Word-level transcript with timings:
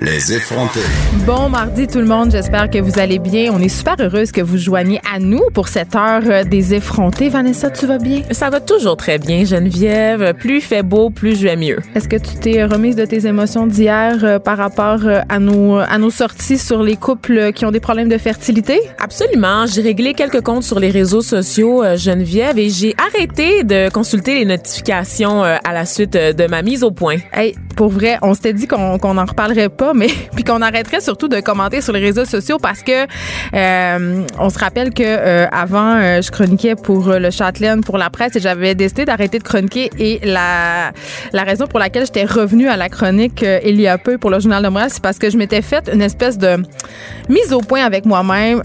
Les 0.00 0.32
effrontés. 0.32 0.80
Bon 1.26 1.50
mardi 1.50 1.86
tout 1.86 1.98
le 1.98 2.06
monde, 2.06 2.30
j'espère 2.30 2.70
que 2.70 2.78
vous 2.78 2.98
allez 2.98 3.18
bien. 3.18 3.52
On 3.52 3.60
est 3.60 3.68
super 3.68 3.96
heureuse 4.00 4.32
que 4.32 4.40
vous 4.40 4.56
joigniez 4.56 5.02
à 5.14 5.18
nous 5.18 5.42
pour 5.52 5.68
cette 5.68 5.94
heure 5.94 6.22
euh, 6.24 6.44
des 6.44 6.72
effrontés. 6.72 7.28
Vanessa, 7.28 7.68
tu 7.68 7.86
vas 7.86 7.98
bien? 7.98 8.22
Ça 8.30 8.48
va 8.48 8.60
toujours 8.60 8.96
très 8.96 9.18
bien, 9.18 9.44
Geneviève. 9.44 10.32
Plus 10.38 10.56
il 10.56 10.60
fait 10.62 10.82
beau, 10.82 11.10
plus 11.10 11.38
je 11.38 11.42
vais 11.42 11.56
mieux. 11.56 11.78
Est-ce 11.94 12.08
que 12.08 12.16
tu 12.16 12.36
t'es 12.36 12.64
remise 12.64 12.96
de 12.96 13.04
tes 13.04 13.26
émotions 13.26 13.66
d'hier 13.66 14.16
euh, 14.22 14.38
par 14.38 14.56
rapport 14.56 15.00
euh, 15.04 15.20
à 15.28 15.38
nos, 15.38 15.76
à 15.76 15.98
nos 15.98 16.10
sorties 16.10 16.56
sur 16.56 16.82
les 16.82 16.96
couples 16.96 17.52
qui 17.52 17.66
ont 17.66 17.70
des 17.70 17.80
problèmes 17.80 18.08
de 18.08 18.18
fertilité? 18.18 18.80
Absolument. 18.98 19.66
J'ai 19.66 19.82
réglé 19.82 20.14
quelques 20.14 20.40
comptes 20.40 20.64
sur 20.64 20.80
les 20.80 20.90
réseaux 20.90 21.20
sociaux, 21.20 21.82
Geneviève, 21.96 22.58
et 22.58 22.70
j'ai 22.70 22.94
arrêté 22.96 23.62
de 23.62 23.90
consulter 23.90 24.36
les 24.36 24.46
notifications 24.46 25.42
à 25.42 25.72
la 25.72 25.84
suite 25.84 26.14
de 26.14 26.46
ma 26.46 26.62
mise 26.62 26.82
au 26.82 26.92
point. 26.92 27.16
Hey, 27.34 27.54
pour 27.76 27.88
vrai, 27.88 28.18
on 28.22 28.32
s'était 28.34 28.52
dit 28.52 28.66
qu'on 28.66 28.98
qu'on 28.98 29.18
en 29.18 29.24
reparlerait 29.24 29.68
pas, 29.68 29.81
mais 29.94 30.08
puis 30.34 30.44
qu'on 30.44 30.62
arrêterait 30.62 31.00
surtout 31.00 31.28
de 31.28 31.40
commenter 31.40 31.80
sur 31.80 31.92
les 31.92 32.00
réseaux 32.00 32.24
sociaux 32.24 32.58
parce 32.58 32.82
que 32.82 33.06
euh, 33.54 34.22
on 34.38 34.50
se 34.50 34.58
rappelle 34.58 34.92
que 34.92 35.02
euh, 35.02 35.46
avant 35.50 35.96
euh, 35.96 36.22
je 36.22 36.30
chroniquais 36.30 36.76
pour 36.76 37.08
le 37.08 37.30
Châtelaine 37.30 37.82
pour 37.82 37.98
la 37.98 38.10
presse 38.10 38.36
et 38.36 38.40
j'avais 38.40 38.74
décidé 38.74 39.04
d'arrêter 39.04 39.38
de 39.38 39.44
chroniquer 39.44 39.90
et 39.98 40.20
la 40.24 40.92
la 41.32 41.42
raison 41.42 41.66
pour 41.66 41.78
laquelle 41.78 42.06
j'étais 42.06 42.24
revenue 42.24 42.68
à 42.68 42.76
la 42.76 42.88
chronique 42.88 43.44
il 43.64 43.80
y 43.80 43.88
a 43.88 43.98
peu 43.98 44.18
pour 44.18 44.30
le 44.30 44.40
journal 44.40 44.62
de 44.62 44.68
Montréal, 44.68 44.90
c'est 44.92 45.02
parce 45.02 45.18
que 45.18 45.30
je 45.30 45.36
m'étais 45.36 45.62
fait 45.62 45.90
une 45.92 46.02
espèce 46.02 46.38
de 46.38 46.56
mise 47.28 47.52
au 47.52 47.60
point 47.60 47.84
avec 47.84 48.04
moi-même. 48.04 48.62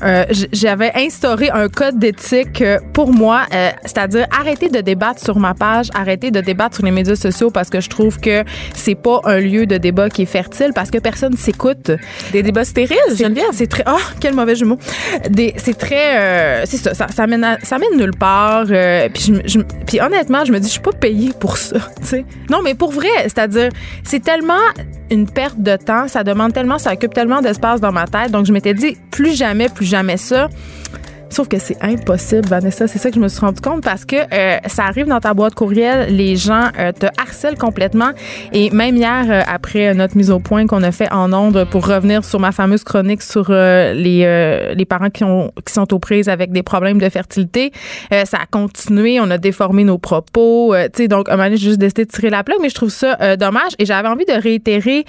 j'avais 0.52 0.92
instauré 0.96 1.50
un 1.50 1.70
code 1.70 2.00
d'éthique 2.00 2.64
pour 2.94 3.12
moi, 3.12 3.44
c'est-à-dire 3.84 4.28
arrêter 4.38 4.70
de 4.70 4.82
débattre 4.82 5.24
sur 5.24 5.40
ma 5.40 5.54
page, 5.54 5.90
arrêter 5.94 6.32
de 6.32 6.42
débattre 6.42 6.76
sur 6.76 6.86
les 6.86 6.92
médias 6.92 7.16
sociaux 7.16 7.50
parce 7.52 7.70
que 7.70 7.82
je 7.82 7.90
trouve 7.90 8.20
que 8.20 8.44
c'est 8.74 8.96
pas 8.96 9.22
un 9.24 9.40
lieu 9.40 9.66
de 9.66 9.78
débat 9.78 10.10
qui 10.10 10.24
est 10.24 10.26
fertile 10.26 10.72
parce 10.74 10.92
que 10.92 10.98
personne 11.08 11.38
s'écoute. 11.38 11.90
Des 12.34 12.44
débats 12.44 12.66
stériles, 12.66 12.98
bien. 13.30 13.46
C'est 13.54 13.68
très. 13.68 13.86
Oh, 13.88 13.98
quel 14.20 14.34
mauvais 14.34 14.56
jumeau. 14.56 14.78
C'est 15.56 15.78
très. 15.78 16.18
Euh, 16.18 16.64
c'est 16.66 16.76
ça. 16.76 16.94
Ça, 16.94 17.08
ça, 17.08 17.26
mène 17.28 17.58
ça 17.64 17.78
mène 17.80 17.98
nulle 17.98 18.12
part. 18.12 18.66
Euh, 18.70 19.08
puis, 19.14 19.32
je, 19.46 19.60
puis 19.86 20.02
honnêtement, 20.02 20.44
je 20.44 20.52
me 20.52 20.60
dis, 20.60 20.68
je 20.68 20.74
suis 20.74 20.82
pas 20.82 20.92
payée 20.92 21.32
pour 21.40 21.58
ça. 21.58 21.78
Non, 22.50 22.62
mais 22.64 22.74
pour 22.74 22.92
vrai, 22.92 23.10
c'est-à-dire, 23.24 23.70
c'est 24.04 24.22
tellement 24.22 24.66
une 25.12 25.30
perte 25.30 25.60
de 25.60 25.76
temps. 25.76 26.08
Ça 26.08 26.24
demande 26.24 26.54
tellement, 26.54 26.78
ça 26.78 26.94
occupe 26.94 27.14
tellement 27.14 27.42
d'espace 27.42 27.80
dans 27.80 27.92
ma 27.92 28.06
tête. 28.06 28.32
Donc, 28.32 28.46
je 28.46 28.54
m'étais 28.54 28.74
dit, 28.74 28.98
plus 29.12 29.36
jamais, 29.36 29.70
plus 29.70 29.86
jamais 29.86 30.18
ça. 30.18 30.50
Sauf 31.30 31.48
que 31.48 31.60
c'est 31.60 31.78
impossible, 31.82 32.48
Vanessa. 32.48 32.88
C'est 32.88 33.00
ça 33.00 33.10
que 33.10 33.16
je 33.16 33.20
me 33.20 33.28
suis 33.28 33.42
rendu 33.42 33.62
compte 33.62 33.84
parce 33.84 34.06
que 34.06 34.16
euh, 34.16 34.58
ça 34.68 34.86
arrive 34.86 35.08
dans 35.08 35.20
ta 35.20 35.34
boîte 35.34 35.56
courriel, 35.56 36.16
les 36.16 36.36
gens 36.36 36.70
euh, 36.80 36.92
te 36.92 37.06
harcèlent 37.18 37.58
complètement. 37.58 38.12
Et 38.54 38.70
même 38.72 38.96
hier, 38.96 39.26
euh, 39.30 39.42
après 39.46 39.94
notre 39.94 40.16
mise 40.16 40.32
au 40.32 40.40
point 40.40 40.66
qu'on 40.68 40.84
a 40.84 40.92
fait 40.92 41.12
en 41.12 41.34
ondes 41.34 41.68
pour 41.70 41.86
revenir 41.86 42.24
sur 42.24 42.40
ma 42.40 42.52
fameuse 42.52 42.84
chronique 42.84 43.22
sur 43.22 43.50
les, 43.52 44.74
les 44.76 44.86
parents 44.86 45.10
qui, 45.10 45.24
ont, 45.24 45.52
qui 45.66 45.74
sont 45.74 45.94
aux 45.94 46.00
prises 46.00 46.30
avec 46.30 46.52
des 46.52 46.64
problèmes 46.64 47.00
de 47.00 47.10
fertilité, 47.10 47.72
ça 48.12 48.38
a 48.38 48.46
continué. 48.50 49.20
On 49.20 49.30
a 49.30 49.38
déformé 49.38 49.84
nos 49.84 49.98
propos. 49.98 50.74
tu 50.76 51.04
sais, 51.04 51.08
donc, 51.08 51.30
un 51.30 51.38
moment 51.38 51.50
j'ai 51.50 51.58
juste 51.58 51.80
décidé 51.80 52.06
de 52.06 52.12
tirer 52.12 52.30
la 52.30 52.44
plaque, 52.44 52.60
mais 52.62 52.70
je 52.70 52.76
trouve 52.76 52.90
ça 52.90 53.38
dommage. 53.38 53.74
Et 53.80 53.86
j'avais 53.86 54.08
envie 54.08 54.26
de 54.26 54.34
réitérer 54.34 55.06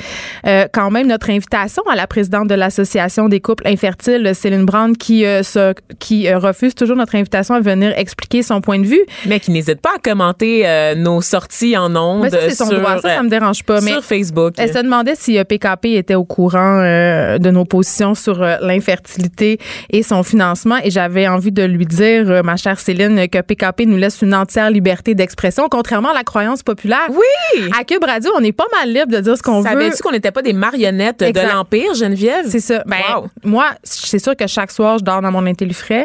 quand 0.72 0.90
même 0.90 1.06
notre 1.06 1.30
invitation 1.30 1.82
à 1.90 1.96
la 1.96 2.06
présidente 2.06 2.48
de 2.48 2.54
l'Association 2.54 3.28
des 3.28 3.40
couples 3.40 3.66
infertiles, 3.66 4.34
Céline 4.34 4.64
Brand, 4.64 4.96
qui 4.96 5.22
se 5.22 5.74
qui 5.98 6.07
euh, 6.10 6.38
refuse 6.38 6.74
toujours 6.74 6.96
notre 6.96 7.14
invitation 7.14 7.54
à 7.54 7.60
venir 7.60 7.92
expliquer 7.96 8.42
son 8.42 8.60
point 8.60 8.78
de 8.78 8.86
vue. 8.86 9.00
Mais 9.26 9.40
qui 9.40 9.50
n'hésite 9.50 9.80
pas 9.80 9.90
à 9.96 9.98
commenter 9.98 10.66
euh, 10.66 10.94
nos 10.94 11.20
sorties 11.20 11.76
en 11.76 11.94
ondes 11.96 12.28
ça, 12.30 12.50
son 12.50 12.66
sur, 12.66 12.80
droit. 12.80 13.00
Ça, 13.00 13.16
ça 13.16 13.22
me 13.22 13.28
dérange 13.28 13.62
pas. 13.64 13.80
Sur 13.80 14.04
Facebook. 14.04 14.54
Elle 14.58 14.72
se 14.72 14.78
demandait 14.78 15.14
si 15.14 15.42
PKP 15.42 15.86
euh, 15.86 15.98
était 15.98 16.14
au 16.14 16.24
courant 16.24 16.78
de 16.78 17.50
nos 17.50 17.64
positions 17.64 18.14
sur 18.14 18.38
l'infertilité 18.38 19.58
et 19.90 20.02
son 20.02 20.22
financement. 20.22 20.76
Et 20.82 20.90
j'avais 20.90 21.28
envie 21.28 21.52
de 21.52 21.62
lui 21.62 21.86
dire, 21.86 22.42
ma 22.44 22.56
chère 22.56 22.78
Céline, 22.80 23.28
que 23.28 23.40
PKP 23.40 23.86
nous 23.86 23.96
laisse 23.96 24.20
une 24.22 24.34
entière 24.34 24.70
liberté 24.70 25.14
d'expression, 25.14 25.68
contrairement 25.70 26.10
à 26.10 26.14
la 26.14 26.24
croyance 26.24 26.62
populaire. 26.62 27.08
Oui! 27.10 27.70
À 27.78 27.84
Cube 27.84 28.04
Radio, 28.04 28.30
on 28.36 28.40
n'est 28.40 28.52
pas 28.52 28.66
mal 28.78 28.92
libre 28.92 29.12
de 29.12 29.20
dire 29.20 29.36
ce 29.36 29.42
qu'on 29.42 29.60
veut. 29.60 29.68
Savais-tu 29.68 30.02
qu'on 30.02 30.12
n'était 30.12 30.32
pas 30.32 30.42
des 30.42 30.52
marionnettes 30.52 31.20
de 31.20 31.52
l'Empire, 31.52 31.94
Geneviève? 31.94 32.46
C'est 32.48 32.60
ça. 32.60 32.82
Ben, 32.86 32.96
Moi, 33.44 33.66
c'est 33.82 34.18
sûr 34.18 34.36
que 34.36 34.46
chaque 34.46 34.70
soir, 34.70 34.98
je 34.98 35.04
dors 35.04 35.22
dans 35.22 35.32
mon 35.32 35.46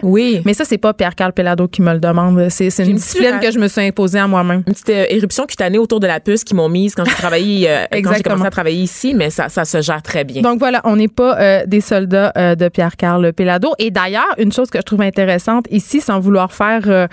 oui. 0.03 0.41
Mais 0.45 0.53
ça, 0.53 0.65
c'est 0.65 0.77
pas 0.77 0.93
Pierre-Carl 0.93 1.33
Pelado 1.33 1.67
qui 1.67 1.81
me 1.81 1.93
le 1.93 1.99
demande. 1.99 2.47
C'est 2.49 2.67
une 2.79 2.95
discipline 2.95 3.39
que 3.41 3.51
je 3.51 3.59
me 3.59 3.67
suis 3.67 3.81
imposée 3.81 4.19
à 4.19 4.27
moi-même. 4.27 4.63
Une 4.67 4.73
petite 4.73 4.89
euh, 4.89 5.05
éruption 5.09 5.45
cutanée 5.45 5.77
autour 5.77 5.99
de 5.99 6.07
la 6.07 6.19
puce 6.19 6.43
qui 6.43 6.55
m'ont 6.55 6.69
mise 6.69 6.95
quand 6.95 7.05
j'ai 7.05 7.13
travaillé, 7.13 7.69
euh, 7.69 7.85
quand 7.91 8.13
j'ai 8.15 8.23
commencé 8.23 8.45
à 8.45 8.51
travailler 8.51 8.81
ici, 8.81 9.13
mais 9.13 9.29
ça, 9.29 9.49
ça 9.49 9.65
se 9.65 9.81
gère 9.81 10.01
très 10.01 10.23
bien. 10.23 10.41
Donc 10.41 10.59
voilà, 10.59 10.81
on 10.83 10.95
n'est 10.95 11.07
pas 11.07 11.39
euh, 11.39 11.63
des 11.65 11.81
soldats 11.81 12.31
de 12.55 12.67
Pierre-Carl 12.69 13.33
Pelado. 13.33 13.73
Et 13.79 13.91
d'ailleurs, 13.91 14.33
une 14.37 14.51
chose 14.51 14.69
que 14.69 14.79
je 14.79 14.83
trouve 14.83 15.01
intéressante 15.01 15.65
ici, 15.71 16.01
sans 16.01 16.19
vouloir 16.19 16.53
faire, 16.53 17.07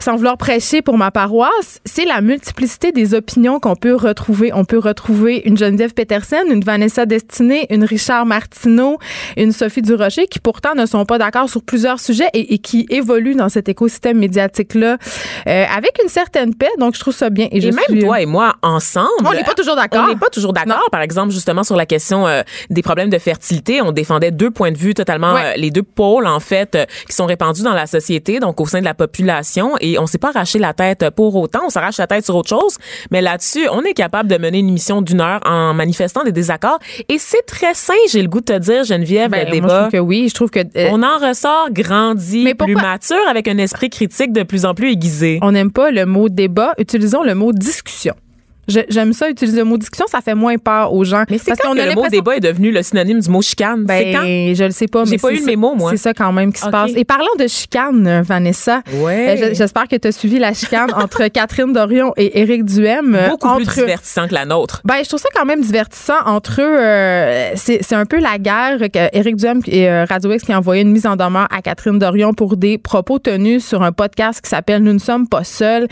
sans 0.00 0.16
vouloir 0.16 0.36
prêcher 0.36 0.82
pour 0.82 0.98
ma 0.98 1.10
paroisse, 1.10 1.80
c'est 1.84 2.04
la 2.04 2.20
multiplicité 2.20 2.92
des 2.92 3.14
opinions 3.14 3.60
qu'on 3.60 3.76
peut 3.76 3.94
retrouver. 3.94 4.52
On 4.54 4.64
peut 4.64 4.78
retrouver 4.78 5.42
une 5.44 5.56
Geneviève 5.56 5.94
Peterson, 5.94 6.44
une 6.50 6.64
Vanessa 6.64 7.06
Destinée, 7.06 7.66
une 7.70 7.84
Richard 7.84 8.26
Martineau, 8.26 8.98
une 9.36 9.52
Sophie 9.52 9.82
Durocher, 9.82 10.26
qui 10.26 10.38
pourtant 10.38 10.74
ne 10.74 10.86
sont 10.86 11.04
pas 11.04 11.18
d'accord 11.18 11.48
sur 11.48 11.62
plusieurs 11.62 12.00
sujets 12.00 12.17
et, 12.32 12.58
qui 12.58 12.86
évolue 12.90 13.34
dans 13.34 13.48
cet 13.48 13.68
écosystème 13.68 14.18
médiatique-là 14.18 14.96
euh, 15.46 15.64
avec 15.76 15.98
une 16.02 16.08
certaine 16.08 16.54
paix. 16.54 16.70
Donc, 16.78 16.94
je 16.94 17.00
trouve 17.00 17.14
ça 17.14 17.30
bien. 17.30 17.48
Et, 17.50 17.60
même 17.60 18.00
toi 18.00 18.20
et 18.20 18.26
moi, 18.26 18.56
ensemble. 18.62 19.08
On 19.24 19.32
n'est 19.32 19.44
pas 19.44 19.54
toujours 19.54 19.76
d'accord. 19.76 20.04
On 20.04 20.08
n'est 20.08 20.18
pas 20.18 20.30
toujours 20.30 20.52
d'accord. 20.52 20.88
Par 20.90 21.00
exemple, 21.00 21.32
justement, 21.32 21.64
sur 21.64 21.76
la 21.76 21.86
question 21.86 22.26
euh, 22.26 22.42
des 22.70 22.82
problèmes 22.82 23.10
de 23.10 23.18
fertilité, 23.18 23.82
on 23.82 23.92
défendait 23.92 24.30
deux 24.30 24.50
points 24.50 24.72
de 24.72 24.78
vue 24.78 24.94
totalement, 24.94 25.36
euh, 25.36 25.52
les 25.56 25.70
deux 25.70 25.82
pôles, 25.82 26.26
en 26.26 26.40
fait, 26.40 26.78
qui 27.08 27.14
sont 27.14 27.26
répandus 27.26 27.62
dans 27.62 27.74
la 27.74 27.86
société, 27.86 28.40
donc 28.40 28.60
au 28.60 28.66
sein 28.66 28.80
de 28.80 28.84
la 28.84 28.94
population. 28.94 29.74
Et 29.80 29.98
on 29.98 30.06
s'est 30.06 30.18
pas 30.18 30.30
arraché 30.30 30.58
la 30.58 30.72
tête 30.72 31.10
pour 31.10 31.34
autant. 31.36 31.60
On 31.66 31.70
s'arrache 31.70 31.98
la 31.98 32.06
tête 32.06 32.24
sur 32.24 32.36
autre 32.36 32.48
chose. 32.48 32.76
Mais 33.10 33.20
là-dessus, 33.20 33.68
on 33.70 33.82
est 33.82 33.94
capable 33.94 34.28
de 34.28 34.38
mener 34.38 34.58
une 34.58 34.68
émission 34.68 35.02
d'une 35.02 35.20
heure 35.20 35.40
en 35.44 35.74
manifestant 35.74 36.24
des 36.24 36.32
désaccords. 36.32 36.78
Et 37.08 37.18
c'est 37.18 37.42
très 37.46 37.74
sain, 37.74 37.94
j'ai 38.10 38.22
le 38.22 38.28
goût 38.28 38.40
de 38.40 38.46
te 38.46 38.58
dire, 38.58 38.84
Geneviève, 38.84 39.30
ben, 39.30 39.46
le 39.46 39.52
débat. 39.52 39.66
Moi, 39.66 39.74
je 39.74 39.80
trouve 39.80 39.92
que 39.92 39.98
oui. 39.98 40.28
Je 40.28 40.34
trouve 40.34 40.50
que. 40.50 40.60
on 40.90 41.02
en 41.02 41.18
ressort 41.18 41.68
grand 41.70 42.07
mais 42.44 42.54
plus 42.54 42.74
mature, 42.74 43.16
avec 43.28 43.48
un 43.48 43.58
esprit 43.58 43.90
critique 43.90 44.32
de 44.32 44.42
plus 44.42 44.64
en 44.64 44.74
plus 44.74 44.92
aiguisé. 44.92 45.38
On 45.42 45.52
n'aime 45.52 45.70
pas 45.70 45.90
le 45.90 46.06
mot 46.06 46.28
débat, 46.28 46.74
utilisons 46.78 47.22
le 47.22 47.34
mot 47.34 47.52
discussion. 47.52 48.14
J'aime 48.68 49.14
ça 49.14 49.30
utiliser 49.30 49.58
le 49.58 49.64
mot 49.64 49.78
discussion, 49.78 50.06
ça 50.06 50.20
fait 50.20 50.34
moins 50.34 50.58
peur 50.58 50.92
aux 50.92 51.04
gens. 51.04 51.24
Mais 51.30 51.38
c'est 51.38 51.56
quand 51.56 51.72
que 51.72 51.78
le 51.78 51.94
mot 51.94 52.06
débat 52.08 52.36
est 52.36 52.40
devenu 52.40 52.70
le 52.70 52.82
synonyme 52.82 53.20
du 53.20 53.30
mot 53.30 53.40
chicane? 53.40 53.84
Ben, 53.84 54.12
quand? 54.12 54.22
je 54.24 54.64
le 54.64 54.70
sais 54.70 54.86
pas. 54.86 55.04
J'ai 55.04 55.16
pas 55.16 55.32
eu 55.32 55.44
le 55.44 55.56
mots, 55.56 55.74
moi. 55.74 55.90
C'est 55.92 55.96
ça 55.96 56.12
quand 56.14 56.32
même 56.32 56.52
qui 56.52 56.60
se 56.60 56.68
passe. 56.68 56.90
Et 56.94 57.04
parlant 57.04 57.34
de 57.38 57.46
chicane, 57.46 58.20
Vanessa, 58.22 58.82
ouais. 58.92 59.42
Euh, 59.42 59.54
j'espère 59.54 59.88
que 59.88 59.96
tu 59.96 60.08
as 60.08 60.12
suivi 60.12 60.38
la 60.38 60.52
chicane 60.52 60.92
entre 60.94 61.28
Catherine 61.28 61.72
Dorion 61.72 62.12
et 62.16 62.40
Éric 62.40 62.64
Duhem. 62.64 63.14
Euh, 63.14 63.28
Beaucoup 63.30 63.56
plus 63.56 63.66
divertissant 63.74 64.28
que 64.28 64.34
la 64.34 64.44
nôtre. 64.44 64.82
Ben, 64.84 64.96
je 65.02 65.08
trouve 65.08 65.20
ça 65.20 65.28
quand 65.34 65.46
même 65.46 65.62
divertissant 65.62 66.18
entre 66.26 66.60
eux. 66.60 66.76
Euh, 66.78 67.52
c'est 67.56 67.92
un 67.94 68.04
peu 68.04 68.20
la 68.20 68.38
guerre 68.38 68.78
que 68.92 69.16
Éric 69.16 69.36
Duhem 69.36 69.60
et 69.66 70.04
Radio 70.04 70.32
X 70.32 70.44
qui 70.44 70.52
a 70.52 70.58
envoyé 70.58 70.82
une 70.82 70.92
mise 70.92 71.06
en 71.06 71.16
demeure 71.16 71.48
à 71.50 71.62
Catherine 71.62 71.98
Dorion 71.98 72.34
pour 72.34 72.56
des 72.56 72.76
propos 72.76 73.18
tenus 73.18 73.64
sur 73.64 73.82
un 73.82 73.92
podcast 73.92 74.40
qui 74.42 74.50
s'appelle 74.50 74.82
Nous 74.82 74.92
ne 74.92 74.98
sommes 74.98 75.26
pas 75.26 75.44
seuls. 75.44 75.88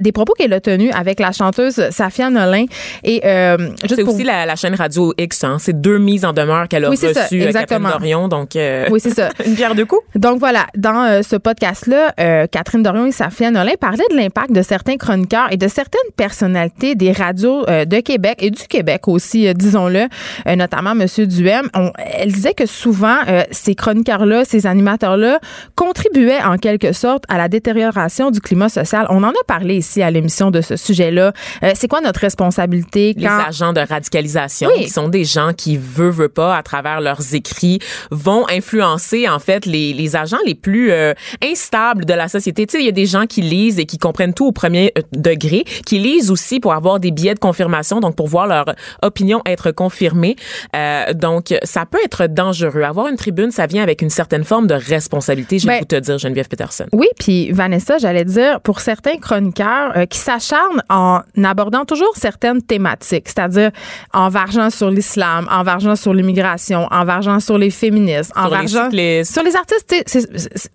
des 0.00 0.12
propos 0.12 0.34
qu'elle 0.34 0.52
a 0.52 0.60
tenus 0.60 0.92
avec 0.94 1.18
la 1.20 1.32
chanteuse. 1.32 1.82
Ça 1.90 2.09
Safia 2.10 2.30
Nolin. 2.30 2.64
Et 3.04 3.20
euh, 3.24 3.56
juste 3.82 3.94
C'est 3.96 4.04
pour- 4.04 4.14
aussi 4.14 4.24
la, 4.24 4.44
la 4.46 4.56
chaîne 4.56 4.74
Radio 4.74 5.14
X, 5.16 5.44
hein. 5.44 5.56
C'est 5.60 5.80
deux 5.80 5.98
mises 5.98 6.24
en 6.24 6.32
demeure 6.32 6.66
qu'elle 6.68 6.84
a 6.84 6.90
Oui, 6.90 6.96
c'est 6.96 7.14
ça, 7.14 7.22
reçues, 7.24 7.40
euh, 7.42 7.46
exactement. 7.46 7.88
Catherine 7.90 8.10
Dorion. 8.10 8.28
Donc, 8.28 8.56
euh, 8.56 8.86
Oui, 8.90 9.00
c'est 9.00 9.10
ça. 9.14 9.28
une 9.46 9.54
pierre 9.54 9.74
deux 9.74 9.84
coups. 9.86 10.02
Donc 10.16 10.38
voilà, 10.40 10.66
dans 10.76 11.04
euh, 11.04 11.22
ce 11.22 11.36
podcast-là, 11.36 12.12
euh, 12.18 12.46
Catherine 12.50 12.82
Dorion 12.82 13.06
et 13.06 13.12
Safia 13.12 13.50
Nolin 13.50 13.72
parlaient 13.80 14.04
de 14.10 14.16
l'impact 14.16 14.52
de 14.52 14.62
certains 14.62 14.96
chroniqueurs 14.96 15.52
et 15.52 15.56
de 15.56 15.68
certaines 15.68 16.00
personnalités 16.16 16.94
des 16.94 17.12
radios 17.12 17.64
euh, 17.68 17.84
de 17.84 18.00
Québec 18.00 18.38
et 18.40 18.50
du 18.50 18.62
Québec 18.66 19.06
aussi, 19.08 19.46
euh, 19.46 19.52
disons-le, 19.52 20.06
euh, 20.48 20.56
notamment 20.56 20.94
Monsieur 20.94 21.26
Duhem. 21.26 21.68
On- 21.74 21.92
elle 22.12 22.32
disait 22.32 22.54
que 22.54 22.66
souvent, 22.66 23.16
euh, 23.28 23.42
ces 23.50 23.74
chroniqueurs-là, 23.74 24.44
ces 24.44 24.66
animateurs-là 24.66 25.38
contribuaient 25.76 26.42
en 26.42 26.56
quelque 26.56 26.92
sorte 26.92 27.24
à 27.28 27.38
la 27.38 27.48
détérioration 27.48 28.30
du 28.30 28.40
climat 28.40 28.68
social. 28.68 29.06
On 29.10 29.22
en 29.22 29.28
a 29.30 29.44
parlé 29.46 29.76
ici 29.76 30.02
à 30.02 30.10
l'émission 30.10 30.50
de 30.50 30.60
ce 30.60 30.76
sujet-là. 30.76 31.32
Euh, 31.62 31.70
C'est 31.74 31.88
quoi 31.88 31.99
notre 32.02 32.20
responsabilité 32.20 33.14
Les 33.16 33.26
quand... 33.26 33.38
agents 33.48 33.72
de 33.72 33.80
radicalisation, 33.80 34.70
Oui. 34.76 34.84
qui 34.84 34.90
sont 34.90 35.08
des 35.08 35.24
gens 35.24 35.52
qui, 35.56 35.76
veut, 35.76 36.10
veut 36.10 36.28
pas, 36.28 36.56
à 36.56 36.62
travers 36.62 37.00
leurs 37.00 37.34
écrits, 37.34 37.78
vont 38.10 38.46
influencer, 38.48 39.28
en 39.28 39.38
fait, 39.38 39.66
les, 39.66 39.92
les 39.92 40.16
agents 40.16 40.38
les 40.46 40.54
plus 40.54 40.90
euh, 40.92 41.12
instables 41.42 42.04
de 42.04 42.14
la 42.14 42.28
société. 42.28 42.66
Tu 42.66 42.72
sais, 42.72 42.82
il 42.82 42.86
y 42.86 42.88
a 42.88 42.92
des 42.92 43.06
gens 43.06 43.26
qui 43.26 43.42
lisent 43.42 43.78
et 43.78 43.86
qui 43.86 43.98
comprennent 43.98 44.34
tout 44.34 44.46
au 44.46 44.52
premier 44.52 44.92
euh, 44.98 45.02
degré, 45.12 45.64
qui 45.86 45.98
lisent 45.98 46.30
aussi 46.30 46.60
pour 46.60 46.72
avoir 46.72 47.00
des 47.00 47.10
billets 47.10 47.34
de 47.34 47.38
confirmation, 47.38 48.00
donc 48.00 48.16
pour 48.16 48.28
voir 48.28 48.46
leur 48.46 48.64
opinion 49.02 49.42
être 49.46 49.70
confirmée. 49.70 50.36
Euh, 50.76 51.12
donc, 51.14 51.54
ça 51.62 51.86
peut 51.86 51.98
être 52.04 52.26
dangereux. 52.26 52.82
Avoir 52.82 53.08
une 53.08 53.16
tribune, 53.16 53.50
ça 53.50 53.66
vient 53.66 53.82
avec 53.82 54.02
une 54.02 54.10
certaine 54.10 54.44
forme 54.44 54.66
de 54.66 54.74
responsabilité, 54.74 55.58
je 55.58 55.66
vais 55.66 55.80
Ben, 55.80 55.84
te 55.86 55.96
dire, 55.96 56.18
Geneviève 56.18 56.48
Peterson. 56.48 56.86
Oui, 56.92 57.06
puis 57.18 57.52
Vanessa, 57.52 57.98
j'allais 57.98 58.24
dire, 58.24 58.60
pour 58.60 58.80
certains 58.80 59.16
chroniqueurs 59.16 59.92
euh, 59.96 60.06
qui 60.06 60.18
s'acharnent 60.18 60.82
en 60.88 61.20
abordant 61.42 61.84
toujours 61.90 62.16
certaines 62.16 62.62
thématiques, 62.62 63.28
c'est-à-dire 63.28 63.72
en 64.14 64.28
vargeant 64.28 64.70
sur 64.70 64.90
l'islam, 64.90 65.48
en 65.50 65.64
vargeant 65.64 65.96
sur 65.96 66.14
l'immigration, 66.14 66.86
en 66.90 67.04
vargeant 67.04 67.40
sur 67.40 67.58
les 67.58 67.70
féministes, 67.70 68.32
en 68.36 68.42
Sur 68.42 68.50
vargeant 68.50 68.90
sur 69.24 69.42
les 69.42 69.56
artistes, 69.56 69.92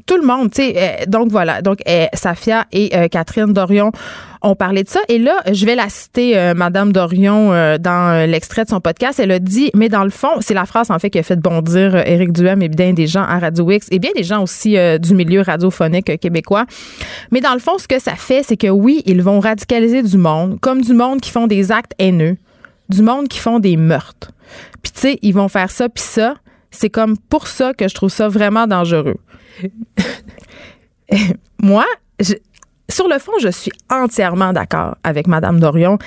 tout 0.06 0.18
le 0.18 0.26
monde, 0.26 0.52
tu 0.52 0.62
sais. 0.62 0.74
euh, 0.76 1.06
donc 1.08 1.30
voilà, 1.32 1.62
donc 1.62 1.80
euh, 1.88 2.08
Safia 2.14 2.66
et 2.74 2.94
euh, 2.94 3.08
Catherine 3.08 3.54
Dorion 3.54 3.92
ont 4.46 4.56
parlé 4.56 4.84
de 4.84 4.90
ça. 4.90 5.00
Et 5.10 5.18
là, 5.18 5.42
je 5.52 5.66
vais 5.66 5.76
la 5.76 5.90
citer, 5.90 6.38
euh, 6.38 6.54
Madame 6.54 6.94
Dorion, 6.94 7.52
euh, 7.52 7.78
dans 7.78 8.14
euh, 8.14 8.26
l'extrait 8.28 8.64
de 8.64 8.70
son 8.70 8.80
podcast. 8.80 9.20
Elle 9.20 9.32
a 9.32 9.40
dit, 9.40 9.72
mais 9.74 9.90
dans 9.90 10.04
le 10.04 10.10
fond, 10.12 10.30
c'est 10.40 10.54
la 10.54 10.66
phrase 10.66 10.92
en 10.92 11.00
fait 11.00 11.10
qui 11.10 11.20
a 11.20 11.24
fait 11.24 11.36
bondir 11.40 11.96
euh, 11.96 12.04
Éric 12.06 12.32
Duhem 12.32 12.62
et 12.62 12.70
bien 12.70 12.94
des 12.94 13.08
gens 13.08 13.24
à 13.24 13.40
Radio 13.40 13.70
X 13.72 13.88
et 13.92 14.00
bien 14.00 14.12
des 14.16 14.24
gens 14.24 14.44
aussi 14.44 14.78
euh, 14.78 14.98
du 14.98 15.14
milieu 15.16 15.42
radiophonique 15.42 16.20
québécois. 16.20 16.66
Mais 17.32 17.42
dans 17.42 17.54
le 17.54 17.60
fond, 17.60 17.78
ce 17.78 17.88
que 17.88 18.00
ça 18.00 18.16
fait, 18.16 18.44
c'est 18.44 18.58
que 18.58 18.68
oui, 18.68 19.02
ils 19.06 19.22
vont 19.22 19.40
radicaliser 19.40 20.04
du 20.04 20.18
monde, 20.18 20.60
comme 20.62 20.82
du 20.82 20.94
monde 20.94 21.20
qui 21.22 21.32
font 21.32 21.48
des 21.48 21.72
actes 21.72 21.94
haineux, 21.98 22.38
du 22.90 23.02
monde 23.02 23.28
qui 23.28 23.40
font 23.40 23.60
des 23.60 23.78
meurtres. 23.78 24.32
Puis 24.84 24.92
tu 24.94 25.00
sais, 25.02 25.20
ils 25.24 25.34
vont 25.34 25.48
faire 25.48 25.72
ça 25.72 25.90
puis 25.90 26.04
ça. 26.04 26.36
C'est 26.70 26.90
comme 26.90 27.18
pour 27.18 27.48
ça 27.48 27.74
que 27.74 27.88
je 27.88 27.96
trouve 27.96 28.10
ça 28.12 28.28
vraiment 28.28 28.68
dangereux. 28.68 29.16
Moi, 31.62 31.86
je- 32.20 32.34
sur 32.96 33.10
le 33.10 33.20
fond, 33.20 33.34
je 33.42 33.50
suis 33.50 33.74
entièrement 33.90 34.54
d'accord 34.54 34.96
avec 35.04 35.28
Madame 35.28 35.60
Dorion. 35.60 35.98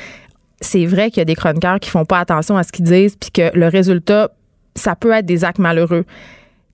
C'est 0.62 0.86
vrai 0.86 1.10
qu'il 1.10 1.18
y 1.18 1.20
a 1.20 1.26
des 1.26 1.34
chroniqueurs 1.34 1.80
qui 1.80 1.90
font 1.90 2.06
pas 2.06 2.18
attention 2.18 2.56
à 2.56 2.62
ce 2.62 2.72
qu'ils 2.72 2.86
disent, 2.86 3.14
puis 3.14 3.30
que 3.30 3.54
le 3.54 3.68
résultat, 3.68 4.30
ça 4.74 4.96
peut 4.96 5.12
être 5.12 5.26
des 5.26 5.44
actes 5.44 5.58
malheureux. 5.58 6.06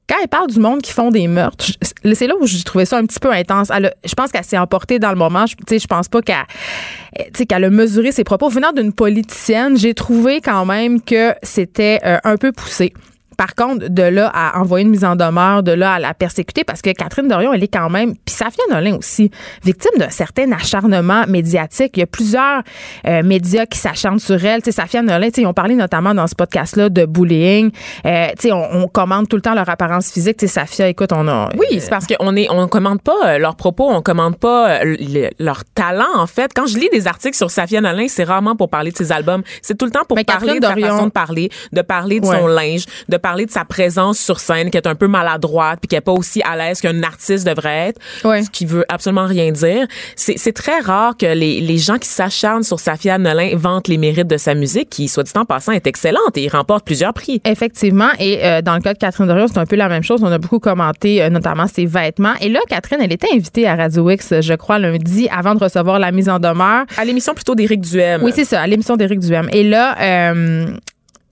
Quand 0.08 0.14
elle 0.22 0.28
parle 0.28 0.50
du 0.50 0.60
monde 0.60 0.82
qui 0.82 0.92
font 0.92 1.10
des 1.10 1.26
meurtres, 1.26 1.66
c'est 2.12 2.28
là 2.28 2.34
où 2.40 2.46
j'ai 2.46 2.62
trouvé 2.62 2.84
ça 2.84 2.98
un 2.98 3.06
petit 3.06 3.18
peu 3.18 3.32
intense. 3.32 3.72
Je 4.04 4.14
pense 4.14 4.30
qu'elle 4.30 4.44
s'est 4.44 4.58
emportée 4.58 5.00
dans 5.00 5.10
le 5.10 5.16
moment. 5.16 5.46
Je, 5.46 5.56
je 5.76 5.86
pense 5.88 6.08
pas 6.08 6.22
qu'elle 6.22 7.64
a 7.64 7.70
mesuré 7.70 8.12
ses 8.12 8.22
propos. 8.22 8.48
Venant 8.48 8.70
d'une 8.70 8.92
politicienne, 8.92 9.76
j'ai 9.76 9.94
trouvé 9.94 10.40
quand 10.40 10.64
même 10.64 11.02
que 11.02 11.34
c'était 11.42 11.98
euh, 12.04 12.18
un 12.22 12.36
peu 12.36 12.52
poussé. 12.52 12.92
Par 13.36 13.54
contre, 13.54 13.88
de 13.88 14.02
là 14.02 14.30
à 14.34 14.58
envoyer 14.60 14.84
une 14.84 14.90
mise 14.90 15.04
en 15.04 15.16
demeure, 15.16 15.62
de 15.62 15.72
là 15.72 15.94
à 15.94 15.98
la 15.98 16.14
persécuter, 16.14 16.64
parce 16.64 16.82
que 16.82 16.90
Catherine 16.90 17.28
Dorion, 17.28 17.52
elle 17.52 17.62
est 17.62 17.68
quand 17.68 17.90
même, 17.90 18.14
puis 18.24 18.34
Safia 18.34 18.64
Nolin 18.70 18.96
aussi, 18.96 19.30
victime 19.64 19.98
d'un 19.98 20.10
certain 20.10 20.50
acharnement 20.52 21.24
médiatique. 21.28 21.92
Il 21.96 22.00
y 22.00 22.02
a 22.02 22.06
plusieurs 22.06 22.62
euh, 23.06 23.22
médias 23.22 23.66
qui 23.66 23.78
s'acharnent 23.78 24.18
sur 24.18 24.42
elle. 24.44 24.62
Tu 24.62 24.66
sais, 24.70 24.72
Safia 24.80 25.02
Nolin, 25.02 25.28
tu 25.28 25.34
sais, 25.36 25.42
ils 25.42 25.46
ont 25.46 25.54
parlé 25.54 25.74
notamment 25.74 26.14
dans 26.14 26.26
ce 26.26 26.34
podcast-là 26.34 26.88
de 26.88 27.06
bullying. 27.06 27.70
Euh, 28.06 28.26
tu 28.38 28.48
sais, 28.48 28.52
on, 28.52 28.84
on 28.84 28.88
commande 28.88 29.28
tout 29.28 29.36
le 29.36 29.42
temps 29.42 29.54
leur 29.54 29.68
apparence 29.68 30.10
physique. 30.10 30.36
Tu 30.38 30.46
sais, 30.46 30.52
Safia, 30.54 30.88
écoute, 30.88 31.12
on 31.12 31.26
a... 31.28 31.48
Oui, 31.56 31.80
c'est 31.80 31.90
parce 31.90 32.06
qu'on 32.06 32.36
est, 32.36 32.48
on 32.50 32.66
commande 32.68 33.00
pas 33.02 33.34
euh, 33.34 33.38
leurs 33.38 33.56
propos, 33.56 33.88
on 33.90 34.02
commande 34.02 34.36
pas 34.38 34.70
euh, 34.82 34.96
le- 34.98 35.30
leur 35.38 35.64
talent 35.74 36.04
en 36.16 36.26
fait. 36.26 36.50
Quand 36.54 36.66
je 36.66 36.78
lis 36.78 36.88
des 36.92 37.06
articles 37.06 37.36
sur 37.36 37.50
Safia 37.50 37.80
Nolin, 37.80 38.06
c'est 38.08 38.24
rarement 38.24 38.56
pour 38.56 38.68
parler 38.68 38.90
de 38.90 38.96
ses 38.96 39.12
albums, 39.12 39.42
c'est 39.62 39.76
tout 39.76 39.84
le 39.84 39.90
temps 39.90 40.04
pour 40.06 40.16
Mais 40.16 40.24
parler 40.24 40.58
Catherine 40.58 40.60
de 40.60 40.66
sa 40.66 40.74
Dorion- 40.74 40.88
façon 40.96 41.06
de 41.06 41.10
parler, 41.12 41.50
de 41.72 41.82
parler 41.82 42.20
de 42.20 42.26
Ouais. 42.26 42.38
son 42.38 42.46
linge, 42.46 42.84
de 43.08 43.16
parler 43.24 43.46
de 43.46 43.50
sa 43.50 43.64
présence 43.64 44.18
sur 44.18 44.38
scène 44.38 44.68
qui 44.70 44.76
est 44.76 44.86
un 44.86 44.94
peu 44.94 45.08
maladroite 45.08 45.78
puis 45.80 45.88
qui 45.88 45.96
est 45.96 46.02
pas 46.02 46.12
aussi 46.12 46.42
à 46.42 46.56
l'aise 46.56 46.80
qu'un 46.82 47.02
artiste 47.02 47.46
devrait 47.46 47.88
être, 47.88 48.00
Ouais. 48.22 48.42
ce 48.42 48.50
qui 48.50 48.66
veut 48.66 48.84
absolument 48.90 49.26
rien 49.26 49.50
dire. 49.50 49.86
C'est 50.14 50.36
c'est 50.36 50.52
très 50.52 50.78
rare 50.80 51.16
que 51.16 51.24
les, 51.26 51.60
les 51.60 51.78
gens 51.78 51.96
qui 51.98 52.08
s'acharnent 52.08 52.62
sur 52.64 52.78
Safia 52.80 53.16
Nolin 53.18 53.50
vantent 53.56 53.88
les 53.88 53.96
mérites 53.96 54.26
de 54.28 54.36
sa 54.36 54.54
musique 54.54 54.90
qui, 54.90 55.08
soit 55.08 55.22
dit 55.22 55.32
en 55.36 55.46
passant, 55.46 55.72
est 55.72 55.86
excellente 55.86 56.36
et 56.36 56.42
il 56.42 56.48
remporte 56.50 56.84
plusieurs 56.84 57.14
prix. 57.14 57.40
Effectivement. 57.46 58.10
Et 58.18 58.44
euh, 58.44 58.60
dans 58.60 58.74
le 58.74 58.80
cas 58.80 58.92
de 58.92 58.98
Catherine 58.98 59.26
Dorion, 59.26 59.46
c'est 59.48 59.58
un 59.58 59.64
peu 59.66 59.76
la 59.76 59.88
même 59.88 60.02
chose. 60.02 60.20
On 60.22 60.30
a 60.30 60.38
beaucoup 60.38 60.58
commenté, 60.58 61.22
euh, 61.22 61.30
notamment 61.30 61.66
ses 61.66 61.86
vêtements. 61.86 62.34
Et 62.42 62.48
là, 62.50 62.60
Catherine, 62.68 62.98
elle 63.02 63.12
était 63.12 63.32
invitée 63.32 63.66
à 63.66 63.74
Radio 63.74 64.10
X, 64.10 64.40
je 64.40 64.54
crois, 64.54 64.78
lundi, 64.78 65.28
avant 65.30 65.54
de 65.54 65.60
recevoir 65.64 65.98
la 65.98 66.12
mise 66.12 66.28
en 66.28 66.38
demeure. 66.38 66.84
À 66.98 67.04
l'émission 67.06 67.32
plutôt 67.34 67.54
d'Éric 67.54 67.80
Duhem. 67.80 68.22
Oui, 68.22 68.32
c'est 68.34 68.44
ça, 68.44 68.60
à 68.60 68.66
l'émission 68.66 68.96
d'Éric 68.96 69.20
Duhem. 69.20 69.48
Et 69.52 69.62
là, 69.64 69.96
euh, 70.00 70.66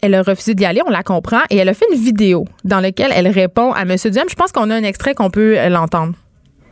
elle 0.02 0.14
a 0.16 0.22
refusé 0.22 0.54
d'y 0.54 0.66
aller, 0.66 0.80
on 0.84 0.90
la 0.90 1.04
comprend, 1.04 1.38
et 1.48 1.56
elle 1.56 1.68
a 1.68 1.74
fait 1.74 1.86
une 1.92 1.98
vidéo 1.98 2.44
dans 2.64 2.80
laquelle 2.80 3.12
elle 3.14 3.28
répond 3.28 3.72
à 3.72 3.82
M. 3.82 3.94
Duhem. 4.04 4.28
Je 4.28 4.34
pense 4.34 4.50
qu'on 4.50 4.68
a 4.70 4.74
un 4.74 4.82
extrait 4.82 5.14
qu'on 5.14 5.30
peut 5.30 5.56
euh, 5.56 5.68
l'entendre. 5.68 6.14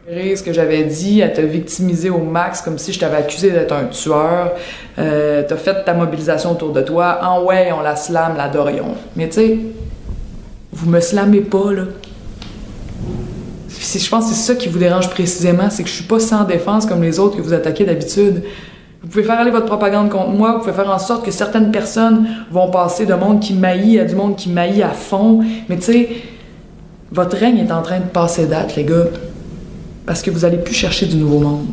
ce 0.09 0.43
que 0.43 0.53
j'avais 0.53 0.83
dit, 0.83 1.23
à 1.23 1.29
te 1.29 2.09
au 2.11 2.19
max 2.19 2.61
comme 2.61 2.77
si 2.77 2.93
je 2.93 2.99
t'avais 2.99 3.19
accusé 3.19 3.53
d'être 3.53 3.73
un 3.73 3.85
tueur. 3.85 4.55
Euh, 4.99 5.45
t'as 5.47 5.57
fait 5.57 5.85
ta 5.85 5.95
mobilisation 5.95 6.51
autour 6.51 6.73
de 6.73 6.83
toi. 6.83 7.21
En 7.23 7.45
ouais, 7.45 7.71
on 7.73 7.83
la 7.83 7.95
slam, 7.95 8.37
la 8.37 8.49
Dorion. 8.49 8.97
Mais 9.15 9.29
tu 9.29 9.35
sais, 9.35 9.59
vous 10.73 10.91
me 10.91 10.99
slammez 10.99 11.43
pas, 11.43 11.73
là. 11.73 11.85
Je 13.69 14.09
pense 14.11 14.29
que 14.29 14.35
c'est 14.35 14.53
ça 14.53 14.55
qui 14.57 14.69
vous 14.69 14.79
dérange 14.79 15.09
précisément, 15.09 15.71
c'est 15.71 15.85
que 15.85 15.89
je 15.89 15.95
suis 15.95 16.05
pas 16.05 16.21
sans 16.21 16.45
défense 16.45 16.85
comme 16.85 17.03
les 17.03 17.19
autres 17.21 17.37
que 17.37 17.43
vous 17.43 17.53
attaquez 17.53 17.85
d'habitude. 17.85 18.43
Vous 19.03 19.09
pouvez 19.09 19.25
faire 19.25 19.41
aller 19.41 19.51
votre 19.51 19.67
propagande 19.67 20.11
contre 20.11 20.29
moi, 20.29 20.53
vous 20.53 20.59
pouvez 20.59 20.73
faire 20.73 20.91
en 20.91 20.99
sorte 20.99 21.25
que 21.25 21.31
certaines 21.31 21.71
personnes 21.71 22.27
vont 22.51 22.71
passer 22.71 23.07
de 23.07 23.15
monde 23.15 23.41
qui 23.41 23.55
maillit 23.55 23.99
à 23.99 24.05
du 24.05 24.15
monde 24.15 24.37
qui 24.37 24.51
maillit 24.51 24.83
à 24.83 24.91
fond. 24.91 25.43
Mais 25.69 25.77
tu 25.77 25.83
sais, 25.83 26.09
votre 27.11 27.37
règne 27.37 27.59
est 27.59 27.73
en 27.73 27.81
train 27.81 28.01
de 28.01 28.05
passer 28.05 28.47
date, 28.47 28.77
les 28.77 28.85
gars. 28.85 29.07
Parce 30.05 30.21
que 30.23 30.31
vous 30.31 30.45
allez 30.45 30.59
plus 30.59 30.75
chercher 30.75 31.07
du 31.07 31.17
nouveau 31.17 31.39
monde. 31.39 31.67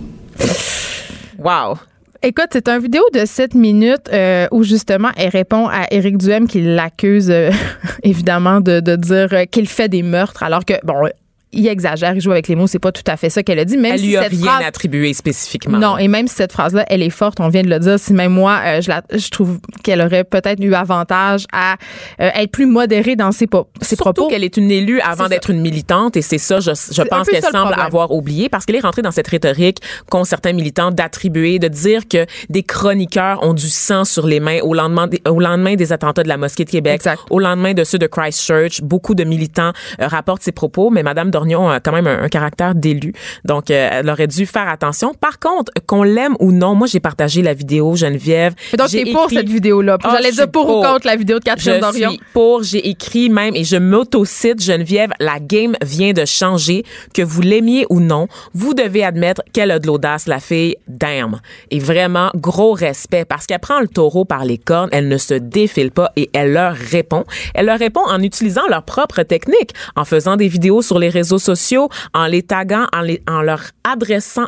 Wow. 1.37 1.77
Écoute, 2.23 2.47
c'est 2.51 2.67
une 2.69 2.79
vidéo 2.79 3.03
de 3.13 3.25
7 3.25 3.53
minutes 3.53 4.09
euh, 4.11 4.47
où 4.51 4.63
justement 4.63 5.09
elle 5.17 5.29
répond 5.29 5.67
à 5.67 5.85
Éric 5.91 6.17
Duhem 6.17 6.47
qui 6.47 6.61
l'accuse 6.61 7.29
euh, 7.29 7.51
évidemment 8.03 8.59
de, 8.59 8.79
de 8.79 8.95
dire 8.95 9.27
euh, 9.33 9.45
qu'il 9.45 9.67
fait 9.67 9.89
des 9.89 10.01
meurtres 10.01 10.43
alors 10.43 10.65
que, 10.65 10.73
bon, 10.83 11.07
il 11.53 11.65
exagère, 11.67 12.13
il 12.15 12.21
joue 12.21 12.31
avec 12.31 12.47
les 12.49 12.55
mots, 12.55 12.67
c'est 12.67 12.77
pas 12.79 12.91
tout 12.91 13.03
à 13.07 13.15
fait 13.17 13.29
ça 13.29 13.41
qu'elle 13.41 13.59
a 13.59 13.65
dit. 13.65 13.77
Même 13.77 13.93
Elle 13.93 13.99
si 13.99 14.07
lui 14.07 14.17
a 14.17 14.23
cette 14.23 14.31
rien 14.33 14.45
phrase- 14.51 14.65
attribué 14.65 15.13
spécifiquement. 15.13 15.77
Non, 15.77 15.97
et 15.97 16.07
même 16.07 16.27
si 16.27 16.35
cette 16.35 16.51
phrase-là, 16.51 16.85
elle 16.89 17.01
est 17.01 17.09
forte, 17.09 17.39
on 17.39 17.47
vient 17.49 17.61
de 17.63 17.69
le 17.69 17.79
dire, 17.79 17.97
si 17.99 18.13
même 18.13 18.33
moi, 18.33 18.59
euh, 18.65 18.81
je, 18.81 18.89
la, 18.89 19.01
je 19.13 19.29
trouve 19.29 19.59
qu'elle 19.83 20.01
aurait 20.01 20.23
peut-être 20.25 20.61
eu 20.63 20.73
avantage 20.73 21.45
à 21.53 21.75
euh, 22.21 22.29
être 22.35 22.51
plus 22.51 22.65
modérée 22.65 23.15
dans 23.15 23.31
ses, 23.31 23.47
po- 23.47 23.67
ses 23.81 23.95
Surtout 23.95 24.13
propos. 24.13 24.27
qu'elle 24.29 24.43
est 24.43 24.57
une 24.57 24.71
élue 24.71 24.99
avant 24.99 25.27
d'être 25.29 25.49
une 25.49 25.61
militante 25.61 26.17
et 26.17 26.21
c'est 26.21 26.37
ça, 26.37 26.59
je, 26.59 26.71
je 26.71 27.01
pense 27.03 27.27
qu'elle 27.27 27.41
semble 27.43 27.73
avoir 27.73 28.11
oublié 28.11 28.49
parce 28.49 28.65
qu'elle 28.65 28.75
est 28.75 28.81
rentrée 28.81 29.01
dans 29.01 29.11
cette 29.11 29.27
rhétorique 29.27 29.77
qu'ont 30.09 30.25
certains 30.25 30.53
militants 30.53 30.91
d'attribuer, 30.91 31.59
de 31.59 31.67
dire 31.69 32.07
que 32.09 32.25
des 32.49 32.63
chroniqueurs 32.63 33.41
ont 33.43 33.53
du 33.53 33.69
sang 33.69 34.03
sur 34.05 34.27
les 34.27 34.39
mains 34.39 34.59
au 34.61 34.73
lendemain 34.73 35.07
des, 35.07 35.21
au 35.27 35.39
lendemain 35.39 35.75
des 35.75 35.93
attentats 35.93 36.23
de 36.23 36.27
la 36.29 36.37
mosquée 36.37 36.65
de 36.65 36.69
Québec, 36.69 36.95
Exact. 36.95 37.21
au 37.29 37.39
lendemain 37.39 37.73
de 37.73 37.83
ceux 37.83 37.97
de 37.99 38.07
Christchurch. 38.07 38.81
Beaucoup 38.81 39.15
de 39.15 39.23
militants 39.23 39.71
euh, 40.01 40.07
rapportent 40.07 40.43
ces 40.43 40.51
propos, 40.51 40.89
mais 40.89 41.03
Madame 41.03 41.31
Dornion 41.37 41.69
a 41.69 41.79
quand 41.79 41.91
même 41.91 42.07
un, 42.07 42.23
un 42.23 42.29
caractère 42.29 42.73
d'élu, 42.73 43.13
donc 43.45 43.69
euh, 43.69 43.89
elle 43.91 44.09
aurait 44.09 44.25
dû 44.27 44.45
faire 44.47 44.67
attention. 44.67 45.13
Par 45.13 45.37
contre, 45.37 45.71
qu'on 45.85 46.01
l'aime 46.01 46.35
ou 46.39 46.51
non, 46.51 46.73
moi 46.73 46.87
j'ai 46.87 46.99
partagé 46.99 47.43
la 47.43 47.53
vidéo 47.53 47.95
Geneviève. 47.95 48.53
Mais 48.73 48.77
donc, 48.77 48.87
J'ai 48.89 49.03
t'es 49.03 49.11
pour 49.11 49.25
écrit- 49.25 49.35
cette 49.35 49.49
vidéo-là. 49.49 49.97
Ah, 50.03 50.09
J'allais 50.13 50.31
dire 50.31 50.43
suis 50.43 50.51
pour 50.51 50.63
ou 50.67 50.81
pour. 50.81 50.83
contre 50.93 51.05
la 51.05 51.15
vidéo 51.15 51.37
de 51.39 51.43
Catherine 51.43 51.75
Je 51.75 51.79
Dorion. 51.79 52.09
suis 52.11 52.19
pour, 52.33 52.63
j'ai 52.63 52.89
écrit 52.89 53.29
même 53.29 53.55
et 53.55 53.63
je 53.63 53.77
m'auto-cite 53.77 54.61
Geneviève, 54.63 55.11
la 55.19 55.39
game 55.39 55.75
vient 55.83 56.13
de 56.13 56.25
changer, 56.25 56.83
que 57.13 57.21
vous 57.21 57.41
l'aimiez 57.41 57.85
ou 57.91 57.99
non, 57.99 58.27
vous 58.55 58.73
devez 58.73 59.03
admettre 59.03 59.43
qu'elle 59.53 59.69
a 59.69 59.77
de 59.77 59.85
l'audace, 59.85 60.25
la 60.27 60.39
fille, 60.39 60.75
damn. 60.87 61.39
Et 61.69 61.77
vraiment, 61.79 62.31
gros 62.35 62.73
respect 62.73 63.25
parce 63.25 63.45
qu'elle 63.45 63.59
prend 63.59 63.79
le 63.79 63.87
taureau 63.87 64.25
par 64.25 64.43
les 64.43 64.57
cornes, 64.57 64.89
elle 64.91 65.07
ne 65.07 65.17
se 65.17 65.35
défile 65.35 65.91
pas 65.91 66.11
et 66.15 66.29
elle 66.33 66.53
leur 66.53 66.73
répond. 66.73 67.25
Elle 67.53 67.67
leur 67.67 67.77
répond 67.77 68.01
en 68.07 68.21
utilisant 68.23 68.67
leur 68.69 68.81
propre 68.83 69.21
technique, 69.21 69.71
en 69.95 70.03
faisant 70.05 70.35
des 70.35 70.47
vidéos 70.47 70.81
sur 70.81 70.97
les 70.97 71.09
réseaux 71.09 71.26
sociaux, 71.27 71.89
en 72.13 72.25
les 72.25 72.43
taguant, 72.43 72.87
en, 73.27 73.41
leur 73.41 73.61
adressant 73.83 74.47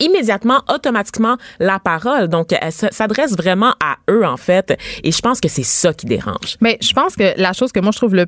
immédiatement, 0.00 0.62
automatiquement 0.72 1.36
la 1.58 1.78
parole. 1.78 2.28
Donc, 2.28 2.52
elle 2.52 2.72
s'adresse 2.72 3.36
vraiment 3.36 3.74
à 3.80 3.96
eux, 4.10 4.24
en 4.24 4.36
fait. 4.36 4.76
Et 5.04 5.12
je 5.12 5.20
pense 5.20 5.40
que 5.40 5.48
c'est 5.48 5.62
ça 5.62 5.92
qui 5.92 6.06
dérange. 6.06 6.56
Mais 6.60 6.78
je 6.80 6.92
pense 6.92 7.14
que 7.16 7.38
la 7.38 7.52
chose 7.52 7.70
que 7.70 7.80
moi, 7.80 7.92
je 7.92 7.98
trouve 7.98 8.14
le, 8.14 8.26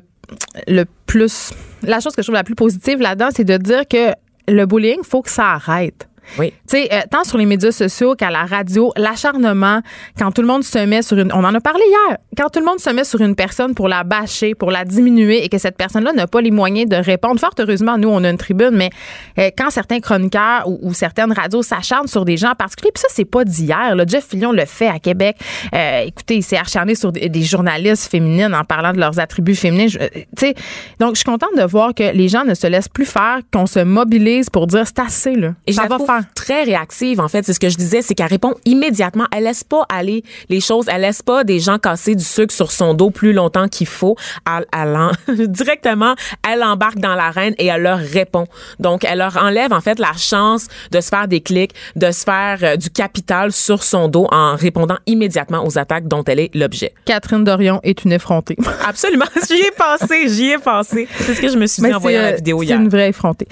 le 0.67 0.85
plus... 1.07 1.51
La 1.81 1.99
chose 1.99 2.15
que 2.15 2.21
je 2.21 2.27
trouve 2.27 2.35
la 2.35 2.43
plus 2.43 2.55
positive 2.55 2.99
là-dedans, 3.01 3.29
c'est 3.35 3.43
de 3.43 3.57
dire 3.57 3.87
que 3.87 4.13
le 4.47 4.65
bullying, 4.65 5.03
faut 5.03 5.21
que 5.21 5.31
ça 5.31 5.51
arrête. 5.51 6.07
Oui. 6.37 6.51
Tu 6.67 6.77
sais, 6.77 6.89
euh, 6.91 7.01
tant 7.09 7.23
sur 7.23 7.37
les 7.37 7.45
médias 7.45 7.71
sociaux 7.71 8.15
qu'à 8.15 8.29
la 8.29 8.45
radio, 8.45 8.91
l'acharnement, 8.95 9.81
quand 10.17 10.31
tout 10.31 10.41
le 10.41 10.47
monde 10.47 10.63
se 10.63 10.79
met 10.85 11.01
sur 11.01 11.17
une. 11.17 11.31
On 11.33 11.43
en 11.43 11.53
a 11.53 11.59
parlé 11.59 11.83
hier. 11.87 12.17
Quand 12.37 12.49
tout 12.49 12.59
le 12.59 12.65
monde 12.65 12.79
se 12.79 12.89
met 12.89 13.03
sur 13.03 13.21
une 13.21 13.35
personne 13.35 13.75
pour 13.75 13.87
la 13.87 14.03
bâcher, 14.03 14.55
pour 14.55 14.71
la 14.71 14.85
diminuer 14.85 15.43
et 15.43 15.49
que 15.49 15.57
cette 15.57 15.77
personne-là 15.77 16.13
n'a 16.13 16.27
pas 16.27 16.41
les 16.41 16.51
moyens 16.51 16.89
de 16.89 16.95
répondre. 16.95 17.39
Fort 17.39 17.53
heureusement, 17.59 17.97
nous, 17.97 18.09
on 18.09 18.23
a 18.23 18.29
une 18.29 18.37
tribune, 18.37 18.71
mais 18.73 18.89
euh, 19.37 19.49
quand 19.57 19.69
certains 19.69 19.99
chroniqueurs 19.99 20.67
ou, 20.67 20.93
certaines 20.93 21.31
radios 21.31 21.63
s'acharnent 21.63 22.07
sur 22.07 22.25
des 22.25 22.37
gens 22.37 22.51
en 22.51 22.55
particulier, 22.55 22.91
puis 22.93 23.01
ça, 23.01 23.07
c'est 23.11 23.25
pas 23.25 23.43
d'hier. 23.43 23.95
Jeff 24.07 24.27
Fillon 24.27 24.51
le 24.51 24.65
fait 24.65 24.87
à 24.87 24.99
Québec. 24.99 25.37
Euh, 25.73 26.01
écoutez, 26.05 26.37
il 26.37 26.43
s'est 26.43 26.57
acharné 26.57 26.95
sur 26.95 27.11
des, 27.11 27.43
journalistes 27.43 28.09
féminines 28.09 28.53
en 28.53 28.63
parlant 28.63 28.93
de 28.93 28.99
leurs 28.99 29.19
attributs 29.19 29.55
féminins. 29.55 29.87
Tu 29.87 29.97
sais, 30.37 30.53
donc, 30.99 31.11
je 31.11 31.17
suis 31.17 31.25
contente 31.25 31.55
de 31.57 31.63
voir 31.63 31.93
que 31.93 32.13
les 32.13 32.27
gens 32.27 32.45
ne 32.45 32.53
se 32.53 32.67
laissent 32.67 32.89
plus 32.89 33.05
faire, 33.05 33.39
qu'on 33.51 33.65
se 33.65 33.79
mobilise 33.79 34.49
pour 34.49 34.67
dire 34.67 34.85
c'est 34.85 34.99
assez, 34.99 35.35
là. 35.35 35.53
Et 35.67 35.73
ça 35.73 35.87
va 35.87 35.99
faire 35.99 36.12
très 36.35 36.63
réactive, 36.63 37.19
en 37.19 37.27
fait. 37.27 37.45
C'est 37.45 37.53
ce 37.53 37.59
que 37.59 37.69
je 37.69 37.77
disais, 37.77 38.01
c'est 38.01 38.15
qu'elle 38.15 38.27
répond 38.27 38.53
immédiatement. 38.65 39.25
Elle 39.31 39.43
laisse 39.43 39.63
pas 39.63 39.85
aller 39.89 40.23
les 40.49 40.59
choses. 40.59 40.85
Elle 40.89 41.01
laisse 41.01 41.21
pas 41.21 41.43
des 41.43 41.59
gens 41.59 41.79
casser 41.79 42.15
du 42.15 42.23
sucre 42.23 42.53
sur 42.53 42.71
son 42.71 42.93
dos 42.93 43.09
plus 43.09 43.33
longtemps 43.33 43.67
qu'il 43.67 43.87
faut. 43.87 44.15
Elle, 44.47 44.65
elle 44.73 45.47
directement, 45.49 46.15
elle 46.49 46.63
embarque 46.63 46.99
dans 46.99 47.15
l'arène 47.15 47.55
et 47.57 47.67
elle 47.67 47.81
leur 47.81 47.99
répond. 47.99 48.45
Donc, 48.79 49.03
elle 49.03 49.19
leur 49.19 49.37
enlève, 49.37 49.73
en 49.73 49.81
fait, 49.81 49.99
la 49.99 50.13
chance 50.13 50.67
de 50.91 51.01
se 51.01 51.09
faire 51.09 51.27
des 51.27 51.41
clics, 51.41 51.73
de 51.95 52.11
se 52.11 52.23
faire 52.23 52.59
euh, 52.63 52.75
du 52.75 52.89
capital 52.89 53.51
sur 53.51 53.83
son 53.83 54.07
dos 54.07 54.27
en 54.31 54.55
répondant 54.55 54.97
immédiatement 55.05 55.65
aux 55.65 55.77
attaques 55.77 56.07
dont 56.07 56.23
elle 56.23 56.39
est 56.39 56.55
l'objet. 56.55 56.93
Catherine 57.05 57.43
Dorion 57.43 57.79
est 57.83 58.03
une 58.03 58.11
effrontée. 58.11 58.57
Absolument. 58.85 59.25
J'y 59.47 59.61
ai 59.61 59.71
pensé, 59.71 60.29
j'y 60.29 60.51
ai 60.51 60.57
pensé. 60.57 61.07
C'est 61.19 61.33
ce 61.33 61.41
que 61.41 61.49
je 61.49 61.57
me 61.57 61.67
suis 61.67 61.81
dit 61.83 61.93
en 61.93 61.99
voyant 61.99 62.21
la 62.21 62.33
vidéo 62.33 62.61
hier. 62.61 62.77
C'est 62.77 62.83
une 62.83 62.89
vraie 62.89 63.09
effrontée. 63.09 63.47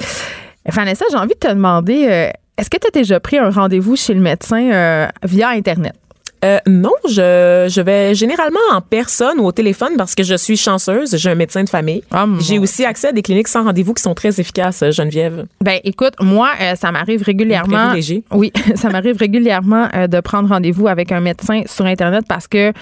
Vanessa, 0.65 1.05
j'ai 1.09 1.17
envie 1.17 1.33
de 1.33 1.39
te 1.39 1.47
demander, 1.47 2.07
euh, 2.07 2.29
est-ce 2.61 2.69
que 2.69 2.77
tu 2.77 2.87
as 2.87 2.91
déjà 2.91 3.19
pris 3.19 3.39
un 3.39 3.49
rendez-vous 3.49 3.95
chez 3.95 4.13
le 4.13 4.21
médecin 4.21 4.71
euh, 4.71 5.07
via 5.23 5.49
Internet? 5.49 5.93
Euh, 6.45 6.59
non, 6.67 6.93
je, 7.07 7.67
je 7.69 7.81
vais 7.81 8.13
généralement 8.13 8.59
en 8.71 8.81
personne 8.81 9.39
ou 9.39 9.45
au 9.45 9.51
téléphone 9.51 9.93
parce 9.97 10.13
que 10.13 10.21
je 10.21 10.35
suis 10.35 10.57
chanceuse. 10.57 11.15
J'ai 11.17 11.31
un 11.31 11.35
médecin 11.35 11.63
de 11.63 11.69
famille. 11.69 12.03
Ah, 12.11 12.27
J'ai 12.39 12.59
aussi 12.59 12.85
accès 12.85 13.07
à 13.07 13.11
des 13.13 13.23
cliniques 13.23 13.47
sans 13.47 13.63
rendez-vous 13.63 13.95
qui 13.95 14.03
sont 14.03 14.13
très 14.13 14.39
efficaces, 14.39 14.83
Geneviève. 14.91 15.45
Ben, 15.59 15.79
écoute, 15.83 16.13
moi, 16.19 16.49
ça 16.79 16.91
m'arrive 16.91 17.23
régulièrement. 17.23 17.93
Oui, 18.31 18.53
ça 18.75 18.89
m'arrive 18.89 19.17
régulièrement 19.17 19.87
de 20.07 20.19
prendre 20.19 20.49
rendez-vous 20.49 20.87
avec 20.87 21.11
un 21.11 21.19
médecin 21.19 21.61
sur 21.65 21.85
Internet 21.85 22.25
parce 22.27 22.47
que 22.47 22.73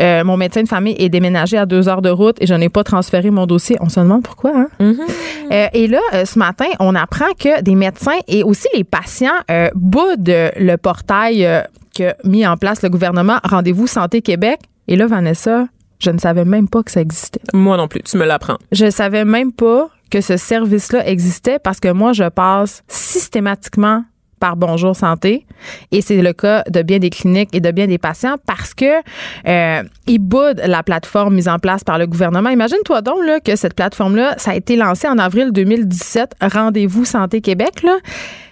euh, 0.00 0.24
mon 0.24 0.36
médecin 0.36 0.62
de 0.62 0.68
famille 0.68 0.96
est 0.98 1.08
déménagé 1.08 1.56
à 1.56 1.66
deux 1.66 1.88
heures 1.88 2.02
de 2.02 2.10
route 2.10 2.36
et 2.40 2.46
je 2.46 2.54
n'ai 2.54 2.68
pas 2.68 2.84
transféré 2.84 3.30
mon 3.30 3.46
dossier. 3.46 3.76
On 3.80 3.88
se 3.88 4.00
demande 4.00 4.22
pourquoi. 4.22 4.52
Hein? 4.54 4.68
Mm-hmm. 4.80 5.52
Euh, 5.52 5.66
et 5.72 5.86
là, 5.86 6.00
euh, 6.12 6.24
ce 6.24 6.38
matin, 6.38 6.66
on 6.80 6.94
apprend 6.94 7.32
que 7.38 7.62
des 7.62 7.74
médecins 7.74 8.18
et 8.28 8.42
aussi 8.42 8.68
les 8.74 8.84
patients 8.84 9.34
boudent 9.74 10.50
le 10.56 10.76
portail 10.76 11.64
que 11.96 12.14
mis 12.24 12.46
en 12.46 12.56
place 12.56 12.82
le 12.82 12.90
gouvernement 12.90 13.38
Rendez-vous 13.44 13.86
Santé 13.86 14.22
Québec. 14.22 14.60
Et 14.88 14.96
là, 14.96 15.06
Vanessa, 15.06 15.66
je 15.98 16.10
ne 16.10 16.18
savais 16.18 16.44
même 16.44 16.68
pas 16.68 16.82
que 16.82 16.90
ça 16.90 17.00
existait. 17.00 17.40
Moi 17.54 17.76
non 17.76 17.88
plus, 17.88 18.02
tu 18.02 18.16
me 18.16 18.24
l'apprends. 18.24 18.56
Je 18.72 18.90
savais 18.90 19.24
même 19.24 19.52
pas 19.52 19.88
que 20.10 20.20
ce 20.20 20.36
service-là 20.36 21.06
existait 21.08 21.58
parce 21.58 21.80
que 21.80 21.90
moi, 21.90 22.12
je 22.12 22.28
passe 22.28 22.82
systématiquement 22.88 24.04
par 24.40 24.56
Bonjour 24.56 24.94
Santé. 24.94 25.46
Et 25.92 26.02
c'est 26.02 26.20
le 26.20 26.32
cas 26.32 26.62
de 26.68 26.82
bien 26.82 26.98
des 26.98 27.10
cliniques 27.10 27.50
et 27.52 27.60
de 27.60 27.70
bien 27.70 27.86
des 27.86 27.98
patients 27.98 28.36
parce 28.46 28.74
que 28.74 29.00
euh, 29.46 29.82
ils 30.06 30.18
boudent 30.18 30.62
la 30.66 30.82
plateforme 30.82 31.34
mise 31.34 31.48
en 31.48 31.58
place 31.58 31.84
par 31.84 31.98
le 31.98 32.06
gouvernement. 32.06 32.50
Imagine-toi 32.50 33.02
donc 33.02 33.16
que 33.44 33.56
cette 33.56 33.74
plateforme-là, 33.74 34.34
ça 34.38 34.52
a 34.52 34.54
été 34.54 34.76
lancé 34.76 35.08
en 35.08 35.18
avril 35.18 35.52
2017, 35.52 36.36
Rendez-vous 36.40 37.04
Santé 37.04 37.40
Québec. 37.40 37.84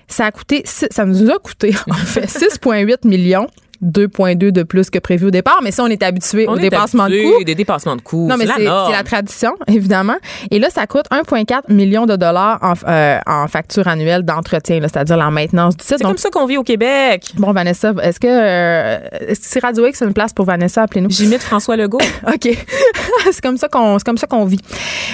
Ça 0.09 0.27
a 0.27 0.31
coûté, 0.31 0.63
ça 0.65 1.05
nous 1.05 1.31
a 1.31 1.39
coûté 1.39 1.75
en 1.91 1.95
fait 1.95 2.27
6,8 2.27 3.07
millions. 3.07 3.47
2,2 3.85 4.51
de 4.51 4.63
plus 4.63 4.91
que 4.91 4.99
prévu 4.99 5.27
au 5.27 5.31
départ. 5.31 5.61
Mais 5.63 5.71
ça, 5.71 5.85
on 5.85 5.89
est 5.89 6.03
habitué 6.03 6.47
au 6.47 6.57
dépassement 6.57 7.09
de 7.09 7.23
coûts. 7.23 7.45
des 7.45 7.55
dépassements 7.55 7.97
de 7.97 8.01
coûts. 8.01 8.27
Non, 8.29 8.37
mais 8.37 8.47
c'est 8.47 8.65
la, 8.65 9.03
tradition, 9.05 9.55
évidemment. 9.67 10.17
Et 10.51 10.59
là, 10.59 10.69
ça 10.71 10.87
coûte 10.87 11.07
1,4 11.11 11.73
million 11.73 12.07
de 12.07 12.17
dollars 12.17 12.59
en, 12.63 12.73
euh, 12.89 13.19
en 13.27 13.47
facture 13.49 13.87
annuelle 13.87 14.23
d'entretien, 14.23 14.81
c'est-à-dire 14.83 15.17
la 15.17 15.31
maintenance 15.31 15.77
du 15.77 15.85
site. 15.85 15.97
C'est 15.99 16.05
comme 16.05 16.17
ça 16.17 16.31
qu'on 16.31 16.47
vit 16.47 16.57
au 16.57 16.63
Québec. 16.63 17.33
Bon, 17.37 17.53
Vanessa, 17.53 17.93
est-ce 18.03 18.19
que, 18.19 18.27
euh, 18.29 18.99
c'est 19.39 19.61
Radio 19.61 19.87
X 19.87 20.03
une 20.03 20.15
place 20.15 20.33
pour 20.33 20.47
Vanessa? 20.47 20.83
Appelez-nous. 20.83 21.11
J'imite 21.11 21.43
François 21.43 21.77
Legault. 21.77 21.99
OK. 22.27 22.49
c'est 23.31 23.43
comme 23.43 23.59
ça 23.59 23.69
qu'on, 23.69 23.99
c'est 23.99 24.07
comme 24.07 24.19
ça 24.19 24.27
qu'on 24.27 24.45
vit. 24.45 24.61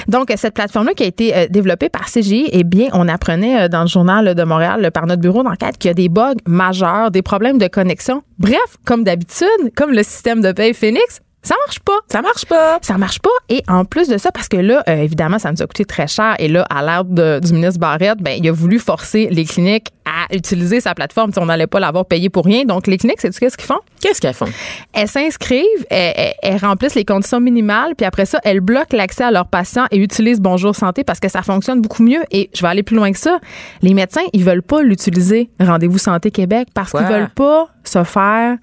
Donc, 0.09 0.33
cette 0.37 0.55
plateforme-là 0.55 0.95
qui 0.95 1.03
a 1.03 1.07
été 1.07 1.37
euh, 1.37 1.47
développée 1.50 1.89
par 1.89 2.07
CGI, 2.07 2.49
eh 2.53 2.65
bien, 2.65 2.89
on 2.93 3.09
apprenait 3.09 3.69
dans 3.69 3.83
le 3.83 3.89
journal 3.89 4.35
de 4.35 4.43
Montréal, 4.45 4.91
par 4.93 5.07
notre 5.07 5.21
bureau 5.21 5.43
d'enquête, 5.43 5.79
qu'il 5.79 5.89
y 5.89 5.93
a 5.93 5.95
des 5.95 6.09
bugs 6.09 6.35
majeurs, 6.47 7.11
des 7.11 7.23
problèmes 7.23 7.59
de 7.59 7.67
connexion. 7.67 8.23
Bref, 8.41 8.79
comme 8.87 9.05
d'habitude, 9.05 9.75
comme 9.77 9.93
le 9.93 10.03
système 10.03 10.41
de 10.41 10.51
paye 10.53 10.73
Phoenix, 10.73 11.21
ça 11.43 11.55
marche 11.67 11.81
pas. 11.81 11.99
Ça 12.09 12.21
marche 12.21 12.45
pas. 12.45 12.79
Ça 12.83 12.99
marche 12.99 13.19
pas. 13.19 13.31
Et 13.49 13.63
en 13.67 13.85
plus 13.85 14.09
de 14.09 14.19
ça, 14.19 14.31
parce 14.31 14.49
que 14.49 14.59
là, 14.59 14.83
euh, 14.89 14.97
évidemment, 14.97 15.39
ça 15.39 15.51
nous 15.51 15.63
a 15.63 15.67
coûté 15.67 15.87
très 15.87 16.07
cher. 16.07 16.37
Et 16.39 16.49
là, 16.49 16.67
à 16.69 16.83
l'ordre 16.83 17.41
du 17.41 17.53
ministre 17.55 17.81
Barrette, 17.81 18.19
ben, 18.19 18.39
il 18.39 18.47
a 18.49 18.53
voulu 18.53 18.79
forcer 18.79 19.29
les 19.31 19.47
cliniques 19.47 19.89
à 20.05 20.35
utiliser 20.35 20.81
sa 20.81 20.95
plateforme. 20.95 21.31
on 21.39 21.47
n'allait 21.47 21.67
pas 21.67 21.81
l'avoir 21.81 22.05
payé 22.05 22.29
pour 22.29 22.45
rien. 22.45 22.65
Donc, 22.65 22.87
les 22.87 22.99
cliniques, 22.99 23.21
c'est 23.21 23.37
qu'est-ce 23.39 23.57
qu'ils 23.57 23.67
font? 23.67 23.81
Qu'est-ce 24.01 24.21
qu'elles 24.21 24.35
font? 24.35 24.49
Elles 24.93 25.09
s'inscrivent, 25.09 25.87
elles, 25.89 26.57
remplissent 26.61 26.95
les 26.95 27.05
conditions 27.05 27.41
minimales, 27.41 27.95
puis 27.97 28.05
après 28.05 28.27
ça, 28.27 28.39
elles 28.45 28.61
bloquent 28.61 28.97
l'accès 28.97 29.25
à 29.25 29.31
leurs 29.31 29.47
patients 29.47 29.87
et 29.91 29.97
utilisent 29.97 30.41
Bonjour 30.41 30.75
Santé 30.75 31.05
parce 31.05 31.21
que 31.21 31.29
ça 31.29 31.43
fonctionne 31.43 31.81
beaucoup 31.81 32.03
mieux. 32.03 32.23
Et 32.33 32.51
je 32.55 32.61
vais 32.61 32.69
aller 32.69 32.83
plus 32.83 32.97
loin 32.97 33.13
que 33.13 33.19
ça. 33.19 33.39
Les 33.83 33.95
médecins, 33.95 34.25
ils 34.33 34.45
veulent 34.45 34.63
pas 34.63 34.83
l'utiliser, 34.83 35.49
Rendez-vous 35.59 35.99
Santé 35.99 36.31
Québec, 36.31 36.69
parce 36.75 36.91
qu'ils 36.91 37.07
veulent 37.07 37.31
pas 37.31 37.69
se 37.85 38.05
faire 38.05 38.57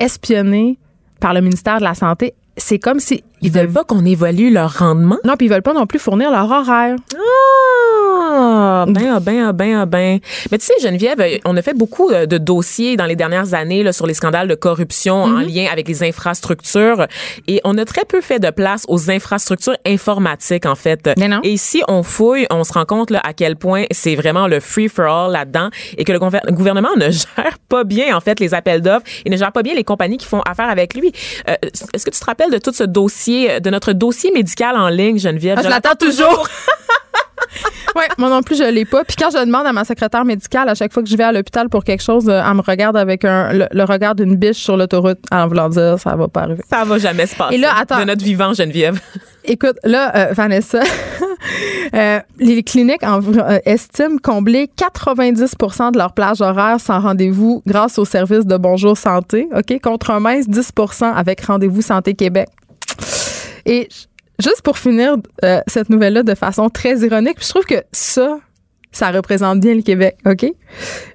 espionner 0.00 0.78
par 1.20 1.34
le 1.34 1.40
ministère 1.40 1.78
de 1.78 1.84
la 1.84 1.94
Santé. 1.94 2.34
C'est 2.56 2.78
comme 2.78 3.00
si 3.00 3.22
ils 3.46 3.52
veulent 3.52 3.72
pas 3.72 3.84
qu'on 3.84 4.04
évalue 4.04 4.52
leur 4.52 4.78
rendement. 4.78 5.18
Non, 5.24 5.34
puis 5.36 5.46
ils 5.46 5.50
veulent 5.50 5.62
pas 5.62 5.72
non 5.72 5.86
plus 5.86 6.00
fournir 6.00 6.32
leur 6.32 6.50
horaire. 6.50 6.96
Ah, 8.38 8.84
ben, 8.88 9.12
ah, 9.14 9.20
ben, 9.20 9.46
ah, 9.48 9.52
ben, 9.52 9.74
ah, 9.76 9.86
ben. 9.86 10.18
Mais 10.50 10.58
tu 10.58 10.66
sais, 10.66 10.74
Geneviève, 10.82 11.22
on 11.44 11.56
a 11.56 11.62
fait 11.62 11.74
beaucoup 11.74 12.10
euh, 12.10 12.26
de 12.26 12.38
dossiers 12.38 12.96
dans 12.96 13.06
les 13.06 13.14
dernières 13.14 13.54
années 13.54 13.82
là, 13.82 13.92
sur 13.92 14.06
les 14.06 14.14
scandales 14.14 14.48
de 14.48 14.54
corruption 14.54 15.22
en 15.22 15.28
mhm. 15.28 15.46
lien 15.46 15.66
avec 15.70 15.86
les 15.86 16.02
infrastructures 16.02 17.06
et 17.46 17.60
on 17.64 17.78
a 17.78 17.84
très 17.84 18.04
peu 18.04 18.20
fait 18.20 18.38
de 18.38 18.50
place 18.50 18.84
aux 18.88 19.10
infrastructures 19.10 19.76
informatiques, 19.86 20.66
en 20.66 20.74
fait. 20.74 21.08
Mais 21.16 21.28
non. 21.28 21.40
Et 21.44 21.52
ici, 21.52 21.82
on 21.88 22.02
fouille, 22.02 22.46
on 22.50 22.64
se 22.64 22.72
rend 22.72 22.84
compte 22.84 23.10
là, 23.10 23.20
à 23.24 23.32
quel 23.32 23.56
point 23.56 23.84
c'est 23.92 24.16
vraiment 24.16 24.48
le 24.48 24.58
free-for-all 24.58 25.30
là-dedans 25.30 25.70
et 25.96 26.04
que 26.04 26.12
le 26.12 26.18
gouvernement 26.18 26.96
ne 26.96 27.10
gère 27.10 27.58
pas 27.68 27.84
bien, 27.84 28.16
en 28.16 28.20
fait, 28.20 28.40
les 28.40 28.54
appels 28.54 28.82
d'offres 28.82 29.06
et 29.24 29.30
ne 29.30 29.36
gère 29.36 29.52
pas 29.52 29.62
bien 29.62 29.74
les 29.74 29.84
compagnies 29.84 30.18
qui 30.18 30.26
font 30.26 30.40
affaire 30.40 30.68
avec 30.68 30.94
lui. 30.94 31.12
Euh, 31.48 31.54
Est-ce 31.94 32.04
que 32.04 32.10
tu 32.10 32.18
te 32.18 32.24
rappelles 32.24 32.50
de 32.50 32.58
tout 32.58 32.72
ce 32.72 32.84
dossier, 32.84 33.35
de 33.60 33.70
notre 33.70 33.92
dossier 33.92 34.30
médical 34.32 34.76
en 34.76 34.88
ligne, 34.88 35.18
Geneviève? 35.18 35.58
Ah, 35.58 35.62
je 35.62 35.68
l'attends 35.68 35.94
toujours. 35.98 36.48
oui, 37.94 38.02
moi 38.18 38.28
non 38.28 38.42
plus, 38.42 38.56
je 38.56 38.64
l'ai 38.64 38.84
pas. 38.84 39.04
Puis 39.04 39.16
quand 39.16 39.30
je 39.30 39.44
demande 39.44 39.66
à 39.66 39.72
ma 39.72 39.84
secrétaire 39.84 40.24
médicale, 40.24 40.68
à 40.68 40.74
chaque 40.74 40.92
fois 40.92 41.02
que 41.02 41.08
je 41.08 41.16
vais 41.16 41.24
à 41.24 41.32
l'hôpital 41.32 41.68
pour 41.68 41.84
quelque 41.84 42.02
chose, 42.02 42.28
euh, 42.28 42.42
elle 42.44 42.54
me 42.54 42.62
regarde 42.62 42.96
avec 42.96 43.24
un, 43.24 43.52
le, 43.52 43.84
regard 43.84 44.14
d'une 44.14 44.36
biche 44.36 44.58
sur 44.58 44.76
l'autoroute 44.76 45.18
en 45.30 45.46
voulant 45.46 45.68
dire 45.68 45.98
ça 45.98 46.16
va 46.16 46.28
pas 46.28 46.42
arriver. 46.42 46.62
Ça 46.68 46.84
va 46.84 46.98
jamais 46.98 47.26
se 47.26 47.36
passer. 47.36 47.54
Et 47.54 47.58
là, 47.58 47.72
attends. 47.78 48.00
De 48.00 48.04
notre 48.04 48.24
vivant, 48.24 48.52
Geneviève. 48.52 49.00
Écoute, 49.48 49.76
là, 49.84 50.12
euh, 50.16 50.32
Vanessa, 50.32 50.80
euh, 51.94 52.18
les 52.38 52.64
cliniques 52.64 53.02
estiment 53.64 54.16
combler 54.20 54.68
90 54.76 55.40
de 55.92 55.98
leur 55.98 56.14
plage 56.14 56.40
horaire 56.40 56.80
sans 56.80 56.98
rendez-vous 56.98 57.62
grâce 57.64 57.96
au 57.98 58.04
service 58.04 58.44
de 58.44 58.56
Bonjour 58.56 58.96
Santé, 58.96 59.48
OK, 59.54 59.80
contre 59.80 60.10
un 60.10 60.18
mince 60.18 60.48
10 60.48 60.72
avec 61.14 61.42
Rendez-vous 61.42 61.80
Santé 61.80 62.14
Québec. 62.14 62.48
Et 63.66 63.88
Juste 64.38 64.62
pour 64.62 64.76
finir 64.76 65.16
euh, 65.44 65.60
cette 65.66 65.88
nouvelle-là 65.88 66.22
de 66.22 66.34
façon 66.34 66.68
très 66.68 66.98
ironique, 66.98 67.38
je 67.40 67.48
trouve 67.48 67.64
que 67.64 67.82
ça, 67.90 68.38
ça 68.92 69.10
représente 69.10 69.60
bien 69.60 69.74
le 69.74 69.80
Québec, 69.80 70.18
OK? 70.26 70.44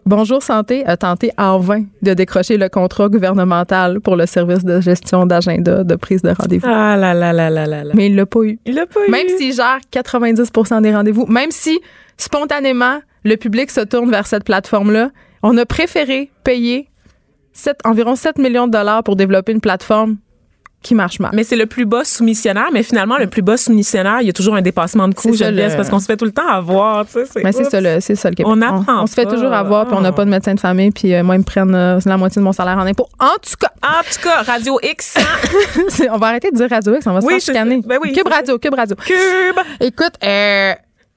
Bonjour 0.08 0.42
Santé 0.42 0.84
a 0.88 0.98
tenté 0.98 1.32
en 1.38 1.60
vain 1.60 1.84
de 2.02 2.16
décrocher 2.16 2.58
le 2.58 2.68
contrat 2.68 3.10
gouvernemental 3.10 4.02
pour 4.02 4.16
le 4.16 4.26
service 4.26 4.66
de 4.66 4.82
gestion 4.82 5.28
d'agenda 5.28 5.84
de 5.84 5.96
prise 5.96 6.24
de 6.24 6.32
rendez-vous. 6.32 6.66
Ah 6.68 6.98
là 6.98 7.14
là 7.14 7.32
là 7.32 7.52
là 7.52 7.68
là 7.68 7.84
Mais 7.94 8.08
il 8.08 8.16
l'a 8.16 8.26
pas 8.26 8.42
eu. 8.42 8.58
Il 8.66 8.74
l'a 8.74 8.88
pas 8.88 9.06
eu. 9.08 9.12
Même 9.12 9.28
s'il 9.38 9.54
gère 9.54 9.80
90% 9.94 10.82
des 10.82 10.96
rendez-vous, 10.96 11.28
même 11.28 11.52
si 11.52 11.80
spontanément 12.18 13.02
le 13.24 13.36
public 13.36 13.70
se 13.70 13.82
tourne 13.82 14.10
vers 14.10 14.26
cette 14.26 14.46
plateforme-là, 14.46 15.12
on 15.44 15.56
a 15.60 15.66
préféré 15.68 16.32
payer 16.44 16.88
7, 17.54 17.82
environ 17.84 18.16
7 18.16 18.40
millions 18.40 18.66
de 18.66 18.72
dollars 18.72 19.04
pour 19.04 19.16
développer 19.16 19.52
une 19.52 19.62
plateforme 19.62 20.18
qui 20.84 20.96
marche 20.96 21.20
mal. 21.20 21.30
Mais 21.34 21.44
c'est 21.44 21.56
le 21.56 21.68
plus 21.68 21.86
bas 21.86 22.04
soumissionnaire, 22.04 22.70
mais 22.74 22.82
finalement, 22.82 23.18
le 23.18 23.28
plus 23.28 23.42
bas 23.44 23.56
soumissionnaire, 23.58 24.18
il 24.22 24.28
y 24.28 24.30
a 24.30 24.34
toujours 24.34 24.56
un 24.56 24.62
dépassement 24.62 25.08
de 25.08 25.14
coût, 25.14 25.34
Geneviève, 25.34 25.72
le- 25.72 25.78
parce 25.78 25.90
qu'on 25.90 26.00
se 26.00 26.06
fait 26.06 26.18
tout 26.18 26.26
le 26.26 26.32
temps 26.32 26.48
avoir, 26.48 27.06
tu 27.06 27.24
sais. 27.26 27.42
Mais 27.44 27.52
c'est 27.52 27.66
ça, 27.66 27.80
le, 27.80 28.00
c'est 28.00 28.16
ça 28.16 28.30
le 28.30 28.36
Québec. 28.36 28.52
On 28.52 28.62
apprend 28.62 29.04
On, 29.04 29.08
se 29.08 29.14
fait 29.14 29.26
toujours 29.26 29.54
avoir, 29.54 29.86
puis 29.88 29.96
on 29.96 30.02
n'a 30.02 30.12
pas 30.12 30.26
de 30.26 30.30
médecin 30.32 30.56
de 30.56 30.60
famille, 30.60 30.90
puis 30.92 31.14
euh, 31.14 31.24
moi, 31.24 31.36
ils 31.36 31.40
me 31.40 31.44
prennent 31.44 31.76
euh, 31.76 32.00
la 32.06 32.18
moitié 32.18 32.40
de 32.40 32.44
mon 32.44 32.52
salaire 32.52 32.78
en 32.78 32.86
impôts. 32.88 33.08
En 33.20 33.36
tout 33.42 33.56
cas, 33.60 33.70
En 33.84 34.02
tout 34.02 34.22
cas, 34.24 34.42
Radio 34.42 34.80
X, 34.82 35.18
c'est- 35.90 36.10
on 36.10 36.18
va 36.18 36.28
arrêter 36.28 36.50
de 36.52 36.56
dire 36.56 36.68
Radio 36.70 36.96
X, 36.96 37.06
on 37.06 37.14
va 37.14 37.22
se 37.22 37.26
faire 37.28 37.40
je. 37.84 37.88
Ben 37.88 37.98
oui, 38.02 38.12
Cube 38.14 38.28
je 38.28 38.34
Radio, 38.34 38.58
Cube 38.58 38.74
Radio. 38.74 38.96
Cube. 38.96 39.60
Écoute, 39.80 40.14
euh, 40.24 40.74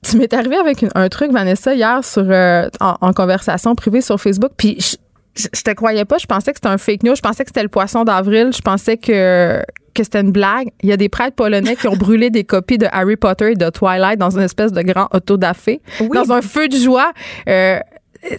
tu 0.07 0.19
m'es 0.19 0.35
arrivé 0.35 0.57
avec 0.57 0.83
une- 0.83 0.91
un 0.95 1.09
truc, 1.09 1.33
Vanessa, 1.33 1.75
hier 1.75 2.05
sur 2.05 2.25
euh, 2.29 2.69
en, 2.81 2.97
en 3.01 3.13
conversation 3.15 3.75
privée 3.75 4.03
sur 4.03 4.21
Facebook, 4.21 4.51
puis 4.59 4.77
je, 5.37 5.63
te 5.63 5.71
croyais 5.73 6.05
pas, 6.05 6.19
je 6.19 6.27
pensais 6.27 6.53
que 6.53 6.59
c'était 6.59 6.69
un 6.69 6.79
fake 6.79 7.03
news, 7.03 7.17
je 7.17 7.21
pensais 7.23 7.45
que 7.45 7.51
c'était 7.51 7.63
le 7.63 7.69
poisson 7.69 8.05
d'avril, 8.05 8.51
je 8.55 8.61
pensais 8.63 8.97
que 8.97 9.63
que 9.95 10.03
c'était 10.03 10.21
une 10.21 10.33
blague. 10.33 10.71
Il 10.83 10.89
y 10.89 10.93
a 10.93 10.97
des 10.97 11.09
prêtres 11.09 11.37
polonais 11.37 11.77
qui 11.77 11.87
ont 11.87 11.97
brûlé 11.97 12.29
des 12.29 12.43
copies 12.43 12.79
de 12.79 12.89
Harry 12.91 13.15
Potter 13.17 13.53
et 13.53 13.55
de 13.55 13.71
Twilight 13.71 14.19
dans 14.19 14.37
une 14.37 14.43
espèce 14.43 14.73
de 14.73 14.83
grand 14.83 15.09
autodafé, 15.13 15.81
Oui. 16.01 16.09
dans 16.13 16.33
un 16.33 16.43
feu 16.43 16.67
de 16.67 16.77
joie. 16.77 17.13
Euh, 17.49 17.79
tu 18.29 18.39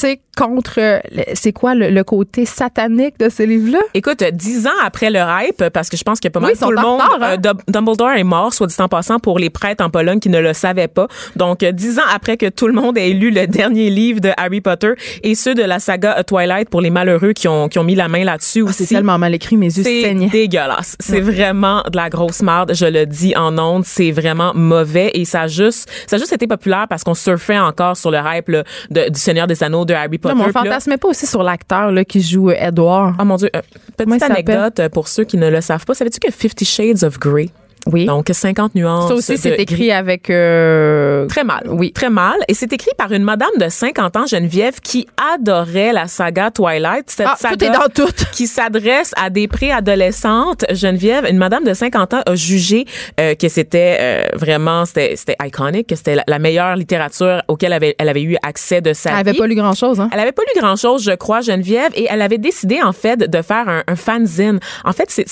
sais, 0.00 0.20
contre, 0.36 0.78
euh, 0.78 0.98
c'est 1.34 1.52
quoi 1.52 1.74
le, 1.74 1.90
le 1.90 2.04
côté 2.04 2.46
satanique 2.46 3.18
de 3.18 3.28
ces 3.28 3.46
livres-là? 3.46 3.80
Écoute, 3.94 4.22
dix 4.32 4.66
ans 4.66 4.70
après 4.84 5.10
le 5.10 5.20
hype, 5.20 5.68
parce 5.72 5.88
que 5.88 5.96
je 5.96 6.02
pense 6.02 6.20
que 6.20 6.28
pas 6.28 6.40
mal 6.40 6.52
Oui, 6.52 6.58
tout 6.58 6.70
le 6.70 6.80
monde, 6.80 7.00
retard, 7.00 7.18
hein? 7.20 7.32
euh, 7.34 7.36
Dum- 7.36 7.60
Dumbledore 7.68 8.12
est 8.12 8.24
mort, 8.24 8.52
soit 8.54 8.66
dit 8.66 8.74
en 8.78 8.88
passant, 8.88 9.18
pour 9.18 9.38
les 9.38 9.50
prêtres 9.50 9.84
en 9.84 9.90
Pologne 9.90 10.20
qui 10.20 10.28
ne 10.30 10.38
le 10.40 10.52
savaient 10.54 10.88
pas. 10.88 11.06
Donc, 11.36 11.62
euh, 11.62 11.72
dix 11.72 11.98
ans 11.98 12.08
après 12.14 12.36
que 12.36 12.48
tout 12.48 12.66
le 12.66 12.72
monde 12.72 12.96
ait 12.98 13.10
lu 13.10 13.30
le 13.30 13.46
dernier 13.52 13.90
livre 13.90 14.20
de 14.20 14.30
Harry 14.36 14.60
Potter 14.60 14.92
et 15.22 15.34
ceux 15.34 15.54
de 15.54 15.62
la 15.62 15.78
saga 15.78 16.22
Twilight 16.24 16.68
pour 16.70 16.80
les 16.80 16.90
malheureux 16.90 17.32
qui 17.32 17.48
ont, 17.48 17.68
qui 17.68 17.78
ont 17.78 17.84
mis 17.84 17.94
la 17.94 18.08
main 18.08 18.24
là-dessus 18.24 18.64
Ah, 18.66 18.72
c'est 18.72 18.86
tellement 18.86 19.18
mal 19.18 19.34
écrit, 19.34 19.56
mes 19.56 19.66
yeux 19.66 19.82
C'est 19.82 20.02
saignaient. 20.02 20.28
dégueulasse. 20.28 20.96
C'est 21.00 21.20
vraiment 21.20 21.82
de 21.90 21.96
la 21.96 22.08
grosse 22.08 22.42
marde. 22.42 22.72
Je 22.74 22.86
le 22.86 23.06
dis 23.06 23.34
en 23.36 23.58
ondes. 23.58 23.84
C'est 23.84 24.10
vraiment 24.12 24.52
mauvais 24.54 25.10
et 25.14 25.24
ça 25.24 25.42
a 25.42 25.46
juste, 25.48 25.90
ça 26.06 26.16
a 26.16 26.18
juste 26.18 26.32
été 26.32 26.46
populaire 26.46 26.86
parce 26.88 27.04
qu'on 27.04 27.14
surfait 27.14 27.58
encore 27.58 27.96
sur 27.96 28.10
le 28.10 28.18
hype 28.24 28.48
là, 28.48 28.64
de- 28.90 29.08
du 29.10 29.18
Seigneur 29.20 29.46
des 29.46 29.62
Anneaux 29.62 29.84
de 29.84 29.92
Harry 29.94 30.18
Potter. 30.22 30.34
Mais 30.36 30.42
on 30.42 30.46
là- 30.46 30.52
fantasmait 30.52 30.96
pas 30.96 31.08
aussi 31.08 31.26
sur 31.26 31.42
l'acteur 31.42 31.92
là, 31.92 32.04
qui 32.04 32.22
joue 32.22 32.50
euh, 32.50 32.54
Edward. 32.58 33.14
Oh 33.20 33.24
mon 33.24 33.36
Dieu. 33.36 33.50
Euh, 33.54 33.60
petite 33.96 34.22
anecdote 34.22 34.80
euh, 34.80 34.88
pour 34.88 35.08
ceux 35.08 35.24
qui 35.24 35.36
ne 35.36 35.50
le 35.50 35.60
savent 35.60 35.84
pas. 35.84 35.94
Savais-tu 35.94 36.20
que 36.20 36.30
Fifty 36.32 36.64
Shades 36.64 37.02
of 37.04 37.18
Grey, 37.18 37.50
Oui. 37.90 38.06
donc 38.06 38.28
50 38.32 38.74
nuances. 38.76 39.08
ça 39.08 39.14
aussi, 39.14 39.36
c'est 39.38 39.50
gris- 39.50 39.62
écrit 39.62 39.92
avec. 39.92 40.30
euh, 40.30 41.26
Très 41.26 41.42
mal. 41.44 41.64
Oui. 41.68 41.92
Très 41.92 42.10
mal. 42.10 42.36
Et 42.48 42.54
c'est 42.54 42.72
écrit 42.72 42.90
par 42.96 43.10
une 43.12 43.24
madame 43.24 43.50
de 43.58 43.68
50 43.68 44.16
ans, 44.16 44.26
Geneviève, 44.26 44.80
qui 44.80 45.08
adorait 45.34 45.92
la 45.92 46.06
saga 46.06 46.50
Twilight. 46.50 47.10
Cette 47.10 47.26
Ah, 47.28 47.34
saga 47.36 47.56
tout 47.56 47.64
est 47.64 47.70
dans 47.70 47.88
tout. 48.06 48.12
qui 48.32 48.46
s'adresse 48.46 49.12
à 49.16 49.30
des 49.30 49.48
préadolescentes. 49.48 50.64
Geneviève, 50.70 51.26
une 51.28 51.38
madame 51.38 51.64
de 51.64 51.74
50 51.74 52.14
ans 52.14 52.22
a 52.24 52.34
jugé 52.34 52.86
euh, 53.20 53.34
que 53.34 53.48
c'était 53.48 53.96
euh, 54.00 54.22
vraiment, 54.34 54.84
c'était, 54.84 55.14
c'était 55.16 55.36
iconique, 55.44 55.88
que 55.88 55.96
c'était 55.96 56.14
la, 56.16 56.24
la 56.26 56.38
meilleure 56.38 56.76
littérature 56.76 57.42
auquel 57.48 57.68
elle 57.68 57.72
avait, 57.74 57.96
elle 57.98 58.08
avait 58.08 58.22
eu 58.22 58.36
accès 58.42 58.80
de 58.80 58.92
sa 58.92 59.10
Elle 59.10 59.16
avait 59.16 59.32
vie. 59.32 59.38
pas 59.38 59.46
lu 59.46 59.54
grand-chose. 59.54 60.00
Hein? 60.00 60.08
Elle 60.12 60.20
avait 60.20 60.32
pas 60.32 60.42
lu 60.54 60.60
grand 60.60 60.76
chose, 60.76 61.02
je 61.02 61.12
crois, 61.12 61.40
Geneviève, 61.40 61.90
et 61.94 62.06
elle 62.10 62.22
avait 62.22 62.38
décidé 62.38 62.80
en 62.82 62.92
fait 62.92 63.18
de 63.18 63.42
faire 63.42 63.68
un, 63.68 63.82
un 63.88 63.96
fanzine. 63.96 64.60
En 64.84 64.92
fait, 64.92 65.06
c'est 65.08 65.26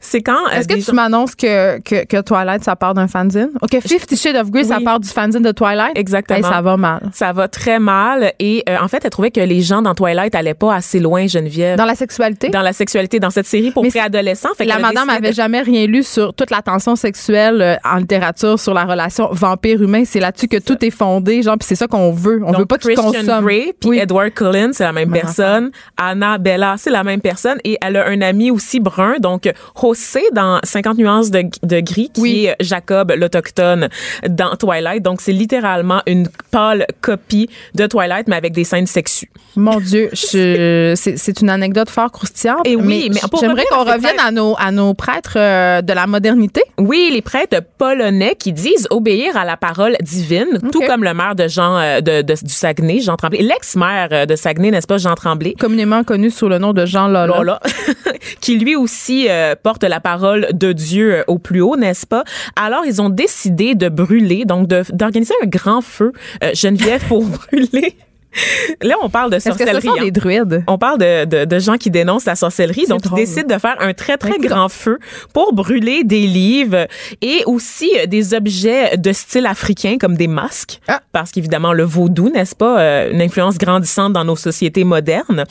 c'est 0.00 0.22
quand 0.22 0.46
euh, 0.52 0.58
Est-ce 0.58 0.68
que 0.68 0.74
tu 0.74 0.80
gens- 0.82 0.92
m'annonces 0.94 1.34
que, 1.34 1.71
que, 1.78 2.04
que 2.04 2.20
Twilight, 2.20 2.62
ça 2.64 2.76
part 2.76 2.94
d'un 2.94 3.08
fanzine? 3.08 3.50
OK, 3.60 3.78
Fifty 3.80 4.16
Shades 4.16 4.36
of 4.36 4.50
Grey, 4.50 4.64
ça 4.64 4.78
part 4.84 5.00
du 5.00 5.08
fanzine 5.08 5.42
de 5.42 5.52
Twilight? 5.52 5.96
Exactement. 5.96 6.38
Hey, 6.38 6.44
ça 6.44 6.60
va 6.62 6.76
mal. 6.76 7.10
ça 7.12 7.32
va 7.32 7.48
très 7.48 7.78
mal 7.78 8.32
et 8.38 8.62
euh, 8.68 8.76
en 8.80 8.88
fait, 8.88 9.04
elle 9.04 9.10
trouvait 9.10 9.30
que 9.30 9.40
les 9.40 9.60
gens 9.62 9.82
dans 9.82 9.94
Twilight 9.94 10.34
allaient 10.34 10.54
pas 10.54 10.74
assez 10.74 11.00
loin, 11.00 11.26
Geneviève. 11.26 11.76
Dans 11.78 11.84
la 11.84 11.94
sexualité? 11.94 12.48
dans 12.48 12.62
la 12.62 12.72
sexualité 12.72 13.20
dans 13.20 13.30
cette 13.30 13.46
série 13.46 13.70
pour 13.70 13.86
préadolescents. 13.86 14.48
La 14.60 14.78
madame 14.78 15.08
avait 15.10 15.30
de- 15.30 15.34
jamais 15.34 15.60
rien 15.62 15.86
lu 15.86 16.02
sur 16.02 16.34
toute 16.34 16.50
la 16.50 16.62
tension 16.62 16.96
sexuelle 16.96 17.60
euh, 17.62 17.76
en 17.84 17.96
littérature 17.96 18.58
sur 18.58 18.74
la 18.74 18.84
relation 18.84 19.28
vampire-humain. 19.32 20.04
C'est 20.04 20.20
là-dessus 20.20 20.48
que 20.48 20.56
tout 20.58 20.84
est 20.84 20.90
fondé, 20.90 21.42
genre, 21.42 21.56
puis 21.58 21.66
c'est 21.66 21.74
ça 21.74 21.86
qu'on 21.86 22.12
veut. 22.12 22.40
On 22.44 22.52
Donc, 22.52 22.60
veut 22.60 22.66
pas 22.66 22.78
qu'ils 22.78 22.94
Christian 22.94 23.12
consomment. 23.12 23.44
Grey 23.44 23.74
puis 23.80 23.90
Oui. 23.90 23.98
Edward 23.98 24.30
Cullen, 24.34 24.72
c'est 24.72 24.84
la 24.84 24.92
même 24.92 25.10
personne. 25.10 25.70
Anna 25.96 26.38
Bella, 26.38 26.74
c'est 26.78 26.90
la 26.90 27.04
même 27.04 27.20
personne. 27.20 27.58
Et 27.64 27.76
elle 27.80 27.96
a 27.96 28.06
un 28.06 28.20
ami 28.20 28.50
aussi 28.50 28.80
brun, 28.80 29.14
donc 29.20 29.50
José 29.80 30.22
dans 30.32 30.58
50 30.64 30.98
nuances 30.98 31.30
de, 31.30 31.42
de 31.62 31.80
gris, 31.80 32.10
qui 32.12 32.20
Oui. 32.20 32.46
est 32.46 32.56
Jacob 32.60 33.12
l'autochtone 33.16 33.88
dans 34.28 34.56
Twilight. 34.56 35.02
Donc, 35.02 35.20
c'est 35.20 35.32
littéralement 35.32 36.02
une 36.06 36.28
pâle 36.50 36.86
copie 37.00 37.48
de 37.74 37.86
Twilight, 37.86 38.26
mais 38.28 38.36
avec 38.36 38.52
des 38.52 38.64
scènes 38.64 38.86
sexues. 38.86 39.30
Mon 39.56 39.78
Dieu, 39.80 40.08
je- 40.12 40.92
c'est 40.96 41.16
c'est 41.16 41.40
une 41.40 41.50
anecdote 41.50 41.90
fort 41.90 42.10
croustillante. 42.10 42.66
Et 42.66 42.74
oui, 42.76 43.10
mais 43.12 43.20
pour 43.30 43.40
j'aimerais 43.40 43.64
qu'on 43.70 43.84
revienne 43.84 44.18
à 44.18 44.30
nos, 44.30 44.54
à 44.58 44.70
nos 44.72 44.94
prêtres 44.94 45.36
euh, 45.36 45.82
de 45.82 45.92
la 45.92 46.06
modernité. 46.06 46.62
Oui, 46.78 47.10
les 47.12 47.22
prêtres 47.22 47.60
polonais 47.78 48.34
qui 48.38 48.52
disent 48.52 48.86
obéir 48.90 49.36
à 49.36 49.44
la 49.44 49.56
parole 49.56 49.96
divine, 50.00 50.58
tout 50.72 50.80
comme 50.86 51.04
le 51.04 51.14
maire 51.14 51.34
de 51.34 51.48
Jean 51.48 51.76
euh, 51.78 52.00
de, 52.00 52.22
de- 52.22 52.32
du 52.42 52.52
Saguenay, 52.52 53.00
Jean 53.00 53.16
Tremblay, 53.16 53.42
l'ex-maire 53.42 54.08
euh, 54.12 54.26
de 54.26 54.36
Saguenay, 54.36 54.70
n'est-ce 54.70 54.86
pas, 54.86 54.98
Jean 54.98 55.14
Tremblay? 55.14 55.54
communément 55.58 56.02
connu 56.02 56.30
sous 56.30 56.48
le 56.48 56.58
nom 56.58 56.72
de 56.72 56.86
Jean 56.86 57.08
Lola. 57.08 57.26
Lola, 57.26 57.60
qui 58.40 58.56
lui 58.58 58.74
aussi 58.76 59.26
euh, 59.28 59.54
porte 59.62 59.84
la 59.84 60.00
parole 60.00 60.48
de 60.52 60.72
Dieu 60.72 61.24
au 61.26 61.38
plus 61.38 61.51
haut, 61.60 61.76
n'est-ce 61.76 62.06
pas? 62.06 62.24
Alors, 62.56 62.84
ils 62.86 63.02
ont 63.02 63.10
décidé 63.10 63.74
de 63.74 63.88
brûler, 63.88 64.44
donc 64.44 64.68
d'organiser 64.68 65.34
un 65.42 65.46
grand 65.46 65.82
feu, 65.82 66.12
euh, 66.42 66.52
Geneviève, 66.54 67.04
pour 67.08 67.24
brûler. 67.50 67.96
Là, 68.82 68.94
on 69.02 69.08
parle 69.08 69.30
de 69.30 69.36
Est-ce 69.36 69.50
que 69.50 69.52
ce 69.52 69.58
sorcellerie. 69.58 69.86
sont 69.86 69.94
hein. 70.00 70.04
des 70.04 70.10
druides? 70.10 70.64
On 70.66 70.78
parle 70.78 70.98
de, 70.98 71.24
de, 71.24 71.44
de 71.44 71.58
gens 71.58 71.76
qui 71.76 71.90
dénoncent 71.90 72.24
la 72.24 72.34
sorcellerie. 72.34 72.86
Donc, 72.86 73.02
drôle. 73.02 73.18
ils 73.20 73.24
décident 73.26 73.54
de 73.54 73.60
faire 73.60 73.76
un 73.80 73.92
très, 73.94 74.16
très 74.16 74.38
grand 74.38 74.68
feu 74.68 74.98
pour 75.32 75.52
brûler 75.52 76.04
des 76.04 76.26
livres 76.26 76.86
et 77.20 77.42
aussi 77.46 77.90
euh, 77.98 78.06
des 78.06 78.34
objets 78.34 78.96
de 78.96 79.12
style 79.12 79.46
africain 79.46 79.96
comme 80.00 80.16
des 80.16 80.28
masques. 80.28 80.80
Ah. 80.88 81.00
Parce 81.12 81.30
qu'évidemment, 81.30 81.72
le 81.72 81.84
vaudou, 81.84 82.30
n'est-ce 82.30 82.54
pas, 82.54 82.80
euh, 82.80 83.12
une 83.12 83.20
influence 83.20 83.58
grandissante 83.58 84.12
dans 84.12 84.24
nos 84.24 84.36
sociétés 84.36 84.84
modernes. 84.84 85.44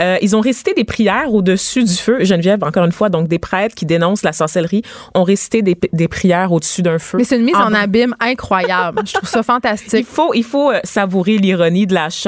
Euh, 0.00 0.16
ils 0.22 0.36
ont 0.36 0.40
récité 0.40 0.74
des 0.74 0.84
prières 0.84 1.32
au-dessus 1.34 1.84
du 1.84 1.94
feu. 1.94 2.24
Geneviève, 2.24 2.62
encore 2.62 2.84
une 2.84 2.92
fois, 2.92 3.08
donc 3.08 3.28
des 3.28 3.38
prêtres 3.38 3.74
qui 3.74 3.86
dénoncent 3.86 4.22
la 4.22 4.32
sorcellerie 4.32 4.82
ont 5.14 5.24
récité 5.24 5.62
des, 5.62 5.76
des 5.92 6.08
prières 6.08 6.52
au-dessus 6.52 6.82
d'un 6.82 6.98
feu. 6.98 7.18
Mais 7.18 7.24
c'est 7.24 7.36
une 7.36 7.44
mise 7.44 7.56
en 7.56 7.64
brûlant. 7.66 7.80
abîme 7.80 8.14
incroyable. 8.20 9.02
Je 9.04 9.14
trouve 9.14 9.28
ça 9.28 9.40
Il 9.42 9.44
fantastique. 9.44 10.06
faut, 10.06 10.34
il 10.34 10.44
faut 10.44 10.70
savourer 10.84 11.38
l'ironie 11.38 11.86
de 11.86 11.94
la 11.94 12.10
chose. 12.10 12.27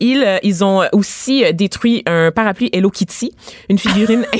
Ils, 0.00 0.22
euh, 0.24 0.38
ils 0.42 0.64
ont 0.64 0.82
aussi 0.92 1.44
euh, 1.44 1.52
détruit 1.52 2.02
un 2.06 2.30
parapluie 2.32 2.70
Hello 2.72 2.90
Kitty, 2.90 3.32
une 3.68 3.78
figurine. 3.78 4.26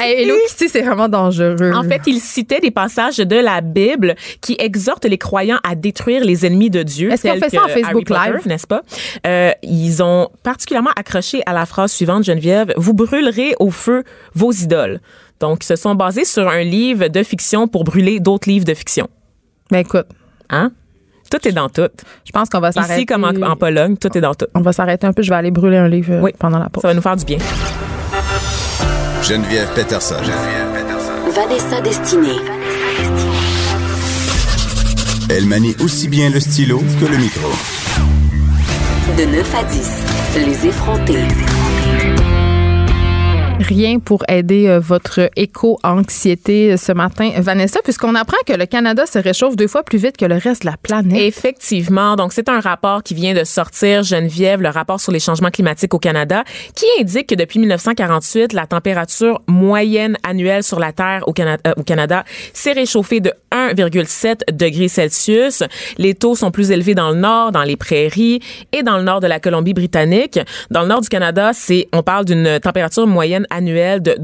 Hello 0.00 0.34
Kitty, 0.48 0.68
c'est 0.68 0.82
vraiment 0.82 1.08
dangereux. 1.08 1.72
en 1.72 1.82
fait, 1.84 2.02
ils 2.06 2.20
citaient 2.20 2.60
des 2.60 2.70
passages 2.70 3.18
de 3.18 3.36
la 3.36 3.60
Bible 3.60 4.14
qui 4.40 4.56
exhortent 4.58 5.04
les 5.04 5.18
croyants 5.18 5.58
à 5.64 5.74
détruire 5.74 6.24
les 6.24 6.44
ennemis 6.44 6.70
de 6.70 6.82
Dieu. 6.82 7.10
Est-ce 7.10 7.22
qu'on 7.22 7.38
fait 7.40 7.50
ça 7.50 7.64
en 7.64 7.68
Facebook 7.68 8.06
Potter, 8.06 8.32
Live? 8.32 8.46
n'est-ce 8.46 8.66
pas? 8.66 8.82
Euh, 9.26 9.52
Ils 9.62 10.02
ont 10.02 10.28
particulièrement 10.42 10.90
accroché 10.96 11.42
à 11.46 11.52
la 11.52 11.66
phrase 11.66 11.92
suivante, 11.92 12.24
Geneviève 12.24 12.72
vous 12.76 12.92
brûlerez 12.94 13.54
au 13.60 13.70
feu 13.70 14.04
vos 14.34 14.52
idoles. 14.52 15.00
Donc, 15.40 15.64
ils 15.64 15.66
se 15.66 15.76
sont 15.76 15.94
basés 15.94 16.24
sur 16.24 16.48
un 16.48 16.62
livre 16.62 17.08
de 17.08 17.22
fiction 17.22 17.68
pour 17.68 17.84
brûler 17.84 18.20
d'autres 18.20 18.48
livres 18.48 18.66
de 18.66 18.74
fiction. 18.74 19.08
Ben 19.70 19.78
écoute, 19.78 20.06
Hein? 20.50 20.72
Tout 21.32 21.48
est 21.48 21.52
dans 21.52 21.70
tout. 21.70 21.88
je 22.26 22.30
pense 22.30 22.50
qu'on 22.50 22.60
va 22.60 22.72
s'arrêter. 22.72 22.94
Ici, 22.96 23.06
comme 23.06 23.24
en, 23.24 23.28
en 23.50 23.56
Pologne, 23.56 23.96
tout 23.96 24.16
est 24.16 24.20
dans 24.20 24.34
tout. 24.34 24.44
On 24.54 24.60
va 24.60 24.72
s'arrêter 24.74 25.06
un 25.06 25.14
peu. 25.14 25.22
Je 25.22 25.30
vais 25.30 25.36
aller 25.36 25.50
brûler 25.50 25.78
un 25.78 25.88
livre 25.88 26.12
euh, 26.12 26.20
Oui. 26.20 26.32
pendant 26.38 26.58
la 26.58 26.68
pause. 26.68 26.82
Ça 26.82 26.88
va 26.88 26.94
nous 26.94 27.00
faire 27.00 27.16
du 27.16 27.24
bien. 27.24 27.38
Geneviève 29.22 29.68
Peterson. 29.74 30.16
Vanessa 31.34 31.80
Destinée. 31.80 32.36
Elle 35.30 35.46
manie 35.46 35.74
aussi 35.82 36.08
bien 36.08 36.28
le 36.28 36.38
stylo 36.38 36.82
que 37.00 37.06
le 37.06 37.16
micro. 37.16 37.48
De 39.16 39.24
9 39.24 39.54
à 39.54 39.64
10, 39.64 39.90
les 40.46 40.66
effrontés. 40.66 41.24
Rien 43.60 43.98
pour 43.98 44.24
aider 44.28 44.66
euh, 44.66 44.80
votre 44.80 45.30
éco-anxiété 45.36 46.72
euh, 46.72 46.76
ce 46.76 46.92
matin, 46.92 47.30
Vanessa, 47.38 47.80
puisqu'on 47.82 48.14
apprend 48.14 48.38
que 48.46 48.52
le 48.54 48.66
Canada 48.66 49.06
se 49.06 49.18
réchauffe 49.18 49.56
deux 49.56 49.68
fois 49.68 49.82
plus 49.82 49.98
vite 49.98 50.16
que 50.16 50.24
le 50.24 50.36
reste 50.36 50.62
de 50.62 50.70
la 50.70 50.76
planète. 50.76 51.20
Effectivement. 51.20 52.16
Donc, 52.16 52.32
c'est 52.32 52.48
un 52.48 52.60
rapport 52.60 53.02
qui 53.02 53.14
vient 53.14 53.34
de 53.34 53.44
sortir, 53.44 54.02
Geneviève, 54.02 54.62
le 54.62 54.70
rapport 54.70 55.00
sur 55.00 55.12
les 55.12 55.20
changements 55.20 55.50
climatiques 55.50 55.94
au 55.94 55.98
Canada, 55.98 56.44
qui 56.74 56.86
indique 57.00 57.28
que 57.28 57.34
depuis 57.34 57.58
1948, 57.60 58.52
la 58.52 58.66
température 58.66 59.42
moyenne 59.46 60.16
annuelle 60.24 60.62
sur 60.62 60.80
la 60.80 60.92
Terre 60.92 61.22
au 61.26 61.32
Canada, 61.32 61.62
euh, 61.66 61.82
Canada 61.84 62.24
s'est 62.52 62.72
réchauffée 62.72 63.20
de 63.20 63.32
1,7 63.52 64.52
degrés 64.52 64.88
Celsius. 64.88 65.62
Les 65.98 66.14
taux 66.14 66.34
sont 66.34 66.50
plus 66.50 66.70
élevés 66.70 66.94
dans 66.94 67.10
le 67.10 67.16
nord, 67.16 67.52
dans 67.52 67.62
les 67.62 67.76
prairies 67.76 68.40
et 68.72 68.82
dans 68.82 68.96
le 68.96 69.02
nord 69.02 69.20
de 69.20 69.26
la 69.26 69.40
Colombie-Britannique. 69.40 70.40
Dans 70.70 70.82
le 70.82 70.88
nord 70.88 71.02
du 71.02 71.08
Canada, 71.08 71.50
c'est, 71.52 71.88
on 71.92 72.02
parle 72.02 72.24
d'une 72.24 72.58
température 72.60 73.06
moyenne 73.06 73.41
moyenne 73.42 73.62
annuelle 73.62 74.02
de 74.02 74.16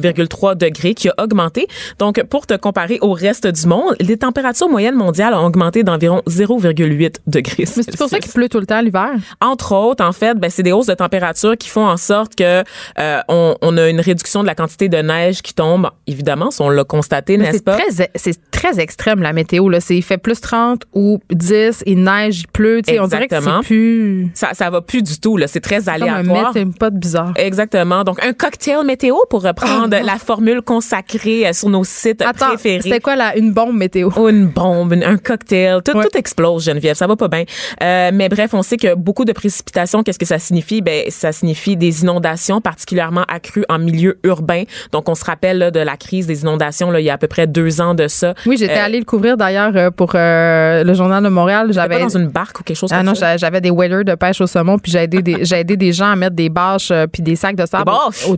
2,3 0.00 0.56
degrés 0.56 0.94
qui 0.94 1.08
a 1.08 1.14
augmenté. 1.22 1.66
Donc, 1.98 2.22
pour 2.24 2.46
te 2.46 2.54
comparer 2.54 2.98
au 3.00 3.12
reste 3.12 3.46
du 3.46 3.66
monde, 3.66 3.94
les 4.00 4.16
températures 4.16 4.68
moyennes 4.68 4.94
mondiales 4.94 5.34
ont 5.34 5.44
augmenté 5.44 5.82
d'environ 5.82 6.22
0,8 6.28 7.16
degrés. 7.26 7.66
C'est 7.66 7.96
pour 7.96 8.08
ça 8.08 8.18
qu'il 8.18 8.32
pleut 8.32 8.48
tout 8.48 8.60
le 8.60 8.66
temps 8.66 8.80
l'hiver. 8.80 9.10
Entre 9.40 9.74
autres, 9.74 10.04
en 10.04 10.12
fait, 10.12 10.38
ben, 10.38 10.50
c'est 10.50 10.62
des 10.62 10.72
hausses 10.72 10.86
de 10.86 10.94
température 10.94 11.56
qui 11.56 11.68
font 11.68 11.86
en 11.86 11.96
sorte 11.96 12.34
que 12.34 12.62
euh, 12.98 13.20
on, 13.28 13.56
on, 13.60 13.76
a 13.76 13.88
une 13.88 14.00
réduction 14.00 14.42
de 14.42 14.46
la 14.46 14.54
quantité 14.54 14.88
de 14.88 14.98
neige 14.98 15.42
qui 15.42 15.54
tombe. 15.54 15.90
Évidemment, 16.06 16.50
on 16.58 16.70
l'a 16.70 16.84
constaté, 16.84 17.36
n'est-ce 17.36 17.62
pas? 17.62 17.78
C'est 18.14 18.50
très 18.50 18.80
extrême, 18.80 19.22
la 19.22 19.32
météo. 19.32 19.68
Là. 19.68 19.78
Il 19.90 20.02
fait 20.02 20.18
plus 20.18 20.40
30 20.40 20.84
ou 20.94 21.20
10, 21.30 21.84
il 21.86 22.02
neige, 22.02 22.40
il 22.40 22.48
pleut. 22.48 22.80
On 22.98 23.06
dirait 23.06 23.28
que 23.28 23.40
c'est 23.40 23.66
plus... 23.66 24.30
Ça, 24.34 24.50
ça 24.52 24.70
va 24.70 24.80
plus 24.80 25.02
du 25.02 25.18
tout. 25.18 25.38
C'est 25.46 25.60
très 25.60 25.88
aléatoire. 25.88 26.50
C'est 26.52 26.78
pas 26.78 26.90
de 26.90 26.98
bizarre. 26.98 27.32
Exactement. 27.36 28.04
Donc, 28.04 28.24
un 28.24 28.32
cocktail 28.50 28.84
météo 28.84 29.16
pour 29.28 29.42
reprendre 29.42 29.96
oh, 30.00 30.04
la 30.04 30.16
formule 30.16 30.62
consacrée 30.62 31.46
euh, 31.46 31.52
sur 31.52 31.68
nos 31.68 31.84
sites 31.84 32.22
Attends, 32.22 32.48
préférés. 32.48 32.82
C'était 32.82 33.00
quoi, 33.00 33.16
là, 33.16 33.36
une 33.36 33.52
bombe 33.52 33.76
météo? 33.76 34.10
Oh, 34.16 34.28
une 34.28 34.46
bombe, 34.46 34.92
un 34.92 35.16
cocktail. 35.16 35.80
Tout, 35.84 35.92
tout 35.92 36.16
explose, 36.16 36.64
Geneviève. 36.64 36.96
Ça 36.96 37.06
va 37.06 37.16
pas 37.16 37.28
bien. 37.28 37.44
Euh, 37.82 38.10
mais 38.12 38.28
bref, 38.28 38.52
on 38.54 38.62
sait 38.62 38.76
que 38.76 38.94
beaucoup 38.94 39.24
de 39.24 39.32
précipitations, 39.32 40.02
qu'est-ce 40.02 40.18
que 40.18 40.26
ça 40.26 40.38
signifie? 40.38 40.82
Ben, 40.82 41.04
ça 41.10 41.32
signifie 41.32 41.76
des 41.76 42.02
inondations 42.02 42.60
particulièrement 42.60 43.24
accrues 43.28 43.64
en 43.68 43.78
milieu 43.78 44.18
urbain. 44.24 44.64
Donc, 44.92 45.08
on 45.08 45.14
se 45.14 45.24
rappelle 45.24 45.58
là, 45.58 45.70
de 45.70 45.80
la 45.80 45.96
crise 45.96 46.26
des 46.26 46.42
inondations 46.42 46.90
là, 46.90 47.00
il 47.00 47.04
y 47.04 47.10
a 47.10 47.14
à 47.14 47.18
peu 47.18 47.28
près 47.28 47.46
deux 47.46 47.80
ans 47.80 47.94
de 47.94 48.08
ça. 48.08 48.34
Oui, 48.46 48.56
j'étais 48.58 48.78
euh, 48.78 48.84
allée 48.84 48.98
le 48.98 49.04
couvrir 49.04 49.36
d'ailleurs 49.36 49.72
euh, 49.76 49.90
pour 49.90 50.12
euh, 50.14 50.82
le 50.82 50.94
journal 50.94 51.22
de 51.22 51.28
Montréal. 51.28 51.68
J'avais 51.72 51.96
pas 51.96 52.00
dans 52.00 52.16
une 52.16 52.28
barque 52.28 52.60
ou 52.60 52.62
quelque 52.62 52.76
chose 52.76 52.90
ah, 52.92 53.02
non, 53.02 53.12
j'avais 53.14 53.60
des 53.60 53.70
waders 53.70 54.04
de 54.04 54.14
pêche 54.14 54.40
au 54.40 54.46
saumon, 54.46 54.78
puis 54.78 54.90
j'ai 54.90 55.00
aidé 55.00 55.22
des, 55.22 55.44
j'ai 55.44 55.56
aidé 55.56 55.76
des 55.76 55.92
gens 55.92 56.10
à 56.10 56.16
mettre 56.16 56.34
des 56.34 56.48
bâches 56.48 56.92
puis 57.12 57.22
des 57.22 57.36
sacs 57.36 57.56
de 57.56 57.66
sable 57.66 57.90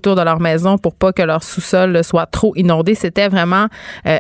autour 0.03 0.17
de 0.17 0.23
leur 0.23 0.41
maison 0.41 0.79
pour 0.79 0.95
pas 0.95 1.13
que 1.13 1.23
leur 1.23 1.45
sous-sol 1.45 2.03
soit 2.03 2.27
trop 2.27 2.53
inondé. 2.57 2.95
C'était 2.95 3.29
vraiment 3.29 3.69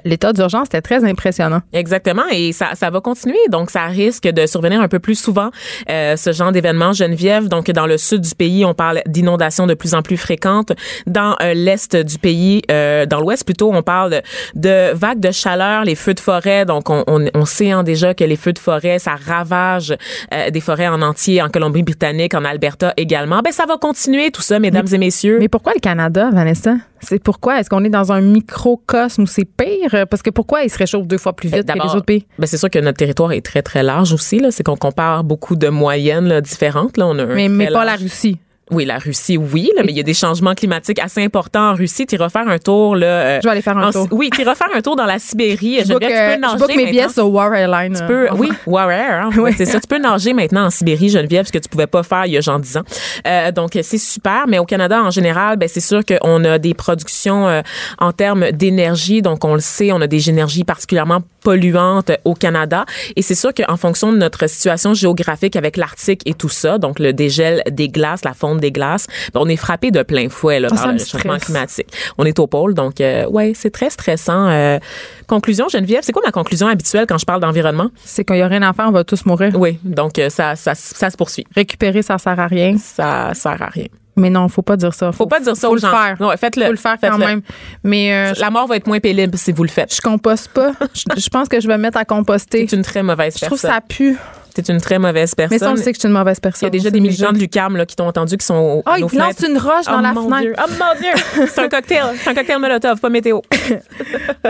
l'état 0.05 0.33
d'urgence, 0.33 0.65
c'était 0.65 0.81
très 0.81 1.05
impressionnant. 1.05 1.61
Exactement, 1.73 2.23
et 2.31 2.53
ça, 2.53 2.75
ça 2.75 2.91
va 2.91 3.01
continuer, 3.01 3.39
donc 3.51 3.71
ça 3.71 3.87
risque 3.87 4.29
de 4.29 4.47
survenir 4.47 4.81
un 4.81 4.89
peu 4.89 5.01
plus 5.01 5.17
souvent 5.17 5.51
ce 5.89 6.33
genre 6.33 6.53
d'événement. 6.53 6.93
Geneviève, 6.93 7.49
donc 7.49 7.71
dans 7.71 7.87
le 7.87 7.99
sud 7.99 8.21
du 8.21 8.35
pays, 8.35 8.65
on 8.65 8.75
parle 8.75 9.03
d'inondations 9.07 9.67
de 9.67 9.75
plus 9.75 9.95
en 9.95 10.03
plus 10.03 10.17
fréquentes. 10.17 10.73
Dans 11.07 11.37
l'est 11.55 11.97
du 11.97 12.19
pays, 12.19 12.63
dans 12.69 13.21
l'ouest 13.21 13.45
plutôt, 13.45 13.73
on 13.73 13.83
parle 13.83 14.23
de 14.55 14.93
vagues 14.95 15.21
de 15.21 15.31
chaleur, 15.31 15.85
les 15.85 15.95
feux 15.95 16.15
de 16.15 16.21
forêt. 16.21 16.65
Donc, 16.65 16.91
on, 16.91 17.05
on, 17.07 17.45
sait 17.45 17.71
hein, 17.71 17.83
déjà 17.83 18.15
que 18.15 18.25
les 18.25 18.37
feux 18.37 18.53
de 18.53 18.59
forêt, 18.59 18.99
ça 18.99 19.15
ravage 19.15 19.95
euh, 20.33 20.51
des 20.51 20.61
forêts 20.61 20.89
en 20.89 21.03
entier, 21.03 21.43
en 21.43 21.49
Colombie-Britannique, 21.49 22.35
en 22.35 22.45
Alberta 22.45 22.93
également. 22.97 23.41
Ben, 23.43 23.53
ça 23.53 23.67
va 23.67 23.77
continuer 23.77 24.31
tout 24.31 24.43
ça, 24.43 24.59
mesdames 24.59 24.87
et 24.93 24.99
messieurs. 24.99 25.39
Mais 25.41 25.49
pourquoi 25.49 25.72
le 25.75 25.81
Canada, 25.81 26.31
Vanessa? 26.33 26.77
C'est 27.01 27.23
pourquoi? 27.23 27.61
Est-ce 27.61 27.69
qu'on 27.69 27.85
est 27.85 27.91
dans 27.91 28.13
un 28.13 28.21
microcosme 28.21 29.23
où 29.23 29.27
c'est 29.27 29.45
pire? 29.45 30.07
Parce 30.09 30.23
que 30.23 30.31
pourquoi 30.31 30.63
il 30.63 30.71
se 30.71 30.79
réchauffe 30.79 31.07
deux 31.07 31.19
fois 31.19 31.33
plus 31.35 31.49
vite 31.49 31.67
que 31.67 31.73
les 31.73 31.95
autres 31.95 32.05
pays? 32.05 32.27
Ben 32.39 32.47
c'est 32.47 32.59
sûr 32.59 32.71
que 32.71 32.79
notre 32.79 32.99
territoire 32.99 33.33
est 33.33 33.45
très, 33.45 33.63
très 33.63 33.83
large 33.83 34.13
aussi. 34.13 34.41
C'est 34.51 34.63
qu'on 34.63 34.77
compare 34.77 35.25
beaucoup 35.25 35.57
de 35.57 35.69
moyennes 35.69 36.41
différentes. 36.41 36.97
Là. 36.97 37.07
On 37.07 37.19
a 37.19 37.27
mais 37.27 37.49
mais 37.49 37.69
pas 37.69 37.85
la 37.85 37.97
Russie. 37.97 38.39
Oui, 38.73 38.85
la 38.85 38.99
Russie, 38.99 39.37
oui, 39.37 39.71
là, 39.77 39.83
mais 39.85 39.93
il 39.93 39.97
y 39.97 40.01
a 40.01 40.05
des 40.05 40.15
changements 40.15 40.55
climatiques 40.55 40.99
assez 40.99 41.23
importants 41.23 41.71
en 41.71 41.75
Russie. 41.75 42.07
Tu 42.07 42.15
iras 42.15 42.31
faire 42.31 42.49
un 42.49 42.59
tour 42.59 42.97
là. 42.97 43.07
Euh, 43.07 43.41
je 43.43 43.47
vais 43.47 43.53
aller 43.53 43.63
faire 43.63 43.77
un 43.77 43.91
tour. 43.91 44.09
Oui, 44.11 44.31
tu 44.35 44.41
iras 44.41 44.55
faire 44.55 44.71
un 44.75 44.81
tour 44.81 44.97
dans 44.97 45.05
la 45.05 45.19
Sibérie. 45.19 45.81
Je, 45.85 45.93
book, 45.93 46.03
euh, 46.03 46.37
je 46.41 46.59
book 46.59 46.75
mes 46.75 46.87
billets 46.87 47.09
sur 47.09 47.31
War 47.31 47.55
Airlines. 47.55 47.97
Tu 47.99 48.07
peux, 48.07 48.29
oui, 48.33 48.51
War 48.67 48.91
Air. 48.91 49.27
Hein, 49.27 49.51
c'est 49.57 49.67
ça. 49.67 49.81
Tu 49.81 49.87
peux 49.87 49.99
nager 49.99 50.33
maintenant 50.33 50.67
en 50.67 50.71
Sibérie, 50.71 51.09
Geneviève, 51.11 51.47
ce 51.47 51.53
que 51.53 51.59
tu 51.59 51.69
pouvais 51.69 51.87
pas 51.87 52.03
faire 52.03 52.27
il 52.27 52.33
y 52.33 52.37
a 52.37 52.41
genre 52.41 52.59
10 52.59 52.79
ans. 52.79 52.83
Euh, 53.27 53.53
donc 53.53 53.79
c'est 53.83 53.99
super. 53.99 54.45
Mais 54.49 54.59
au 54.59 54.65
Canada 54.65 55.03
en 55.03 55.11
général, 55.11 55.57
ben 55.57 55.69
c'est 55.69 55.81
sûr 55.81 56.03
qu'on 56.05 56.45
a 56.45 56.59
des 56.59 56.75
productions 56.75 57.49
euh, 57.49 57.63
en 57.99 58.13
termes 58.13 58.51
d'énergie. 58.53 59.23
Donc 59.23 59.45
on 59.45 59.55
le 59.55 59.61
sait, 59.61 59.93
on 59.93 60.01
a 60.01 60.07
des 60.07 60.31
énergies 60.31 60.65
particulièrement 60.65 61.21
polluantes 61.43 62.13
au 62.25 62.35
Canada. 62.35 62.85
Et 63.17 63.23
c'est 63.23 63.35
sûr 63.35 63.53
qu'en 63.55 63.77
fonction 63.77 64.13
de 64.13 64.19
notre 64.19 64.47
situation 64.49 64.95
géographique 64.95 65.57
avec 65.57 65.77
l'Arctique 65.77 66.23
et 66.27 66.35
tout 66.35 66.49
ça, 66.49 66.79
donc 66.79 66.99
le 66.99 67.13
dégel 67.13 67.63
des 67.71 67.89
glaces, 67.89 68.25
la 68.25 68.35
fonte 68.35 68.61
des 68.61 68.73
glaces, 68.73 69.07
ben, 69.35 69.41
on 69.43 69.49
est 69.49 69.57
frappé 69.57 69.91
de 69.91 70.03
plein 70.03 70.29
fouet 70.29 70.61
là, 70.61 70.69
ah, 70.71 70.75
par 70.75 70.93
le 70.93 70.99
changement 70.99 71.39
climatique. 71.39 71.89
On 72.19 72.25
est 72.25 72.39
au 72.39 72.47
pôle, 72.47 72.75
donc 72.75 73.01
euh, 73.01 73.27
ouais, 73.27 73.53
c'est 73.55 73.71
très 73.71 73.91
stressant. 73.91 74.49
Euh, 74.49 74.79
conclusion, 75.27 75.69
Geneviève, 75.69 76.03
c'est 76.03 76.13
quoi 76.13 76.23
ma 76.25 76.33
conclusion 76.33 76.67
habituelle 76.67 77.07
quand 77.09 77.19
je 77.19 77.27
parle 77.27 77.41
d'environnement? 77.41 77.91
C'est 78.05 78.25
qu'il 78.25 78.37
y 78.37 78.43
a 78.43 78.49
rien 78.49 78.63
à 78.63 78.73
faire, 78.73 78.87
on 78.89 78.93
va 78.93 79.05
tous 79.05 79.25
mourir. 79.27 79.53
Oui, 79.57 79.79
donc 79.85 80.19
euh, 80.19 80.29
ça, 80.31 80.57
ça, 80.57 80.75
ça 80.75 81.11
se 81.11 81.17
poursuit. 81.17 81.47
Récupérer, 81.55 82.03
ça 82.03 82.19
sert 82.19 82.39
à 82.39 82.47
rien. 82.47 82.77
Ça 82.79 83.33
sert 83.35 83.61
à 83.61 83.67
rien. 83.67 83.87
Mais 84.17 84.31
non, 84.31 84.49
faut 84.49 84.63
pas 84.63 84.77
dire 84.77 84.93
ça. 84.93 85.11
Faut, 85.13 85.19
faut 85.19 85.27
pas 85.27 85.41
dire 85.41 85.57
ça 85.57 85.69
faut 85.69 85.73
aux 85.73 85.77
le 85.77 85.81
faire. 85.81 86.17
Ouais, 86.21 86.37
faites-le. 86.37 86.67
Faut 86.67 86.71
le 86.73 86.77
faire 86.77 86.97
quand 87.01 87.19
même. 87.19 87.43
Mais 87.83 88.13
euh, 88.13 88.35
la 88.39 88.51
mort 88.51 88.67
va 88.67 88.77
être 88.77 88.87
moins 88.87 89.01
pénible 89.01 89.39
si 89.39 89.53
vous 89.53 89.63
le 89.63 89.71
faites. 89.71 89.95
Je 89.95 90.01
composte 90.01 90.49
pas. 90.49 90.73
je, 90.95 91.21
je 91.21 91.29
pense 91.29 91.49
que 91.49 91.61
je 91.61 91.69
vais 91.69 91.77
me 91.77 91.83
mettre 91.83 91.99
à 91.99 92.05
composter. 92.05 92.67
C'est 92.69 92.77
une 92.77 92.83
très 92.83 93.03
mauvaise 93.03 93.39
personne. 93.39 93.57
Je 93.59 93.63
trouve 93.63 93.71
ça 93.71 93.81
pue. 93.81 94.19
C'est 94.55 94.69
une 94.69 94.81
très 94.81 94.99
mauvaise 94.99 95.35
personne. 95.35 95.57
Mais 95.57 95.59
ça, 95.59 95.73
on 95.73 95.77
sait 95.77 95.93
que 95.93 95.97
je 95.97 96.01
suis 96.01 96.09
une 96.09 96.15
mauvaise 96.15 96.39
personne. 96.39 96.69
Il 96.69 96.75
y 96.75 96.77
a 96.77 96.79
déjà 96.79 96.91
des 96.91 97.01
militants 97.01 97.33
de 97.33 97.39
l'UQAM 97.39 97.77
là, 97.77 97.87
qui 97.87 97.97
t'ont 97.97 98.07
entendu 98.07 98.37
qui 98.37 98.45
sont 98.45 98.55
au, 98.55 98.83
oh, 98.87 98.93
ils 98.99 99.19
lancent 99.19 99.41
une 99.49 99.57
roche 99.57 99.87
dans 99.87 99.99
oh, 99.99 100.03
la 100.03 100.13
mon 100.13 100.29
fenêtre. 100.29 100.43
Dieu. 100.43 100.55
Oh 100.59 100.71
mon 100.79 101.01
Dieu! 101.01 101.47
C'est 101.49 101.61
un 101.61 101.69
cocktail. 101.71 102.05
C'est 102.17 102.31
un 102.31 102.35
cocktail 102.35 102.59
Molotov, 102.59 103.01
pas 103.01 103.09
météo. 103.09 103.41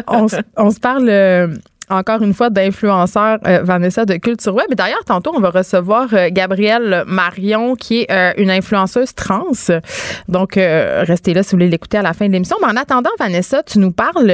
on, 0.09 0.27
on 0.57 0.71
se 0.71 0.81
parle... 0.81 1.09
Euh, 1.09 1.49
encore 1.93 2.23
une 2.23 2.35
fois 2.35 2.51
d'influenceur 2.51 3.39
euh, 3.47 3.61
Vanessa 3.63 4.05
de 4.05 4.15
Culture 4.15 4.55
Web. 4.55 4.67
Et 4.71 4.75
d'ailleurs, 4.75 5.05
tantôt, 5.05 5.33
on 5.35 5.41
va 5.41 5.51
recevoir 5.51 6.09
euh, 6.13 6.29
Gabrielle 6.31 7.05
Marion, 7.07 7.77
qui 7.77 8.01
est 8.01 8.11
euh, 8.11 8.33
une 8.37 8.51
influenceuse 8.51 9.15
trans. 9.15 9.43
Donc, 10.29 10.57
euh, 10.57 11.05
restez 11.07 11.35
là 11.35 11.43
si 11.43 11.51
vous 11.51 11.57
voulez 11.59 11.69
l'écouter 11.69 11.99
à 11.99 12.03
la 12.03 12.13
fin 12.13 12.27
de 12.27 12.33
l'émission. 12.33 12.57
Mais 12.61 12.69
en 12.69 12.77
attendant, 12.77 13.11
Vanessa, 13.19 13.63
tu 13.63 13.79
nous 13.79 13.93
parles, 13.93 14.31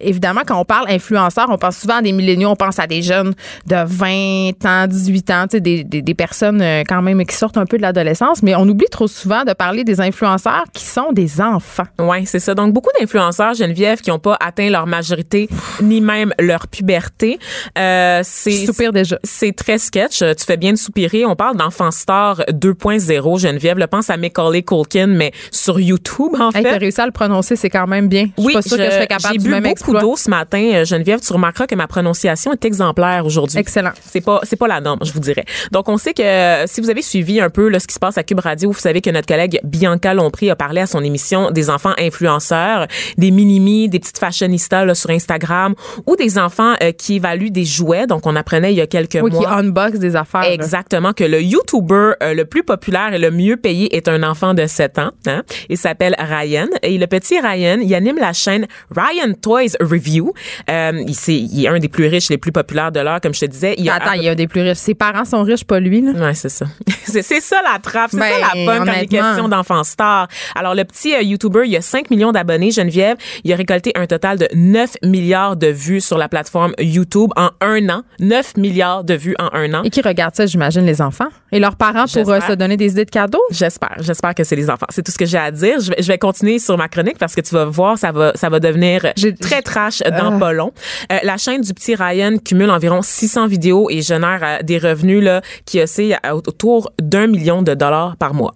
évidemment, 0.00 0.42
quand 0.46 0.58
on 0.58 0.64
parle 0.64 0.90
influenceur, 0.90 1.46
on 1.50 1.58
pense 1.58 1.78
souvent 1.78 1.96
à 1.96 2.02
des 2.02 2.12
milléniaux, 2.12 2.50
on 2.50 2.56
pense 2.56 2.78
à 2.78 2.86
des 2.86 3.02
jeunes 3.02 3.34
de 3.66 3.84
20 3.84 4.64
ans, 4.66 4.86
18 4.86 5.30
ans, 5.30 5.44
tu 5.44 5.56
sais, 5.56 5.60
des, 5.60 5.84
des, 5.84 6.02
des 6.02 6.14
personnes 6.14 6.62
quand 6.88 7.02
même 7.02 7.24
qui 7.24 7.36
sortent 7.36 7.58
un 7.58 7.66
peu 7.66 7.76
de 7.76 7.82
l'adolescence. 7.82 8.42
Mais 8.42 8.54
on 8.54 8.68
oublie 8.68 8.86
trop 8.90 9.06
souvent 9.06 9.44
de 9.44 9.52
parler 9.52 9.84
des 9.84 10.00
influenceurs 10.00 10.64
qui 10.72 10.84
sont 10.84 11.12
des 11.12 11.40
enfants. 11.40 11.86
Oui, 11.98 12.26
c'est 12.26 12.38
ça. 12.38 12.54
Donc, 12.54 12.72
beaucoup 12.72 12.90
d'influenceurs, 12.98 13.54
Geneviève, 13.54 14.00
qui 14.00 14.10
n'ont 14.10 14.18
pas 14.18 14.36
atteint 14.40 14.70
leur 14.70 14.86
majorité, 14.86 15.48
ni 15.82 16.00
même 16.00 16.32
leur 16.38 16.61
puberté. 16.68 17.38
Euh, 17.78 18.20
c'est 18.24 18.66
soupire 18.66 18.92
déjà. 18.92 19.18
C'est 19.24 19.54
très 19.54 19.78
sketch. 19.78 20.18
Tu 20.18 20.44
fais 20.46 20.56
bien 20.56 20.72
de 20.72 20.78
soupirer. 20.78 21.24
On 21.24 21.36
parle 21.36 21.56
d'enfant 21.56 21.90
star 21.90 22.40
2.0. 22.50 23.38
Geneviève, 23.38 23.78
le 23.78 23.86
pense 23.86 24.10
à 24.10 24.16
Macaulay 24.16 24.62
Culkin, 24.62 25.08
mais 25.08 25.32
sur 25.50 25.80
YouTube 25.80 26.34
en 26.38 26.50
hey, 26.50 26.62
fait. 26.62 26.70
T'as 26.70 26.78
réussi 26.78 27.00
à 27.00 27.06
le 27.06 27.12
prononcer, 27.12 27.56
c'est 27.56 27.70
quand 27.70 27.86
même 27.86 28.08
bien. 28.08 28.28
Oui, 28.38 28.44
je 28.46 28.50
suis 28.50 28.54
pas 28.54 28.62
sûre 28.62 28.76
que 28.78 28.84
je 28.84 28.90
serais 28.90 29.06
capable 29.06 29.34
j'ai 29.34 29.38
du 29.38 29.52
bu 29.52 29.60
beaucoup 29.60 29.98
d'eau 29.98 30.16
ce 30.16 30.30
matin, 30.30 30.62
euh, 30.74 30.84
Geneviève. 30.84 31.20
Tu 31.20 31.32
remarqueras 31.32 31.66
que 31.66 31.74
ma 31.74 31.86
prononciation 31.86 32.52
est 32.52 32.64
exemplaire 32.64 33.24
aujourd'hui. 33.26 33.58
Excellent. 33.58 33.92
C'est 34.04 34.20
pas 34.20 34.40
c'est 34.44 34.56
pas 34.56 34.68
la 34.68 34.80
norme, 34.80 35.00
je 35.02 35.12
vous 35.12 35.20
dirais. 35.20 35.44
Donc 35.70 35.88
on 35.88 35.96
sait 35.96 36.14
que 36.14 36.22
euh, 36.22 36.66
si 36.66 36.80
vous 36.80 36.90
avez 36.90 37.02
suivi 37.02 37.40
un 37.40 37.50
peu 37.50 37.68
là, 37.68 37.80
ce 37.80 37.86
qui 37.86 37.94
se 37.94 37.98
passe 37.98 38.18
à 38.18 38.22
Cube 38.22 38.40
Radio, 38.40 38.70
vous 38.70 38.78
savez 38.78 39.00
que 39.00 39.10
notre 39.10 39.26
collègue 39.26 39.60
Bianca 39.64 40.14
Lompré 40.14 40.50
a 40.50 40.56
parlé 40.56 40.80
à 40.80 40.86
son 40.86 41.02
émission 41.02 41.50
des 41.50 41.70
enfants 41.70 41.92
influenceurs, 41.98 42.86
des 43.18 43.30
minimis, 43.30 43.88
des 43.88 43.98
petites 43.98 44.18
fashionistas 44.18 44.84
là, 44.84 44.94
sur 44.94 45.10
Instagram 45.10 45.74
ou 46.06 46.16
des 46.16 46.38
enfants 46.38 46.51
euh, 46.60 46.92
qui 46.92 47.16
évaluent 47.16 47.50
des 47.50 47.64
jouets. 47.64 48.06
Donc 48.06 48.26
on 48.26 48.36
apprenait 48.36 48.72
il 48.72 48.76
y 48.76 48.80
a 48.80 48.86
quelques 48.86 49.18
Oui, 49.22 49.30
qui 49.30 49.36
mois 49.36 49.54
unbox 49.58 49.98
des 49.98 50.16
affaires. 50.16 50.42
là. 50.42 50.52
Exactement, 50.52 51.12
que 51.12 51.24
le 51.24 51.40
YouTuber 51.42 52.12
euh, 52.22 52.34
le 52.34 52.44
plus 52.44 52.62
populaire 52.62 53.12
et 53.14 53.18
le 53.18 53.30
mieux 53.30 53.56
payé 53.56 53.94
est 53.96 54.08
un 54.08 54.22
enfant 54.22 54.54
de 54.54 54.66
7 54.66 54.98
ans. 54.98 55.10
Hein? 55.26 55.42
Il 55.68 55.78
s'appelle 55.78 56.14
Ryan. 56.18 56.66
Et 56.82 56.98
le 56.98 57.06
petit 57.06 57.38
Ryan, 57.40 57.78
il 57.82 57.94
anime 57.94 58.18
la 58.18 58.32
chaîne 58.32 58.66
Ryan 58.94 59.32
Toys 59.40 59.76
Review. 59.80 60.32
Euh, 60.70 60.92
il, 61.06 61.14
c'est- 61.14 61.32
il 61.34 61.64
est 61.64 61.68
un 61.68 61.78
des 61.78 61.88
plus 61.88 62.06
riches, 62.06 62.28
les 62.30 62.38
plus 62.38 62.52
populaires 62.52 62.92
de 62.92 63.00
l'heure, 63.00 63.20
comme 63.20 63.34
je 63.34 63.40
te 63.40 63.46
disais. 63.46 63.74
Il 63.78 63.88
a 63.88 63.94
Attends, 63.94 64.12
il 64.12 64.22
y 64.24 64.28
a 64.28 64.34
des 64.34 64.46
plus 64.48 64.62
riches. 64.62 64.78
Ses 64.78 64.94
parents 64.94 65.24
sont 65.24 65.42
riches, 65.42 65.64
pas 65.64 65.80
lui. 65.80 66.00
Là? 66.00 66.12
Ouais, 66.12 66.34
c'est 66.34 66.48
ça. 66.48 66.66
c'est 67.04 67.22
ça 67.40 67.56
la 67.62 67.78
trappe, 67.78 68.10
c'est 68.10 68.18
Ben, 68.18 68.30
ça 68.40 68.54
la 68.54 68.64
bonne 68.64 68.88
est 68.88 68.90
honnêtement. 68.92 69.18
question 69.28 69.48
d'enfants 69.48 69.84
stars. 69.84 70.28
Alors 70.54 70.74
le 70.74 70.84
petit 70.84 71.12
YouTuber, 71.22 71.62
il 71.66 71.76
a 71.76 71.80
5 71.80 72.10
millions 72.10 72.32
d'abonnés, 72.32 72.70
Geneviève. 72.70 73.16
Il 73.44 73.52
a 73.52 73.56
récolté 73.56 73.92
un 73.94 74.06
total 74.06 74.38
de 74.38 74.48
9 74.54 74.96
milliards 75.04 75.56
de 75.56 75.66
vues 75.68 76.00
sur 76.00 76.18
la 76.18 76.28
plateforme 76.32 76.72
YouTube 76.78 77.30
en 77.36 77.50
un 77.60 77.88
an. 77.90 78.02
9 78.18 78.56
milliards 78.56 79.04
de 79.04 79.12
vues 79.14 79.36
en 79.38 79.50
un 79.52 79.74
an. 79.74 79.82
Et 79.84 79.90
qui 79.90 80.00
regardent 80.00 80.34
ça, 80.34 80.46
j'imagine, 80.46 80.86
les 80.86 81.02
enfants? 81.02 81.28
Et 81.52 81.58
leurs 81.60 81.76
parents 81.76 82.06
pour 82.10 82.30
euh, 82.30 82.40
se 82.40 82.52
donner 82.52 82.78
des 82.78 82.90
idées 82.92 83.04
de 83.04 83.10
cadeaux? 83.10 83.42
J'espère, 83.50 83.96
j'espère 84.00 84.34
que 84.34 84.42
c'est 84.42 84.56
les 84.56 84.70
enfants. 84.70 84.86
C'est 84.88 85.02
tout 85.02 85.12
ce 85.12 85.18
que 85.18 85.26
j'ai 85.26 85.36
à 85.38 85.50
dire. 85.50 85.78
Je 85.80 85.90
vais, 85.90 85.96
je 86.02 86.08
vais 86.08 86.16
continuer 86.18 86.58
sur 86.58 86.78
ma 86.78 86.88
chronique 86.88 87.18
parce 87.18 87.34
que 87.34 87.42
tu 87.42 87.54
vas 87.54 87.66
voir, 87.66 87.98
ça 87.98 88.12
va, 88.12 88.32
ça 88.34 88.48
va 88.48 88.60
devenir 88.60 89.12
très 89.40 89.60
trash 89.62 89.98
dans 90.00 90.38
pas 90.38 90.52
long. 90.54 90.72
Euh, 91.12 91.18
la 91.22 91.36
chaîne 91.36 91.60
du 91.60 91.74
petit 91.74 91.94
Ryan 91.94 92.38
cumule 92.42 92.70
environ 92.70 93.02
600 93.02 93.46
vidéos 93.46 93.88
et 93.90 94.00
génère 94.00 94.40
euh, 94.42 94.62
des 94.62 94.78
revenus 94.78 95.22
là 95.22 95.42
qui 95.66 95.82
oscillent 95.82 96.16
à- 96.22 96.34
autour 96.34 96.90
d'un 97.00 97.26
million 97.26 97.62
de 97.62 97.74
dollars 97.74 98.16
par 98.16 98.32
mois. 98.32 98.54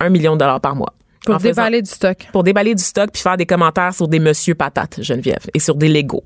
Un 0.00 0.08
million 0.10 0.34
de 0.34 0.40
dollars 0.40 0.60
par 0.60 0.74
mois. 0.74 0.92
Pour 1.24 1.36
faisant- 1.36 1.48
déballer 1.62 1.80
du 1.80 1.88
stock. 1.90 2.18
pour 2.32 2.42
déballer 2.42 2.74
du 2.74 2.82
stock 2.82 3.08
puis 3.12 3.22
faire 3.22 3.36
des 3.38 3.46
commentaires 3.46 3.94
sur 3.94 4.08
des 4.08 4.18
monsieur 4.18 4.54
patates, 4.54 4.98
Geneviève, 5.00 5.46
et 5.54 5.58
sur 5.58 5.74
des 5.76 5.88
Legos. 5.88 6.22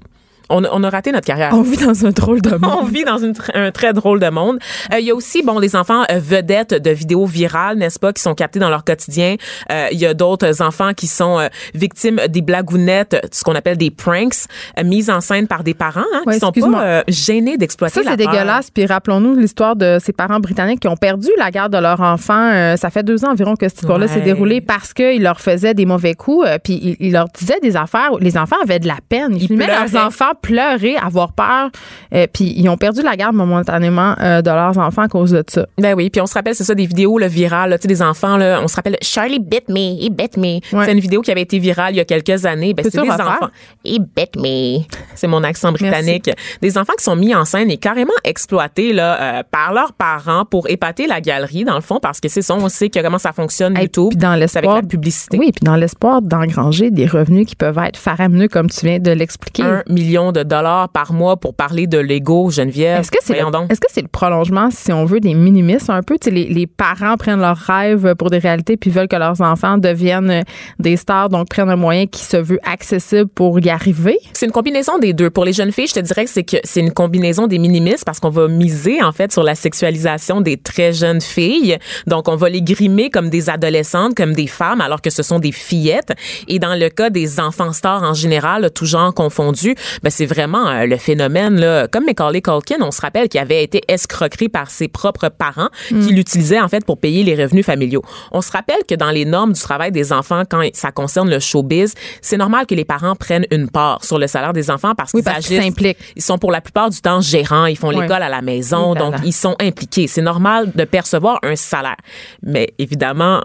On, 0.50 0.62
on 0.70 0.82
a 0.84 0.90
raté 0.90 1.12
notre 1.12 1.26
carrière. 1.26 1.50
On 1.52 1.62
vit 1.62 1.76
dans 1.76 2.06
un 2.06 2.10
drôle 2.10 2.40
de 2.42 2.50
monde. 2.56 2.72
On 2.80 2.84
vit 2.84 3.04
dans 3.04 3.18
une 3.18 3.34
un 3.54 3.70
très 3.70 3.92
drôle 3.92 4.20
de 4.20 4.28
monde. 4.30 4.58
Euh, 4.92 4.98
Il 5.00 5.06
y 5.06 5.10
a 5.10 5.14
aussi, 5.14 5.42
bon, 5.42 5.58
les 5.58 5.76
enfants 5.76 6.02
euh, 6.10 6.18
vedettes 6.18 6.74
de 6.74 6.90
vidéos 6.90 7.26
virales, 7.26 7.76
n'est-ce 7.78 7.98
pas, 7.98 8.12
qui 8.12 8.22
sont 8.22 8.34
captés 8.34 8.58
dans 8.58 8.70
leur 8.70 8.84
quotidien. 8.84 9.36
Euh, 9.70 9.86
Il 9.92 9.98
y 9.98 10.06
a 10.06 10.14
d'autres 10.14 10.62
enfants 10.62 10.92
qui 10.94 11.06
sont 11.06 11.38
euh, 11.38 11.48
victimes 11.74 12.20
des 12.28 12.42
blagounettes, 12.42 13.28
ce 13.32 13.44
qu'on 13.44 13.54
appelle 13.54 13.76
des 13.76 13.90
pranks, 13.90 14.46
euh, 14.78 14.84
mises 14.84 15.10
en 15.10 15.20
scène 15.20 15.46
par 15.46 15.62
des 15.64 15.74
parents 15.74 16.00
hein, 16.14 16.22
Ouais, 16.26 16.34
qui 16.34 16.40
sont 16.40 16.52
pas 16.52 16.82
euh, 16.82 17.02
gênés 17.08 17.56
d'exploiter 17.56 17.94
Ça, 17.94 18.02
la 18.02 18.12
c'est 18.16 18.24
peur. 18.24 18.32
dégueulasse. 18.32 18.70
Puis 18.70 18.86
rappelons-nous 18.86 19.36
l'histoire 19.36 19.76
de 19.76 19.98
ces 20.02 20.12
parents 20.12 20.40
britanniques 20.40 20.80
qui 20.80 20.88
ont 20.88 20.96
perdu 20.96 21.28
la 21.38 21.50
garde 21.50 21.72
de 21.72 21.78
leur 21.78 22.00
enfant. 22.00 22.50
Euh, 22.52 22.76
ça 22.76 22.90
fait 22.90 23.02
deux 23.02 23.24
ans 23.24 23.30
environ 23.32 23.54
que 23.56 23.68
cette 23.68 23.78
histoire-là 23.80 24.06
Ouais. 24.06 24.12
s'est 24.12 24.20
déroulée 24.20 24.60
parce 24.60 24.92
qu'ils 24.94 25.22
leur 25.22 25.40
faisaient 25.40 25.74
des 25.74 25.86
mauvais 25.86 26.14
coups. 26.14 26.46
euh, 26.46 26.58
puis 26.62 26.78
ils, 26.82 26.96
ils 27.00 27.12
leur 27.12 27.26
disaient 27.28 27.60
des 27.62 27.76
affaires. 27.76 28.12
où 28.12 28.18
Les 28.18 28.36
enfants 28.38 28.56
avaient 28.62 28.78
de 28.78 28.86
la 28.88 28.98
peine. 29.08 29.32
Ils, 29.34 29.42
Ils 29.42 29.46
filmaient 29.48 29.66
leurs 29.66 29.96
enfants 30.06 30.32
pleurer, 30.40 30.96
avoir 30.96 31.32
peur. 31.32 31.70
euh, 32.14 32.26
puis 32.32 32.52
ils 32.56 32.68
ont 32.68 32.76
perdu 32.76 33.02
la 33.02 33.16
garde 33.16 33.34
momentanément 33.34 34.14
euh, 34.20 34.42
de 34.42 34.50
leurs 34.50 34.78
enfants 34.78 35.02
à 35.02 35.08
cause 35.08 35.32
de 35.32 35.44
ça. 35.46 35.66
Ben 35.78 35.94
oui, 35.94 36.10
puis 36.10 36.20
on 36.20 36.26
se 36.26 36.34
rappelle, 36.34 36.54
c'est 36.54 36.64
ça, 36.64 36.74
des 36.74 36.86
vidéos 36.86 37.18
là, 37.18 37.28
virales, 37.28 37.72
tu 37.76 37.82
sais, 37.82 37.88
des 37.88 38.02
enfants, 38.02 38.36
là, 38.36 38.60
on 38.62 38.68
se 38.68 38.76
rappelle 38.76 38.96
Charlie 39.02 39.38
bit 39.40 39.68
me, 39.68 40.04
he 40.04 40.10
bit 40.10 40.36
me. 40.36 40.54
Ouais. 40.76 40.84
C'est 40.84 40.92
une 40.92 41.00
vidéo 41.00 41.20
qui 41.22 41.30
avait 41.30 41.42
été 41.42 41.58
virale 41.58 41.94
il 41.94 41.96
y 41.96 42.00
a 42.00 42.04
quelques 42.04 42.44
années. 42.46 42.74
Ben, 42.74 42.82
c'est 42.84 42.92
des 43.00 43.08
refaire? 43.10 43.26
enfants. 43.26 43.48
He 43.84 43.98
bit 43.98 44.36
me. 44.36 44.84
C'est 45.14 45.26
mon 45.26 45.42
accent 45.44 45.72
britannique. 45.72 46.30
Des 46.62 46.78
enfants 46.78 46.92
qui 46.96 47.04
sont 47.04 47.16
mis 47.16 47.34
en 47.34 47.44
scène 47.44 47.70
et 47.70 47.76
carrément 47.76 48.12
exploités 48.24 48.92
là, 48.92 49.20
euh, 49.38 49.42
par 49.50 49.72
leurs 49.72 49.92
parents 49.92 50.44
pour 50.44 50.68
épater 50.68 51.06
la 51.06 51.20
galerie, 51.20 51.64
dans 51.64 51.74
le 51.74 51.80
fond, 51.80 51.98
parce 52.00 52.20
que 52.20 52.28
c'est 52.28 52.42
ça, 52.42 52.54
on 52.54 52.68
sait 52.68 52.88
que 52.88 53.00
comment 53.00 53.18
ça 53.18 53.32
fonctionne, 53.32 53.76
Et 53.76 53.82
YouTube. 53.82 54.08
puis 54.10 54.18
dans 54.18 54.30
avec 54.30 54.40
l'espoir 54.52 54.76
la 54.76 54.82
publicité. 54.82 55.38
Oui, 55.38 55.52
puis 55.52 55.64
dans 55.64 55.76
l'espoir 55.76 56.22
d'engranger 56.22 56.90
des 56.90 57.06
revenus 57.06 57.46
qui 57.46 57.56
peuvent 57.56 57.78
être 57.78 57.96
faramineux 57.98 58.48
comme 58.48 58.68
tu 58.70 58.86
viens 58.86 58.98
de 58.98 59.10
l'expliquer. 59.10 59.62
Un 59.62 59.82
million 59.88 60.27
de 60.32 60.42
dollars 60.42 60.88
par 60.88 61.12
mois 61.12 61.36
pour 61.36 61.54
parler 61.54 61.86
de 61.86 61.98
Lego, 61.98 62.50
Geneviève? 62.50 63.00
Est-ce 63.00 63.10
que 63.10 63.18
c'est 63.22 63.34
le, 63.34 63.46
est-ce 63.70 63.80
que 63.80 63.86
c'est 63.88 64.02
le 64.02 64.08
prolongement, 64.08 64.68
si 64.70 64.92
on 64.92 65.04
veut, 65.04 65.20
des 65.20 65.34
minimistes 65.34 65.90
un 65.90 66.02
peu? 66.02 66.16
Les, 66.26 66.44
les 66.44 66.66
parents 66.66 67.16
prennent 67.16 67.40
leurs 67.40 67.56
rêves 67.56 68.14
pour 68.16 68.30
des 68.30 68.38
réalités 68.38 68.76
puis 68.76 68.90
veulent 68.90 69.08
que 69.08 69.16
leurs 69.16 69.40
enfants 69.40 69.78
deviennent 69.78 70.30
euh, 70.30 70.42
des 70.78 70.96
stars, 70.96 71.28
donc 71.28 71.48
prennent 71.48 71.70
un 71.70 71.76
moyen 71.76 72.06
qui 72.06 72.24
se 72.24 72.36
veut 72.36 72.60
accessible 72.64 73.28
pour 73.28 73.58
y 73.60 73.70
arriver? 73.70 74.18
C'est 74.32 74.46
une 74.46 74.52
combinaison 74.52 74.98
des 74.98 75.12
deux. 75.12 75.30
Pour 75.30 75.44
les 75.44 75.52
jeunes 75.52 75.72
filles, 75.72 75.86
je 75.88 75.94
te 75.94 76.00
dirais 76.00 76.24
que 76.24 76.30
c'est 76.30 76.44
que 76.44 76.56
c'est 76.64 76.80
une 76.80 76.92
combinaison 76.92 77.46
des 77.46 77.58
minimistes 77.58 78.04
parce 78.04 78.20
qu'on 78.20 78.30
va 78.30 78.48
miser 78.48 79.02
en 79.02 79.12
fait 79.12 79.32
sur 79.32 79.42
la 79.42 79.54
sexualisation 79.54 80.40
des 80.40 80.56
très 80.56 80.92
jeunes 80.92 81.20
filles. 81.20 81.78
Donc 82.06 82.28
on 82.28 82.36
va 82.36 82.48
les 82.48 82.62
grimer 82.62 83.10
comme 83.10 83.30
des 83.30 83.50
adolescentes, 83.50 84.14
comme 84.14 84.34
des 84.34 84.46
femmes 84.46 84.80
alors 84.80 85.00
que 85.00 85.10
ce 85.10 85.22
sont 85.22 85.38
des 85.38 85.52
fillettes. 85.52 86.12
Et 86.46 86.58
dans 86.58 86.74
le 86.74 86.88
cas 86.88 87.10
des 87.10 87.40
enfants 87.40 87.72
stars 87.72 88.02
en 88.02 88.14
général, 88.14 88.70
tout 88.74 88.86
genre 88.86 89.12
confondu, 89.14 89.74
ben 90.02 90.10
c'est 90.18 90.26
vraiment 90.26 90.66
euh, 90.68 90.84
le 90.86 90.96
phénomène 90.96 91.60
là, 91.60 91.86
comme 91.86 92.04
Macaulay 92.04 92.40
Culkin, 92.42 92.78
on 92.80 92.90
se 92.90 93.00
rappelle 93.00 93.28
qu'il 93.28 93.38
avait 93.38 93.62
été 93.62 93.82
escroqué 93.86 94.48
par 94.48 94.68
ses 94.68 94.88
propres 94.88 95.28
parents 95.28 95.68
qui 95.88 96.12
l'utilisaient 96.12 96.60
en 96.60 96.66
fait 96.68 96.84
pour 96.84 96.98
payer 96.98 97.22
les 97.22 97.40
revenus 97.40 97.64
familiaux. 97.64 98.02
On 98.32 98.40
se 98.40 98.50
rappelle 98.50 98.80
que 98.88 98.96
dans 98.96 99.10
les 99.12 99.24
normes 99.24 99.52
du 99.52 99.60
travail 99.60 99.92
des 99.92 100.12
enfants 100.12 100.42
quand 100.50 100.62
ça 100.74 100.90
concerne 100.90 101.30
le 101.30 101.38
showbiz, 101.38 101.94
c'est 102.20 102.36
normal 102.36 102.66
que 102.66 102.74
les 102.74 102.84
parents 102.84 103.14
prennent 103.14 103.46
une 103.52 103.70
part 103.70 104.04
sur 104.04 104.18
le 104.18 104.26
salaire 104.26 104.52
des 104.52 104.72
enfants 104.72 104.94
parce 104.96 105.12
Oui, 105.14 105.22
qu'ils 105.22 105.32
agissent- 105.32 105.62
s'impliquent. 105.62 105.98
Ils 106.16 106.22
sont 106.22 106.38
pour 106.38 106.50
la 106.50 106.60
plupart 106.60 106.90
du 106.90 107.00
temps 107.00 107.20
gérants, 107.20 107.66
ils 107.66 107.78
font 107.78 107.90
l'école 107.90 108.22
à 108.24 108.28
la 108.28 108.42
maison, 108.42 108.92
Oui, 108.94 108.98
donc 108.98 109.14
ils 109.24 109.32
sont 109.32 109.54
impliqués. 109.60 110.08
C'est 110.08 110.22
normal 110.22 110.72
de 110.74 110.82
percevoir 110.84 111.38
un 111.44 111.54
salaire. 111.54 111.96
Mais 112.42 112.74
évidemment, 112.78 113.40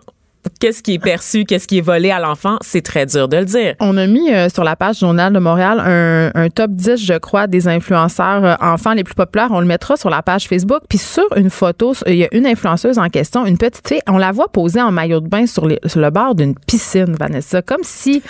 qu'est-ce 0.60 0.84
qui 0.84 0.94
est 0.94 1.00
perçu, 1.00 1.46
qu'est-ce 1.46 1.68
qui 1.68 1.78
est 1.78 1.82
volé 1.82 2.12
à 2.12 2.20
l'enfant, 2.20 2.58
c'est 2.62 2.82
très 2.82 3.06
dur 3.06 3.28
de 3.28 3.38
le 3.38 3.46
dire. 3.46 3.76
On 3.80 3.98
a 3.98 4.08
mis 4.08 4.32
euh, 4.32 4.50
sur 4.50 4.64
la 4.64 4.76
page 4.76 5.00
Journal 5.00 5.34
de 5.34 5.40
Montréal 5.40 5.80
un, 6.36 6.50
top 6.50 6.72
10, 6.72 6.98
je 6.98 7.18
crois, 7.18 7.48
des 7.48 7.68
influenceurs 7.68 8.46
euh, 8.46 8.56
enfants 8.62 8.94
les 8.94 9.04
plus 9.04 9.16
populaires. 9.16 9.50
On 9.52 9.60
le 9.60 9.66
mettra 9.66 9.98
sur 9.98 10.10
la 10.10 10.22
page 10.22 10.48
Facebook. 10.48 10.82
Puis 10.90 10.98
sur 10.98 11.28
une 11.36 11.50
photo, 11.50 11.94
il 12.08 12.16
y 12.16 12.24
a 12.24 12.28
une 12.32 12.46
influenceuse 12.46 12.98
en 12.98 13.10
question, 13.10 13.46
une 13.46 13.58
petite 13.58 13.88
fille. 13.88 14.02
On 14.08 14.18
la 14.18 14.32
voit 14.32 14.50
poser 14.50 14.82
en 14.82 14.92
maillot 14.92 15.20
de 15.20 15.28
bain 15.28 15.46
sur 15.46 15.68
le 15.68 16.10
bord 16.10 16.36
d'une 16.36 16.56
piscine, 16.56 17.16
Vanessa. 17.20 17.62
Comme 17.62 17.84
si, 17.84 18.22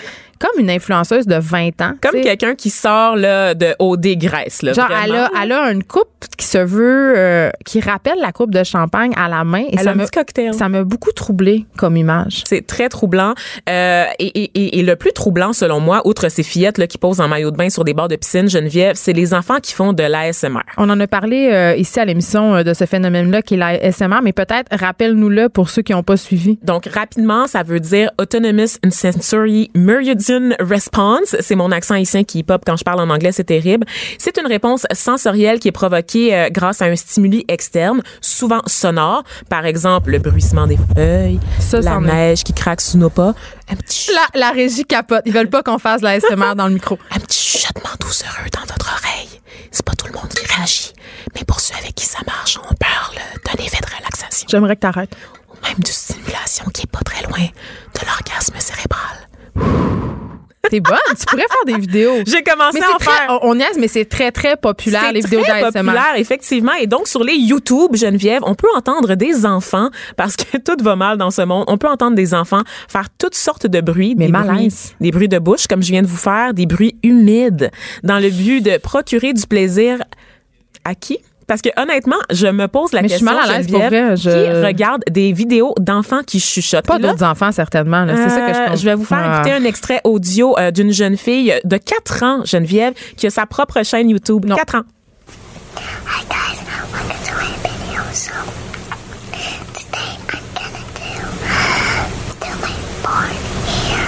comme 0.44 0.60
une 0.62 0.70
influenceuse 0.70 1.26
de 1.26 1.36
20 1.36 1.82
ans. 1.82 1.94
Comme 2.02 2.20
quelqu'un 2.22 2.56
qui 2.56 2.70
sort 2.70 3.16
là, 3.16 3.54
de 3.54 3.76
OD 3.80 4.16
Grèce. 4.18 4.62
Là, 4.62 4.74
Genre, 4.74 4.90
elle 5.04 5.16
a, 5.16 5.30
elle 5.42 5.52
a 5.54 5.72
une 5.72 5.84
coupe 5.84 6.10
qui 6.38 6.46
se 6.46 6.58
veut, 6.58 7.14
euh, 7.18 7.50
qui 7.66 7.80
rappelle 7.80 8.20
la 8.22 8.32
coupe 8.32 8.52
de 8.54 8.64
champagne 8.64 9.12
à 9.16 9.30
la 9.30 9.44
main. 9.44 9.60
Et 9.64 9.70
Elle 9.74 9.80
a 9.80 9.84
ça 9.84 9.92
un 9.92 9.96
me, 9.96 10.04
petit 10.06 10.12
cocktail. 10.12 10.54
ça 10.54 10.68
m'a 10.70 10.84
beaucoup 10.84 11.12
troublé 11.12 11.66
comme 11.78 11.96
image. 11.98 12.44
C'est 12.46 12.66
très 12.68 12.90
troublant. 12.90 13.34
Euh, 13.70 14.06
et, 14.20 14.26
et- 14.28 14.80
et- 14.80 14.84
le 14.84 14.96
plus 14.98 15.14
troublant, 15.14 15.54
selon 15.54 15.80
moi, 15.80 16.02
outre 16.06 16.28
ces 16.30 16.44
fillettes 16.44 16.78
là, 16.78 16.88
qui 16.88 16.98
posent 16.98 17.22
en 17.22 17.28
maillot 17.30 17.52
de 17.52 17.56
bain 17.58 17.70
sur 17.70 17.84
des 17.86 17.94
bords 17.94 18.08
de 18.10 18.16
piscine, 18.18 18.50
Geneviève, 18.50 18.96
c'est 18.98 19.14
les 19.14 19.34
enfants 19.34 19.60
qui 19.62 19.74
font 19.74 19.94
de 19.94 20.04
l'ASMR. 20.04 20.60
On 20.78 20.90
en 20.90 21.00
a 21.00 21.08
parlé 21.08 21.50
euh, 21.54 21.76
ici 21.78 22.00
à 22.00 22.06
l'émission 22.06 22.56
euh, 22.56 22.64
de 22.64 22.74
ce 22.74 22.86
phénomène-là 22.86 23.42
qui 23.42 23.54
est 23.54 23.58
la 23.58 23.92
SMR, 23.92 24.20
mais 24.24 24.34
peut-être 24.34 24.68
rappelle-nous-le 24.78 25.48
pour 25.50 25.70
ceux 25.70 25.82
qui 25.84 25.94
n'ont 25.94 26.04
pas 26.04 26.18
suivi. 26.18 26.60
Donc, 26.64 26.86
rapidement, 26.88 27.48
ça 27.48 27.64
veut 27.64 27.80
dire 27.80 28.12
Autonomous 28.20 28.78
and 28.86 28.92
Sensory 28.92 29.72
Meridian 30.40 30.56
Response. 30.60 31.36
C'est 31.40 31.56
mon 31.56 31.72
accent 31.72 31.96
haïtien 31.96 32.24
qui 32.24 32.44
pop 32.44 32.62
quand 32.66 32.78
je 32.78 32.84
parle 32.84 33.00
en 33.00 33.10
anglais, 33.10 33.32
c'est 33.32 33.44
terrible. 33.44 33.86
C'est 34.18 34.38
une 34.38 34.48
réponse 34.48 34.86
sensorielle 34.94 35.60
qui 35.60 35.68
est 35.68 35.72
provoquée 35.74 36.36
euh, 36.36 36.50
grâce 36.50 36.82
à 36.82 36.86
un 36.86 36.96
stimuli 36.96 37.46
externe, 37.48 38.02
souvent 38.22 38.62
sonore. 38.68 39.24
Par 39.50 39.66
exemple, 39.66 40.12
le 40.12 40.20
bruissement 40.20 40.68
des 40.68 40.78
feuilles, 40.96 41.40
Ça, 41.60 41.80
la 41.82 41.96
est. 41.96 42.00
neige 42.02 42.44
qui 42.44 42.54
craque 42.54 42.82
sous 42.82 42.98
nos 42.98 43.10
pas, 43.10 43.34
un 43.70 43.76
petit, 43.76 44.12
la 44.36 44.52
régie 44.52 44.86
capote. 44.86 45.22
Ils 45.26 45.34
veulent 45.34 45.50
pas 45.50 45.64
qu'on 45.64 45.80
fasse 45.80 46.02
la 46.02 46.20
SMR 46.20 46.56
dans 46.56 46.68
le 46.68 46.74
micro. 46.74 46.98
un 47.12 47.20
petit 47.20 47.40
chuchotement 47.40 47.90
doucereux 48.00 48.50
dans 48.52 48.62
votre 48.62 48.92
oreille. 49.02 49.40
C'est 49.72 49.86
pas 49.86 49.94
tout 49.94 50.08
le 50.08 50.14
monde 50.14 50.30
qui 50.30 50.46
réagit, 50.56 50.94
mais 51.36 51.44
pour 51.46 51.60
ceux 51.60 51.74
avec 51.76 51.96
qui 51.96 52.06
ça 52.06 52.20
marche, 52.28 52.58
on 52.58 52.74
parle 52.76 53.16
d'un 53.46 53.64
effet 53.64 53.80
de 53.82 53.88
relaxation 53.98 54.48
J'aimerais 54.50 54.76
que 54.76 54.82
t'arrêtes. 54.82 55.16
ou 55.50 55.56
même 55.66 55.76
d'une 55.76 55.86
stimulation 55.94 56.66
qui 56.74 56.84
est 56.84 56.92
pas 56.92 57.00
très 57.04 57.24
loin 57.24 57.40
de 57.40 58.06
l'orgasme 58.06 58.54
cérébral. 58.60 59.28
T'es 60.74 60.80
bonne. 60.80 60.98
tu 61.20 61.26
pourrais 61.28 61.44
faire 61.44 61.66
des 61.68 61.80
vidéos. 61.80 62.16
J'ai 62.26 62.42
commencé 62.42 62.80
Mais 62.80 62.84
à 62.86 62.90
en 62.90 62.98
c'est 62.98 63.06
très, 63.06 63.16
faire. 63.28 63.40
on, 63.44 63.54
niaise, 63.54 63.78
mais 63.80 63.88
c'est 63.88 64.06
très, 64.06 64.32
très 64.32 64.58
populaire, 64.58 65.04
C'est 65.06 65.14
les 65.14 65.22
vidéos 65.22 65.42
très 65.44 65.62
d'ASMR. 65.62 65.82
populaire, 65.84 66.14
effectivement. 66.16 66.72
Et 66.82 66.88
donc, 66.88 67.08
sur 67.08 67.24
les 67.24 67.36
YouTube, 67.36 67.96
Geneviève, 67.96 68.42
on 68.44 68.56
peut 68.56 68.70
entendre 68.76 69.14
des 69.14 69.46
enfants, 69.46 69.92
parce 70.18 70.36
que 70.36 70.58
tout 70.58 70.84
va 70.84 70.96
mal 70.96 71.20
dans 71.20 71.30
ce 71.30 71.44
monde, 71.44 71.66
on 71.68 71.78
peut 71.78 71.88
entendre 71.88 72.16
des 72.16 72.34
enfants 72.34 72.64
faire 72.88 73.10
toutes 73.20 73.36
sortes 73.36 73.68
de 73.68 73.82
bruits. 73.82 74.16
Mais 74.18 74.26
des 74.26 74.32
malaise. 74.32 74.48
bruits, 74.48 74.96
des 75.00 75.12
bruits 75.12 75.28
de 75.30 75.38
bouche, 75.38 75.68
comme 75.68 75.84
je 75.84 75.92
viens 75.92 76.02
de 76.02 76.08
vous 76.08 76.18
faire, 76.18 76.56
des 76.56 76.66
bruits 76.66 76.96
humides, 77.04 77.70
dans 78.04 78.18
le 78.18 78.32
but 78.32 78.62
de 78.62 78.78
procurer 78.78 79.34
du 79.34 79.46
plaisir 79.46 80.00
à 80.86 80.96
qui? 80.96 81.20
Parce 81.48 81.62
que 81.62 81.70
honnêtement, 81.82 82.16
je 82.32 82.48
me 82.48 82.68
pose 82.68 82.92
la 82.94 83.02
Mais 83.02 83.10
je 83.10 83.16
suis 83.16 83.26
question, 83.26 83.40
mal 83.42 83.50
à 83.52 83.58
l'aise, 83.58 83.68
pour 83.68 83.80
Geneviève, 83.80 84.06
vrai, 84.06 84.16
je- 84.18 84.30
qui 84.60 84.66
regarde 84.66 85.02
des 85.12 85.34
vidéos 85.34 85.76
d'enfants 85.80 86.22
qui 86.26 86.40
chuchotent. 86.40 86.86
Pas 86.86 87.00
d'autres 87.00 87.24
enfants, 87.24 87.52
certainement. 87.52 88.06
là. 88.06 88.16
C'est 88.16 88.30
ça 88.30 88.42
que 88.48 88.54
je 88.54 88.60
euh, 88.60 88.68
pense. 88.70 88.80
je 88.80 88.86
vais 88.86 88.96
vous 88.96 89.06
faire 89.06 89.20
Ah. 89.24 89.36
écouter 89.42 89.52
un 89.54 89.64
extrait 89.66 90.02
audio 90.04 90.58
euh, 90.58 90.72
d'une 90.72 90.92
jeune 90.92 91.18
fille 91.18 91.54
de 91.64 91.78
4 91.78 92.24
ans, 92.24 92.42
Geneviève, 92.46 92.94
qui 93.18 93.28
a 93.28 93.30
sa 93.30 93.46
propre 93.46 93.84
chaîne 93.84 94.10
YouTube. 94.10 94.46
Non. 94.46 94.56
4 94.56 94.76
ans. 94.76 94.82
Hi 96.08 96.24
guys, 96.30 96.60
welcome 96.64 97.10
to 97.26 97.34
my 97.36 97.50
video. 97.62 98.02
So 98.14 98.32
today 99.74 100.00
I'm 100.00 100.22
gonna 100.30 100.84
do 100.96 101.12
do 102.40 102.48
my 102.62 102.74
board 103.04 103.34
here. 103.68 104.08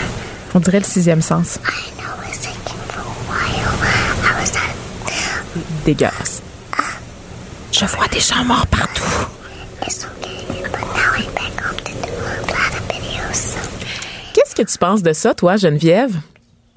On 0.54 0.60
dirait 0.60 0.80
le 0.80 0.86
sixième 0.86 1.22
sens. 1.22 1.60
I 1.66 1.92
know 2.00 2.08
it's 2.30 2.40
taking 2.42 2.80
for 2.88 3.02
a 3.02 3.04
while. 3.28 3.74
I 4.24 4.42
was 4.42 4.52
at 4.56 5.86
Dégueulasse. 5.86 6.42
Je 7.78 7.84
vois 7.88 8.08
des 8.08 8.22
gens 8.22 8.46
morts 8.46 8.66
partout. 8.68 9.04
Qu'est-ce 14.34 14.56
que 14.56 14.62
tu 14.62 14.78
penses 14.78 15.04
de 15.04 15.12
ça, 15.12 15.34
toi, 15.34 15.58
Geneviève? 15.58 16.16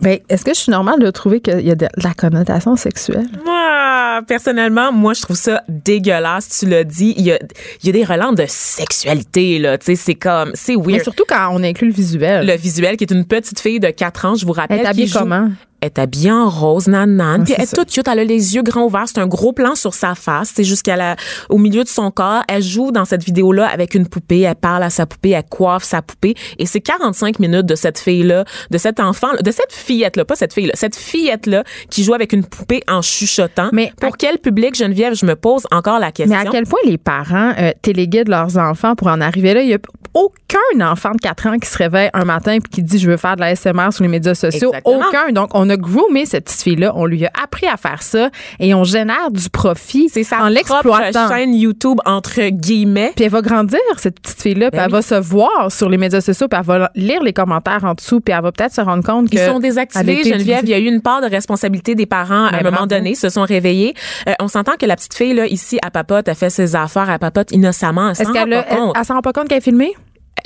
Ben, 0.00 0.18
est-ce 0.28 0.44
que 0.44 0.52
je 0.52 0.58
suis 0.58 0.72
normale 0.72 0.98
de 0.98 1.08
trouver 1.12 1.40
qu'il 1.40 1.60
y 1.60 1.70
a 1.70 1.76
de, 1.76 1.86
la 2.02 2.14
connotation 2.14 2.74
sexuelle? 2.74 3.28
Moi, 3.44 4.22
personnellement, 4.26 4.90
moi, 4.90 5.14
je 5.14 5.22
trouve 5.22 5.36
ça 5.36 5.62
dégueulasse. 5.68 6.58
Tu 6.58 6.66
l'as 6.66 6.82
dit, 6.82 7.14
il 7.16 7.26
y 7.26 7.30
a, 7.30 7.38
il 7.80 7.86
y 7.86 7.90
a 7.90 7.92
des 7.92 8.04
relents 8.04 8.32
de 8.32 8.46
sexualité, 8.48 9.60
là. 9.60 9.78
Tu 9.78 9.86
sais, 9.86 9.94
c'est 9.94 10.14
comme, 10.16 10.50
c'est 10.54 10.74
Mais 10.74 10.94
weird. 10.94 11.04
surtout 11.04 11.24
quand 11.28 11.50
on 11.52 11.62
inclut 11.62 11.86
le 11.86 11.94
visuel. 11.94 12.44
Le 12.44 12.56
visuel, 12.56 12.96
qui 12.96 13.04
est 13.04 13.12
une 13.12 13.24
petite 13.24 13.60
fille 13.60 13.78
de 13.78 13.90
4 13.90 14.24
ans, 14.24 14.34
je 14.34 14.44
vous 14.44 14.52
rappelle. 14.52 14.80
Elle 14.80 14.86
est 14.86 14.88
habillée 14.88 15.10
comment? 15.12 15.48
Elle 15.80 15.86
est 15.86 15.98
habillée 15.98 16.32
en 16.32 16.48
rose, 16.48 16.88
nanane. 16.88 17.40
Ouais, 17.40 17.44
puis 17.44 17.54
elle 17.56 17.64
est 17.64 17.74
toute 17.74 17.90
cute. 17.90 18.08
Elle 18.08 18.18
a 18.18 18.24
les 18.24 18.54
yeux 18.56 18.62
grands 18.62 18.84
ouverts. 18.84 19.04
C'est 19.06 19.18
un 19.18 19.26
gros 19.26 19.52
plan 19.52 19.74
sur 19.74 19.94
sa 19.94 20.14
face. 20.14 20.52
C'est 20.54 20.64
jusqu'à 20.64 20.96
la, 20.96 21.16
au 21.48 21.58
milieu 21.58 21.84
de 21.84 21.88
son 21.88 22.10
corps. 22.10 22.42
Elle 22.48 22.62
joue 22.62 22.90
dans 22.90 23.04
cette 23.04 23.22
vidéo-là 23.22 23.66
avec 23.68 23.94
une 23.94 24.08
poupée. 24.08 24.40
Elle 24.40 24.54
parle 24.56 24.82
à 24.82 24.90
sa 24.90 25.06
poupée. 25.06 25.30
Elle 25.30 25.44
coiffe 25.44 25.84
sa 25.84 26.02
poupée. 26.02 26.34
Et 26.58 26.66
c'est 26.66 26.80
45 26.80 27.38
minutes 27.38 27.66
de 27.66 27.74
cette 27.74 27.98
fille-là, 27.98 28.44
de 28.70 28.78
cet 28.78 28.98
enfant, 29.00 29.28
de 29.40 29.50
cette 29.50 29.72
fillette-là, 29.72 30.24
pas 30.24 30.34
cette 30.36 30.52
fille-là, 30.52 30.72
cette 30.74 30.96
fillette-là 30.96 31.62
qui 31.90 32.02
joue 32.02 32.14
avec 32.14 32.32
une 32.32 32.44
poupée 32.44 32.82
en 32.88 33.02
chuchotant. 33.02 33.70
Mais 33.72 33.92
pour 34.00 34.14
à- 34.14 34.16
quel 34.18 34.38
public, 34.38 34.74
Geneviève, 34.74 35.14
je 35.14 35.26
me 35.26 35.36
pose 35.36 35.66
encore 35.70 36.00
la 36.00 36.10
question. 36.12 36.36
Mais 36.36 36.48
à 36.48 36.50
quel 36.50 36.64
point 36.64 36.80
les 36.84 36.98
parents 36.98 37.52
euh, 37.58 37.70
téléguident 37.82 38.28
leurs 38.30 38.58
enfants 38.58 38.94
pour 38.96 39.06
en 39.08 39.20
arriver 39.20 39.54
là? 39.54 39.62
Il 39.62 39.68
n'y 39.68 39.74
a 39.74 39.78
aucun 40.14 40.80
enfant 40.90 41.12
de 41.12 41.18
4 41.18 41.46
ans 41.46 41.58
qui 41.58 41.68
se 41.68 41.78
réveille 41.78 42.10
un 42.12 42.24
matin 42.24 42.52
et 42.52 42.58
qui 42.60 42.82
dit 42.82 42.98
je 42.98 43.08
veux 43.10 43.16
faire 43.16 43.36
de 43.36 43.40
la 43.40 43.54
SMR 43.54 43.92
sur 43.92 44.02
les 44.02 44.08
médias 44.08 44.34
sociaux. 44.34 44.70
Exactement. 44.70 45.04
Aucun. 45.08 45.32
Donc, 45.32 45.50
on 45.54 45.67
on 45.68 45.70
a 45.70 45.76
groomé 45.76 46.24
cette 46.24 46.44
petite 46.44 46.62
fille-là, 46.62 46.92
on 46.94 47.04
lui 47.04 47.24
a 47.26 47.30
appris 47.42 47.66
à 47.66 47.76
faire 47.76 48.02
ça 48.02 48.30
et 48.58 48.72
on 48.74 48.84
génère 48.84 49.30
du 49.30 49.50
profit 49.50 50.08
C'est 50.08 50.22
sa 50.22 50.42
en 50.44 50.48
l'exploitant. 50.48 51.28
chaîne 51.28 51.54
YouTube, 51.54 51.98
entre 52.06 52.48
guillemets. 52.50 53.12
Puis 53.14 53.24
elle 53.24 53.30
va 53.30 53.42
grandir, 53.42 53.78
cette 53.98 54.20
petite 54.20 54.40
fille-là, 54.40 54.70
puis 54.70 54.78
Ben 54.78 54.86
elle 54.86 54.92
va 54.92 55.02
se 55.02 55.14
voir 55.14 55.70
sur 55.70 55.88
les 55.88 55.98
médias 55.98 56.20
sociaux, 56.20 56.48
puis 56.48 56.58
elle 56.58 56.66
va 56.66 56.90
lire 56.94 57.22
les 57.22 57.32
commentaires 57.32 57.84
en 57.84 57.94
dessous, 57.94 58.20
puis 58.20 58.34
elle 58.34 58.42
va 58.42 58.52
peut-être 58.52 58.72
se 58.72 58.80
rendre 58.80 59.04
compte 59.04 59.28
que... 59.30 59.36
Ils 59.36 59.46
sont 59.46 59.56
elle 59.56 59.62
désactivés, 59.62 60.24
Geneviève. 60.24 60.60
Il 60.62 60.70
y 60.70 60.74
a 60.74 60.78
eu 60.78 60.86
une 60.86 61.02
part 61.02 61.20
de 61.20 61.26
responsabilité 61.26 61.94
des 61.94 62.06
parents 62.06 62.46
à 62.46 62.56
un 62.58 62.62
moment 62.62 62.86
donné, 62.86 63.14
se 63.14 63.28
sont 63.28 63.42
réveillés. 63.44 63.94
Euh, 64.28 64.32
on 64.40 64.48
s'entend 64.48 64.72
que 64.78 64.86
la 64.86 64.96
petite 64.96 65.14
fille, 65.14 65.34
là, 65.34 65.46
ici, 65.46 65.78
à 65.84 65.90
papote, 65.90 66.28
a 66.28 66.34
fait 66.34 66.50
ses 66.50 66.76
affaires, 66.76 67.10
à 67.10 67.18
papote 67.18 67.50
innocemment. 67.52 68.10
Elle 68.10 68.16
s'en 68.16 68.22
Est-ce 68.22 68.28
rend 68.28 68.34
qu'elle 68.44 68.52
elle, 68.52 68.76
compte. 68.78 68.96
elle 68.98 69.04
s'en 69.04 69.14
rend 69.14 69.22
pas 69.22 69.32
compte 69.32 69.48
qu'elle 69.48 69.58
est 69.58 69.62
filmée? 69.62 69.92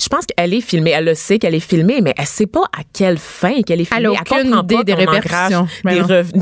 Je 0.00 0.09
pense 0.09 0.26
qu'elle 0.26 0.55
est 0.55 0.61
filmée. 0.61 0.90
Elle 0.90 1.05
le 1.05 1.14
sait 1.14 1.38
qu'elle 1.38 1.55
est 1.55 1.61
filmée, 1.61 2.00
mais 2.00 2.14
elle 2.16 2.26
sait 2.26 2.46
pas 2.46 2.64
à 2.76 2.83
quelle 2.92 3.18
fin 3.18 3.62
qu'elle 3.62 3.81
est 3.81 3.85
filmée. 3.85 4.02
Elle 4.02 4.09
aucune 4.09 4.50
comprend 4.50 4.62
idée 4.62 4.74
pas 4.76 4.85
des 4.85 4.94
répercussions. 4.94 5.68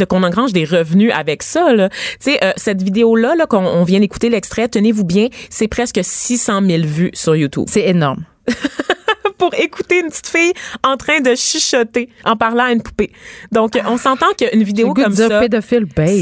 Qu'on 0.08 0.22
engrange 0.22 0.52
des 0.52 0.64
revenus 0.64 1.12
avec 1.14 1.42
ça. 1.42 1.72
Là. 1.72 1.88
Tu 1.88 2.32
sais, 2.32 2.44
euh, 2.44 2.52
cette 2.56 2.82
vidéo-là, 2.82 3.34
là, 3.36 3.46
qu'on 3.46 3.64
on 3.64 3.84
vient 3.84 4.00
d'écouter 4.00 4.28
l'extrait, 4.28 4.68
tenez-vous 4.68 5.04
bien, 5.04 5.28
c'est 5.50 5.68
presque 5.68 6.00
600 6.02 6.62
000 6.66 6.82
vues 6.84 7.10
sur 7.14 7.36
YouTube. 7.36 7.64
C'est 7.68 7.88
énorme. 7.88 8.24
pour 9.40 9.54
écouter 9.54 10.00
une 10.00 10.08
petite 10.08 10.28
fille 10.28 10.52
en 10.84 10.96
train 10.98 11.20
de 11.20 11.34
chuchoter 11.34 12.10
en 12.24 12.36
parlant 12.36 12.64
à 12.64 12.72
une 12.72 12.82
poupée. 12.82 13.10
Donc, 13.50 13.72
on 13.86 13.96
s'entend 13.96 14.26
qu'une 14.38 14.62
vidéo 14.62 14.92
comme 14.92 15.14
ça, 15.14 15.40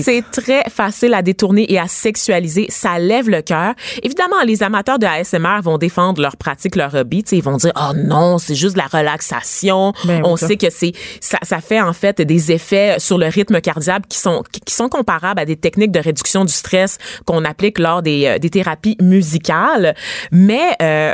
c'est 0.02 0.22
très 0.30 0.62
facile 0.70 1.12
à 1.14 1.22
détourner 1.22 1.70
et 1.70 1.78
à 1.78 1.88
sexualiser. 1.88 2.66
Ça 2.70 2.98
lève 2.98 3.28
le 3.28 3.42
cœur. 3.42 3.74
Évidemment, 4.02 4.36
les 4.46 4.62
amateurs 4.62 5.00
de 5.00 5.06
ASMR 5.06 5.60
vont 5.62 5.78
défendre 5.78 6.22
leur 6.22 6.36
pratique, 6.36 6.76
leur 6.76 6.94
hobby. 6.94 7.24
Tu 7.24 7.30
sais, 7.30 7.36
ils 7.38 7.42
vont 7.42 7.56
dire, 7.56 7.72
oh 7.76 7.92
non, 7.96 8.38
c'est 8.38 8.54
juste 8.54 8.74
de 8.74 8.78
la 8.78 8.86
relaxation. 8.86 9.92
Ben 10.04 10.22
On 10.24 10.36
sait 10.36 10.56
que 10.56 10.70
c'est 10.70 10.92
ça, 11.20 11.38
ça 11.42 11.60
fait 11.60 11.80
en 11.80 11.92
fait 11.92 12.22
des 12.22 12.52
effets 12.52 12.96
sur 12.98 13.18
le 13.18 13.26
rythme 13.26 13.60
cardiaque 13.60 14.04
qui 14.08 14.18
sont 14.18 14.44
qui 14.64 14.74
sont 14.74 14.88
comparables 14.88 15.40
à 15.40 15.44
des 15.44 15.56
techniques 15.56 15.90
de 15.90 15.98
réduction 15.98 16.44
du 16.44 16.52
stress 16.52 16.98
qu'on 17.26 17.44
applique 17.44 17.78
lors 17.78 18.02
des, 18.02 18.26
euh, 18.26 18.38
des 18.38 18.50
thérapies 18.50 18.96
musicales. 19.00 19.94
Mais 20.30 20.76
euh, 20.80 21.12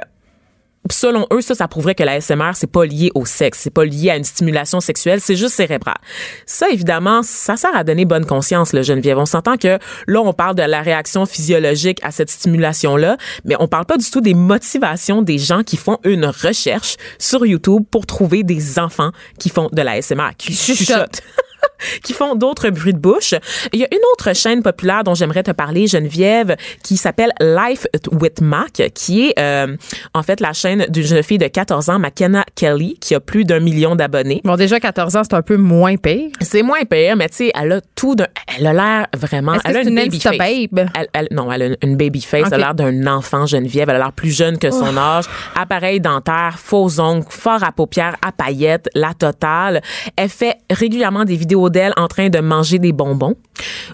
selon 0.90 1.26
eux, 1.32 1.40
ça, 1.40 1.54
ça 1.54 1.68
prouverait 1.68 1.94
que 1.94 2.02
la 2.02 2.20
SMR, 2.20 2.52
c'est 2.54 2.70
pas 2.70 2.84
lié 2.84 3.10
au 3.14 3.24
sexe, 3.24 3.60
c'est 3.62 3.70
pas 3.70 3.84
lié 3.84 4.10
à 4.10 4.16
une 4.16 4.24
stimulation 4.24 4.80
sexuelle, 4.80 5.20
c'est 5.20 5.36
juste 5.36 5.54
cérébral. 5.54 5.96
Ça, 6.46 6.68
évidemment, 6.70 7.22
ça 7.22 7.56
sert 7.56 7.74
à 7.74 7.84
donner 7.84 8.04
bonne 8.04 8.26
conscience, 8.26 8.72
le 8.72 8.82
Geneviève. 8.82 9.18
On 9.18 9.26
s'entend 9.26 9.56
que 9.56 9.78
là, 10.06 10.20
on 10.20 10.32
parle 10.32 10.54
de 10.54 10.62
la 10.62 10.82
réaction 10.82 11.26
physiologique 11.26 12.00
à 12.02 12.10
cette 12.10 12.30
stimulation-là, 12.30 13.16
mais 13.44 13.56
on 13.58 13.68
parle 13.68 13.86
pas 13.86 13.96
du 13.96 14.10
tout 14.10 14.20
des 14.20 14.34
motivations 14.34 15.22
des 15.22 15.38
gens 15.38 15.62
qui 15.62 15.76
font 15.76 15.98
une 16.04 16.26
recherche 16.26 16.96
sur 17.18 17.46
YouTube 17.46 17.84
pour 17.90 18.06
trouver 18.06 18.42
des 18.42 18.78
enfants 18.78 19.10
qui 19.38 19.48
font 19.48 19.68
de 19.72 19.82
la 19.82 20.00
SMR, 20.02 20.30
qui 20.36 20.54
chuchotent. 20.54 21.22
Qui 22.02 22.12
font 22.12 22.34
d'autres 22.34 22.70
bruits 22.70 22.92
de 22.94 22.98
bouche. 22.98 23.34
Il 23.72 23.80
y 23.80 23.84
a 23.84 23.88
une 23.92 24.00
autre 24.12 24.34
chaîne 24.34 24.62
populaire 24.62 25.04
dont 25.04 25.14
j'aimerais 25.14 25.42
te 25.42 25.50
parler, 25.50 25.86
Geneviève, 25.86 26.56
qui 26.82 26.96
s'appelle 26.96 27.32
Life 27.40 27.86
with 28.12 28.40
Mac, 28.40 28.82
qui 28.94 29.28
est 29.28 29.38
euh, 29.38 29.76
en 30.14 30.22
fait 30.22 30.40
la 30.40 30.52
chaîne 30.52 30.86
d'une 30.88 31.04
jeune 31.04 31.22
fille 31.22 31.38
de 31.38 31.46
14 31.46 31.90
ans, 31.90 31.98
McKenna 31.98 32.44
Kelly, 32.54 32.96
qui 33.00 33.14
a 33.14 33.20
plus 33.20 33.44
d'un 33.44 33.60
million 33.60 33.96
d'abonnés. 33.96 34.40
Bon, 34.44 34.56
déjà, 34.56 34.80
14 34.80 35.16
ans, 35.16 35.22
c'est 35.24 35.34
un 35.34 35.42
peu 35.42 35.56
moins 35.56 35.96
pire. 35.96 36.30
C'est 36.40 36.62
moins 36.62 36.84
pire, 36.84 37.16
mais 37.16 37.28
tu 37.28 37.36
sais, 37.36 37.52
elle 37.60 37.72
a 37.72 37.80
tout 37.94 38.14
d'un... 38.14 38.26
Elle 38.58 38.66
a 38.66 38.72
l'air 38.72 39.06
vraiment... 39.16 39.54
Est-ce 39.54 39.62
que 39.62 39.68
Elle 39.70 39.76
a 39.76 39.82
c'est 39.84 39.88
une 39.90 39.94
baby 39.96 40.20
face. 40.20 40.38
babe? 40.38 40.88
Elle, 40.94 41.08
elle- 41.12 41.28
non, 41.30 41.50
elle 41.52 41.62
a 41.62 41.66
une, 41.66 41.76
une 41.82 41.96
baby 41.96 42.20
face. 42.22 42.44
Elle 42.46 42.54
a 42.54 42.58
l'air 42.58 42.74
d'un 42.74 43.06
enfant 43.06 43.46
Geneviève. 43.46 43.88
Elle 43.88 43.96
a 43.96 43.98
l'air 43.98 44.12
plus 44.12 44.30
jeune 44.34 44.58
que 44.58 44.70
son 44.70 44.96
âge. 44.96 45.24
Appareil 45.54 46.00
dentaire, 46.00 46.56
faux 46.58 47.00
ongles, 47.00 47.24
fort 47.28 47.62
à 47.62 47.72
paupières, 47.72 48.16
à 48.22 48.32
paillettes, 48.32 48.88
la 48.94 49.14
totale. 49.14 49.82
Elle 50.16 50.28
fait 50.28 50.56
régulièrement 50.70 51.24
des 51.24 51.36
vidéos 51.36 51.53
d'elle 51.70 51.92
en 51.96 52.08
train 52.08 52.28
de 52.28 52.40
manger 52.40 52.78
des 52.78 52.92
bonbons 52.92 53.36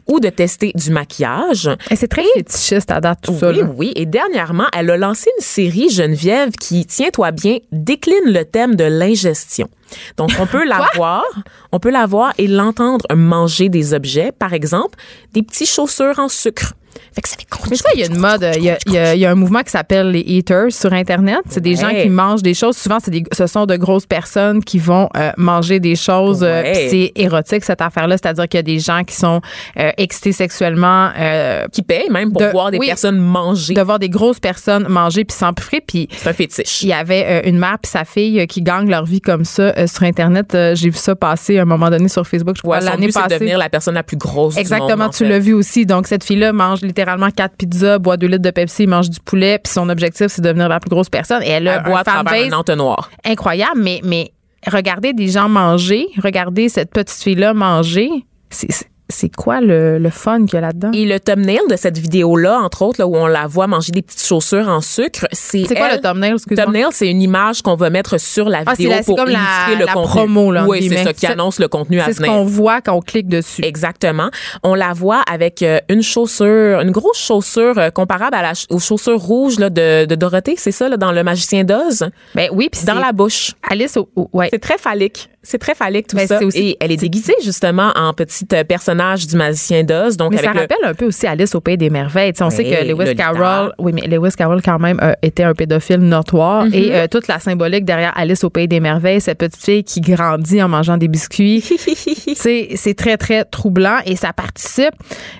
ou 0.07 0.21
de 0.21 0.29
tester 0.29 0.73
du 0.75 0.91
maquillage. 0.91 1.71
Et 1.91 1.97
c'est 1.97 2.09
très 2.09 2.25
fétichiste 2.35 2.91
à 2.91 3.01
date, 3.01 3.21
tout 3.23 3.37
ça. 3.39 3.51
Oui, 3.51 3.63
oui. 3.77 3.93
Et 3.97 4.07
dernièrement, 4.07 4.67
elle 4.77 4.91
a 4.91 4.97
lancé 4.97 5.31
une 5.39 5.45
série 5.45 5.91
Geneviève 5.91 6.53
qui, 6.53 6.87
tiens-toi 6.87 7.31
bien, 7.31 7.59
décline 7.73 8.27
le 8.27 8.45
thème 8.45 8.75
de 8.75 8.85
l'ingestion. 8.85 9.69
Donc, 10.17 10.31
on 10.39 10.47
peut 10.47 10.65
la 10.65 10.87
voir, 10.95 11.25
on 11.73 11.81
peut 11.81 11.91
la 11.91 12.07
voir 12.07 12.33
et 12.39 12.47
l'entendre 12.47 13.05
manger 13.15 13.69
des 13.69 13.93
objets, 13.93 14.33
par 14.33 14.53
exemple, 14.53 14.99
des 15.33 15.43
petits 15.43 15.67
chaussures 15.67 16.19
en 16.19 16.29
sucre. 16.29 16.75
Fait 17.15 17.21
que 17.23 17.29
ça 17.29 17.37
fait 17.37 17.47
Mais 17.71 17.77
ça, 17.77 17.89
il 17.95 18.01
y 18.01 18.03
a 18.05 18.07
une 18.07 18.19
mode. 18.19 18.47
Il 18.57 18.63
y 18.65 18.71
a, 18.71 18.79
il 18.87 18.93
y 18.93 18.99
a- 18.99 19.15
il 19.15 19.21
y 19.21 19.27
a 19.27 19.31
un 19.31 19.35
mouvement 19.35 19.61
qui 19.63 19.71
s'appelle 19.71 20.11
les 20.11 20.21
eaters 20.21 20.71
sur 20.73 20.93
Internet. 20.93 21.41
C'est 21.49 21.61
des 21.61 21.75
gens 21.77 21.91
qui 21.91 22.09
mangent 22.09 22.43
des 22.43 22.55
choses. 22.55 22.77
Souvent, 22.77 22.99
des, 23.07 23.25
ce 23.33 23.47
sont 23.47 23.67
de 23.67 23.77
grosses 23.77 24.07
personnes 24.07 24.63
qui 24.63 24.79
vont 24.79 25.09
euh, 25.17 25.31
manger 25.37 25.81
des 25.81 25.97
choses. 25.97 26.43
euh, 26.43 26.63
Ouais. 26.63 26.89
c'est 26.91 27.13
érotique, 27.17 27.65
cette 27.65 27.81
affaire-là. 27.81 28.17
C'est-à-dire 28.17 28.47
qu'il 28.49 28.59
y 28.59 28.61
a 28.61 28.63
des 28.63 28.79
gens 28.79 29.03
qui 29.05 29.15
sont 29.17 29.41
euh, 29.79 29.91
excités 29.97 30.33
sexuellement. 30.33 31.11
euh, 31.19 31.67
qui 31.73 31.83
payent 31.83 32.11
même 32.11 32.33
pour 32.33 32.41
de- 32.43 32.47
voir 32.49 32.71
des 32.71 32.79
oui. 32.79 32.87
personnes 32.87 33.19
manger. 33.19 33.75
de 33.75 33.81
voir 33.83 33.99
des 33.99 34.09
grosses 34.09 34.41
personnes 34.41 34.87
manger 34.89 35.25
puis 35.25 35.37
s'empiffrer. 35.37 35.81
Puis 35.87 36.09
C'est 36.17 36.29
un 36.29 36.33
fétiche. 36.33 36.83
il 36.83 36.89
y 36.89 36.93
avait 36.93 37.49
une 37.49 37.59
mère 37.59 37.79
puis 37.83 37.91
sa 37.91 38.05
fille 38.05 38.47
qui 38.47 38.63
gagnent 38.63 38.89
leur 38.91 39.05
vie 39.05 39.21
comme 39.21 39.45
ça 39.45 39.87
sur 39.87 40.03
Internet. 40.05 40.57
J'ai 40.75 40.91
vu 40.91 40.97
ça 40.97 41.15
passer 41.17 41.59
à 41.59 41.63
un 41.63 41.65
moment 41.65 41.91
donné 41.91 42.09
sur 42.09 42.27
Facebook. 42.27 42.57
Je 42.57 42.63
crois 42.63 42.79
Ouais, 42.79 42.85
l'année 42.85 43.09
passée. 43.09 43.29
devenir 43.35 43.59
la 43.59 43.69
personne 43.69 43.95
la 43.95 44.03
plus 44.03 44.17
grosse 44.17 44.57
Exactement, 44.57 44.87
du 44.89 44.97
monde. 44.97 45.09
en 45.09 45.11
tu 45.11 45.25
l'as 45.27 45.39
vu 45.39 45.53
aussi. 45.55 45.87
Donc, 45.87 46.07
cette 46.07 46.25
fille-là 46.25 46.53
mange 46.53 46.81
littéralement 46.83 47.00
quatre 47.31 47.57
pizzas, 47.57 47.99
boit 47.99 48.17
deux 48.17 48.27
litres 48.27 48.43
de 48.43 48.51
Pepsi, 48.51 48.87
mange 48.87 49.11
du 49.11 49.21
poulet, 49.21 49.59
puis 49.63 49.73
son 49.73 49.89
objectif, 49.89 50.27
c'est 50.29 50.43
de 50.43 50.49
devenir 50.49 50.69
la 50.69 50.81
plus 50.81 50.91
grosse 50.91 51.09
personne. 51.09 51.43
Et 51.43 51.49
elle 51.51 51.69
a 51.69 51.77
Elle 51.77 51.83
boit 51.85 52.01
un 52.01 52.05
fanbase 52.05 52.53
un 52.53 52.57
entonnoir. 52.57 53.11
incroyable, 53.25 53.81
mais, 53.83 54.01
mais 54.05 54.33
regardez 54.67 55.13
des 55.13 55.29
gens 55.29 55.49
manger, 55.49 56.07
regardez 56.23 56.69
cette 56.69 56.91
petite 56.93 57.23
fille-là 57.23 57.55
manger. 57.55 58.09
C'est- 58.51 58.89
c'est- 59.11 59.35
quoi 59.35 59.61
le, 59.61 59.99
le 59.99 60.11
fun 60.11 60.45
qu'il 60.47 60.55
y 60.55 60.57
a 60.57 60.61
là-dedans? 60.61 60.91
Et 60.93 61.05
le 61.07 61.21
thumbnail 61.21 61.61
de 61.69 61.77
cette 61.77 61.99
vidéo-là, 61.99 62.59
entre 62.61 62.83
autres, 62.83 63.01
là, 63.01 63.07
où 63.07 63.17
on 63.17 63.27
la 63.27 63.47
voit 63.47 63.67
manger 63.67 63.93
des 63.93 64.03
petites 64.03 64.25
chaussures 64.25 64.69
en 64.69 64.81
sucre, 64.81 65.27
c'est 65.33 65.65
C'est 65.67 65.75
quoi 65.75 65.89
elle- 65.91 65.97
le 65.97 66.01
thumbnail? 66.01 66.33
Excuse-moi? 66.33 66.65
Thumbnail, 66.65 66.87
c'est 66.93 67.09
une 67.09 67.23
image 67.23 67.63
qu'on 67.63 67.75
va 67.77 67.91
mettre 67.91 68.19
sur 68.19 68.49
la 68.49 68.63
Ah, 68.67 68.75
vidéo 68.75 68.91
la- 68.91 69.03
pour 69.03 69.17
la- 69.19 69.25
illustrer 69.25 69.77
le 69.79 69.87
la 69.87 69.93
contenu. 69.93 70.09
promo, 70.11 70.53
là, 70.53 70.65
oui, 70.67 70.89
c'est 70.89 71.05
ça 71.05 71.13
qui 71.13 71.27
annonce 71.27 71.59
le 71.59 71.69
contenu 71.69 72.01
à 72.01 72.07
C'est 72.07 72.15
ce 72.15 72.19
venir. 72.19 72.33
qu'on 72.33 72.45
voit 72.45 72.81
quand 72.81 72.93
on 72.95 73.01
clique 73.01 73.29
dessus. 73.29 73.63
Exactement. 73.65 74.31
On 74.63 74.75
la 74.75 74.93
voit 74.93 75.23
avec 75.31 75.63
euh, 75.63 75.79
une 75.89 76.03
chaussure, 76.03 76.81
une 76.81 76.91
grosse 76.91 77.19
chaussure 77.19 77.79
euh, 77.79 77.91
comparable 77.91 78.35
à 78.37 78.43
la 78.43 78.55
ch- 78.55 78.67
aux 78.71 78.79
chaussures 78.79 79.19
rouges 79.21 79.59
là, 79.59 79.71
de, 79.71 80.05
de 80.07 80.15
Dorothée, 80.15 80.55
c'est 80.57 80.73
ça, 80.73 80.89
là, 80.89 80.97
dans 80.97 81.13
Le 81.13 81.23
Magicien 81.23 81.65
d'Oz, 81.65 82.09
Ben 82.35 82.49
oui, 82.53 82.69
puis 82.71 82.85
dans 82.85 82.95
la 82.95 83.13
bouche. 83.13 83.53
Alice 83.69 83.97
au, 83.97 84.09
au- 84.17 84.29
ouais. 84.33 84.49
C'est 84.51 84.59
très 84.59 84.79
phallique. 84.79 85.29
C'est 85.43 85.57
très 85.57 85.75
phallique 85.75 86.07
tout 86.07 86.17
Ben, 86.17 86.27
ça. 86.27 86.45
aussi- 86.45 86.59
Et 86.59 86.77
elle 86.81 86.93
est 86.93 86.99
déguisée 86.99 87.35
justement 87.43 87.93
en 87.97 88.13
petite 88.13 88.53
euh, 88.53 88.63
personnage 88.63 89.27
du 89.27 89.37
Magicien 89.37 89.85
d'Oz. 89.85 90.19
Donc 90.19 90.33
Mais 90.33 90.37
ça 90.43 90.53
le- 90.53 90.61
rappelle 90.61 90.77
un 90.85 90.93
peu 90.93 91.07
aussi 91.07 91.27
Alice 91.27 91.55
au 91.55 91.61
Pays 91.63 91.79
des 91.79 91.89
Merveilles. 91.89 92.33
On 92.43 92.51
sait 92.51 92.63
que 92.65 92.85
Lewis 92.85 93.05
Lolita. 93.07 93.15
Carroll, 93.15 93.73
oui, 93.79 93.93
mais 93.95 94.03
Lewis 94.03 94.33
Carroll 94.37 94.61
quand 94.63 94.79
même 94.79 95.01
euh, 95.03 95.15
était 95.23 95.43
un 95.45 95.55
pédophile 95.55 96.01
notoire 96.01 96.67
et 96.73 96.95
euh, 96.95 97.07
toute 97.11 97.27
la 97.27 97.39
symbolique 97.39 97.87
derrière 97.87 98.13
Alice 98.19 98.45
au 98.45 98.51
Pays 98.51 98.69
des 98.69 98.81
Merveilles, 98.81 99.23
cette 99.23 99.39
petite 99.39 99.63
fille 99.65 99.83
qui 99.85 100.03
grandit 100.03 100.63
en 100.63 100.69
mangeant 100.69 100.99
des 100.99 101.09
biscuits, 101.09 101.63
c'est 102.37 102.69
c'est 102.77 102.95
très 102.95 103.17
très 103.17 103.45
troublant 103.47 103.99
et 104.05 104.17
ça 104.17 104.33
participe 104.35 104.93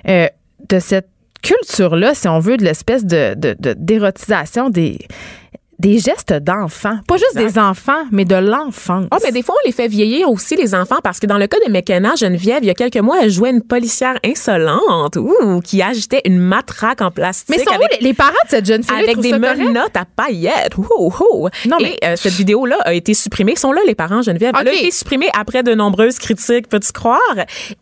euh, 0.07 0.25
de 0.67 0.79
cette 0.79 1.09
culture 1.43 1.95
là, 1.95 2.13
si 2.15 2.27
on 2.27 2.39
veut, 2.39 2.57
de 2.57 2.63
l'espèce 2.63 3.05
de 3.05 3.35
de- 3.35 3.55
de- 3.59 3.75
d'érotisation 3.77 4.69
des 4.71 4.97
des 5.81 5.97
gestes 5.97 6.31
d'enfants, 6.33 6.99
pas 7.07 7.17
juste 7.17 7.35
des 7.35 7.57
enfants, 7.57 8.03
mais 8.11 8.23
de 8.23 8.35
l'enfance. 8.35 9.07
Ah, 9.09 9.17
mais 9.23 9.31
des 9.31 9.41
fois, 9.41 9.55
on 9.63 9.67
les 9.67 9.73
fait 9.73 9.87
vieillir 9.87 10.29
aussi, 10.29 10.55
les 10.55 10.75
enfants, 10.75 10.99
parce 11.03 11.19
que 11.19 11.25
dans 11.25 11.39
le 11.39 11.47
cas 11.47 11.57
de 11.65 11.71
McKenna, 11.71 12.13
Geneviève, 12.15 12.59
il 12.61 12.67
y 12.67 12.69
a 12.69 12.75
quelques 12.75 12.97
mois, 12.97 13.17
elle 13.23 13.31
jouait 13.31 13.49
une 13.49 13.63
policière 13.63 14.15
insolente, 14.23 15.15
ouh, 15.15 15.59
qui 15.61 15.81
agitait 15.81 16.21
une 16.25 16.37
matraque 16.37 17.01
en 17.01 17.09
plastique. 17.09 17.49
mais 17.57 17.63
sont 17.63 17.71
où 17.71 17.73
avec 17.73 17.99
les, 17.99 18.07
les 18.09 18.13
parents 18.13 18.31
de 18.45 18.49
cette 18.49 18.65
jeune 18.65 18.83
fille 18.83 18.95
avec 18.95 19.17
des 19.19 19.31
menottes 19.33 19.95
à 19.97 20.05
paillettes. 20.05 20.77
Ouh, 20.77 20.87
ouh. 21.33 21.49
Non, 21.67 21.79
Et 21.79 21.83
mais- 21.83 21.97
euh, 22.03 22.15
cette 22.15 22.33
vidéo-là 22.33 22.77
a 22.85 22.93
été 22.93 23.13
supprimée. 23.15 23.53
Ils 23.53 23.59
sont 23.59 23.71
là, 23.71 23.81
les 23.87 23.95
parents, 23.95 24.21
Geneviève? 24.21 24.53
Elle 24.59 24.67
a 24.67 24.73
été 24.73 24.91
supprimée 24.91 25.29
après 25.33 25.63
de 25.63 25.73
nombreuses 25.73 26.19
critiques, 26.19 26.67
peux-tu 26.69 26.91
croire? 26.91 27.19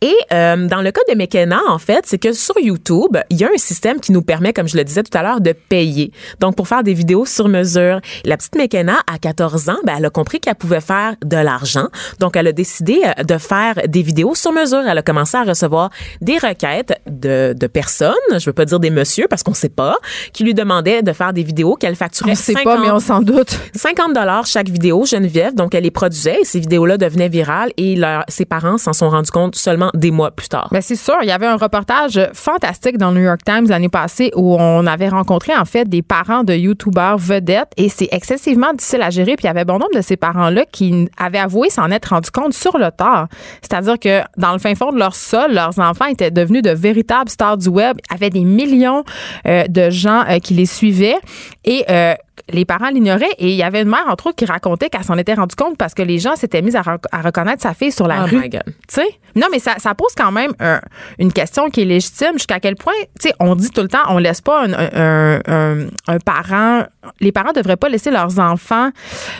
Et 0.01 0.15
euh, 0.31 0.67
dans 0.67 0.81
le 0.81 0.91
cas 0.91 1.01
de 1.09 1.15
McKenna, 1.15 1.59
en 1.67 1.79
fait, 1.79 2.05
c'est 2.05 2.17
que 2.17 2.31
sur 2.31 2.57
YouTube, 2.59 3.17
il 3.29 3.37
y 3.37 3.43
a 3.43 3.49
un 3.53 3.57
système 3.57 3.99
qui 3.99 4.13
nous 4.13 4.21
permet, 4.21 4.53
comme 4.53 4.69
je 4.69 4.77
le 4.77 4.85
disais 4.85 5.03
tout 5.03 5.17
à 5.17 5.21
l'heure, 5.21 5.41
de 5.41 5.51
payer. 5.51 6.11
Donc, 6.39 6.55
pour 6.55 6.67
faire 6.69 6.83
des 6.83 6.93
vidéos 6.93 7.25
sur 7.25 7.49
mesure. 7.49 7.88
La 8.25 8.37
petite 8.37 8.55
McKenna, 8.55 8.97
à 9.11 9.17
14 9.17 9.69
ans, 9.69 9.77
ben, 9.85 9.95
elle 9.97 10.05
a 10.05 10.09
compris 10.09 10.39
qu'elle 10.39 10.55
pouvait 10.55 10.81
faire 10.81 11.13
de 11.23 11.37
l'argent. 11.37 11.87
Donc, 12.19 12.35
elle 12.37 12.47
a 12.47 12.51
décidé 12.51 13.01
euh, 13.05 13.23
de 13.23 13.37
faire 13.37 13.75
des 13.87 14.01
vidéos 14.01 14.35
sur 14.35 14.51
mesure. 14.51 14.81
Elle 14.87 14.97
a 14.97 15.01
commencé 15.01 15.37
à 15.37 15.43
recevoir 15.43 15.89
des 16.21 16.37
requêtes 16.37 16.99
de, 17.09 17.53
de 17.57 17.67
personnes, 17.67 18.13
je 18.31 18.45
veux 18.45 18.53
pas 18.53 18.65
dire 18.65 18.79
des 18.79 18.89
messieurs 18.89 19.27
parce 19.29 19.43
qu'on 19.43 19.53
sait 19.53 19.69
pas, 19.69 19.97
qui 20.33 20.43
lui 20.43 20.53
demandaient 20.53 21.01
de 21.03 21.13
faire 21.13 21.33
des 21.33 21.43
vidéos 21.43 21.75
qu'elle 21.75 21.95
facturait 21.95 22.31
On 22.31 22.35
sait 22.35 22.53
50 22.53 22.63
pas, 22.63 22.79
mais 22.81 22.91
on 22.91 22.99
s'en 22.99 23.21
doute. 23.21 23.57
50 23.75 24.13
dollars 24.13 24.45
chaque 24.45 24.69
vidéo, 24.69 25.05
Geneviève. 25.05 25.55
Donc, 25.55 25.73
elle 25.75 25.83
les 25.83 25.91
produisait 25.91 26.41
et 26.41 26.45
ces 26.45 26.59
vidéos-là 26.59 26.97
devenaient 26.97 27.29
virales 27.29 27.71
et 27.77 27.95
leur- 27.95 28.23
ses 28.27 28.45
parents 28.45 28.77
s'en 28.77 28.93
sont 28.93 29.09
rendus 29.09 29.31
compte 29.31 29.55
seulement 29.55 29.89
des 29.93 30.11
mois 30.11 30.31
plus 30.31 30.47
tard. 30.49 30.67
Ben 30.71 30.81
c'est 30.81 30.95
sûr, 30.95 31.15
il 31.21 31.27
y 31.27 31.31
avait 31.31 31.45
un 31.47 31.55
reportage 31.57 32.19
fantastique 32.33 32.97
dans 32.97 33.11
le 33.11 33.19
New 33.19 33.25
York 33.25 33.41
Times 33.45 33.67
l'année 33.67 33.89
passée 33.89 34.31
où 34.35 34.55
on 34.59 34.85
avait 34.87 35.09
rencontré 35.09 35.55
en 35.55 35.65
fait 35.65 35.85
des 35.87 36.01
parents 36.01 36.43
de 36.43 36.53
youtubeurs 36.53 37.17
vedettes 37.17 37.71
et 37.79 37.87
c'est 37.87 38.09
excessivement 38.11 38.73
difficile 38.73 39.01
à 39.01 39.09
gérer. 39.09 39.37
Puis 39.37 39.45
il 39.45 39.47
y 39.47 39.49
avait 39.49 39.63
bon 39.63 39.79
nombre 39.79 39.95
de 39.95 40.01
ces 40.01 40.17
parents-là 40.17 40.65
qui 40.69 41.07
avaient 41.17 41.39
avoué 41.39 41.69
s'en 41.69 41.89
être 41.91 42.07
rendu 42.07 42.29
compte 42.29 42.53
sur 42.53 42.77
le 42.77 42.91
tard. 42.91 43.29
C'est-à-dire 43.61 43.97
que 43.97 44.21
dans 44.37 44.51
le 44.51 44.59
fin 44.59 44.75
fond 44.75 44.91
de 44.91 44.99
leur 44.99 45.15
sol, 45.15 45.53
leurs 45.53 45.79
enfants 45.79 46.05
étaient 46.05 46.29
devenus 46.29 46.61
de 46.61 46.71
véritables 46.71 47.29
stars 47.29 47.57
du 47.57 47.69
web, 47.69 47.97
avaient 48.09 48.29
des 48.29 48.43
millions 48.43 49.05
euh, 49.47 49.63
de 49.67 49.89
gens 49.89 50.25
euh, 50.29 50.39
qui 50.39 50.53
les 50.55 50.65
suivaient 50.65 51.17
et 51.63 51.85
euh, 51.89 52.15
les 52.51 52.65
parents 52.65 52.89
l'ignoraient 52.89 53.31
et 53.37 53.49
il 53.49 53.55
y 53.55 53.63
avait 53.63 53.81
une 53.81 53.89
mère, 53.89 54.05
entre 54.07 54.27
autres, 54.27 54.35
qui 54.37 54.45
racontait 54.45 54.89
qu'elle 54.89 55.03
s'en 55.03 55.17
était 55.17 55.33
rendue 55.33 55.55
compte 55.55 55.77
parce 55.77 55.93
que 55.93 56.01
les 56.01 56.19
gens 56.19 56.35
s'étaient 56.35 56.61
mis 56.61 56.75
à, 56.75 56.81
rec- 56.81 57.03
à 57.11 57.21
reconnaître 57.21 57.61
sa 57.61 57.73
fille 57.73 57.91
sur 57.91 58.07
la 58.07 58.23
Oh 58.23 58.27
rue. 58.27 58.49
Tu 58.49 58.59
sais? 58.87 59.07
Non, 59.35 59.47
mais 59.51 59.59
ça, 59.59 59.75
ça 59.77 59.93
pose 59.95 60.13
quand 60.17 60.31
même 60.31 60.51
un- 60.59 60.81
une 61.19 61.31
question 61.31 61.69
qui 61.69 61.81
est 61.81 61.85
légitime 61.85 62.33
jusqu'à 62.33 62.59
quel 62.59 62.75
point, 62.75 62.93
tu 63.19 63.27
sais, 63.29 63.33
on 63.39 63.55
dit 63.55 63.69
tout 63.69 63.81
le 63.81 63.87
temps, 63.87 64.03
on 64.09 64.17
laisse 64.17 64.41
pas 64.41 64.65
un, 64.65 64.73
un- 64.73 65.41
un- 65.47 65.87
un 66.07 66.17
parent, 66.19 66.83
les 67.19 67.31
parents 67.31 67.51
devraient 67.53 67.77
pas 67.77 67.89
laisser 67.89 68.09
leurs 68.11 68.39
enfants, 68.39 68.89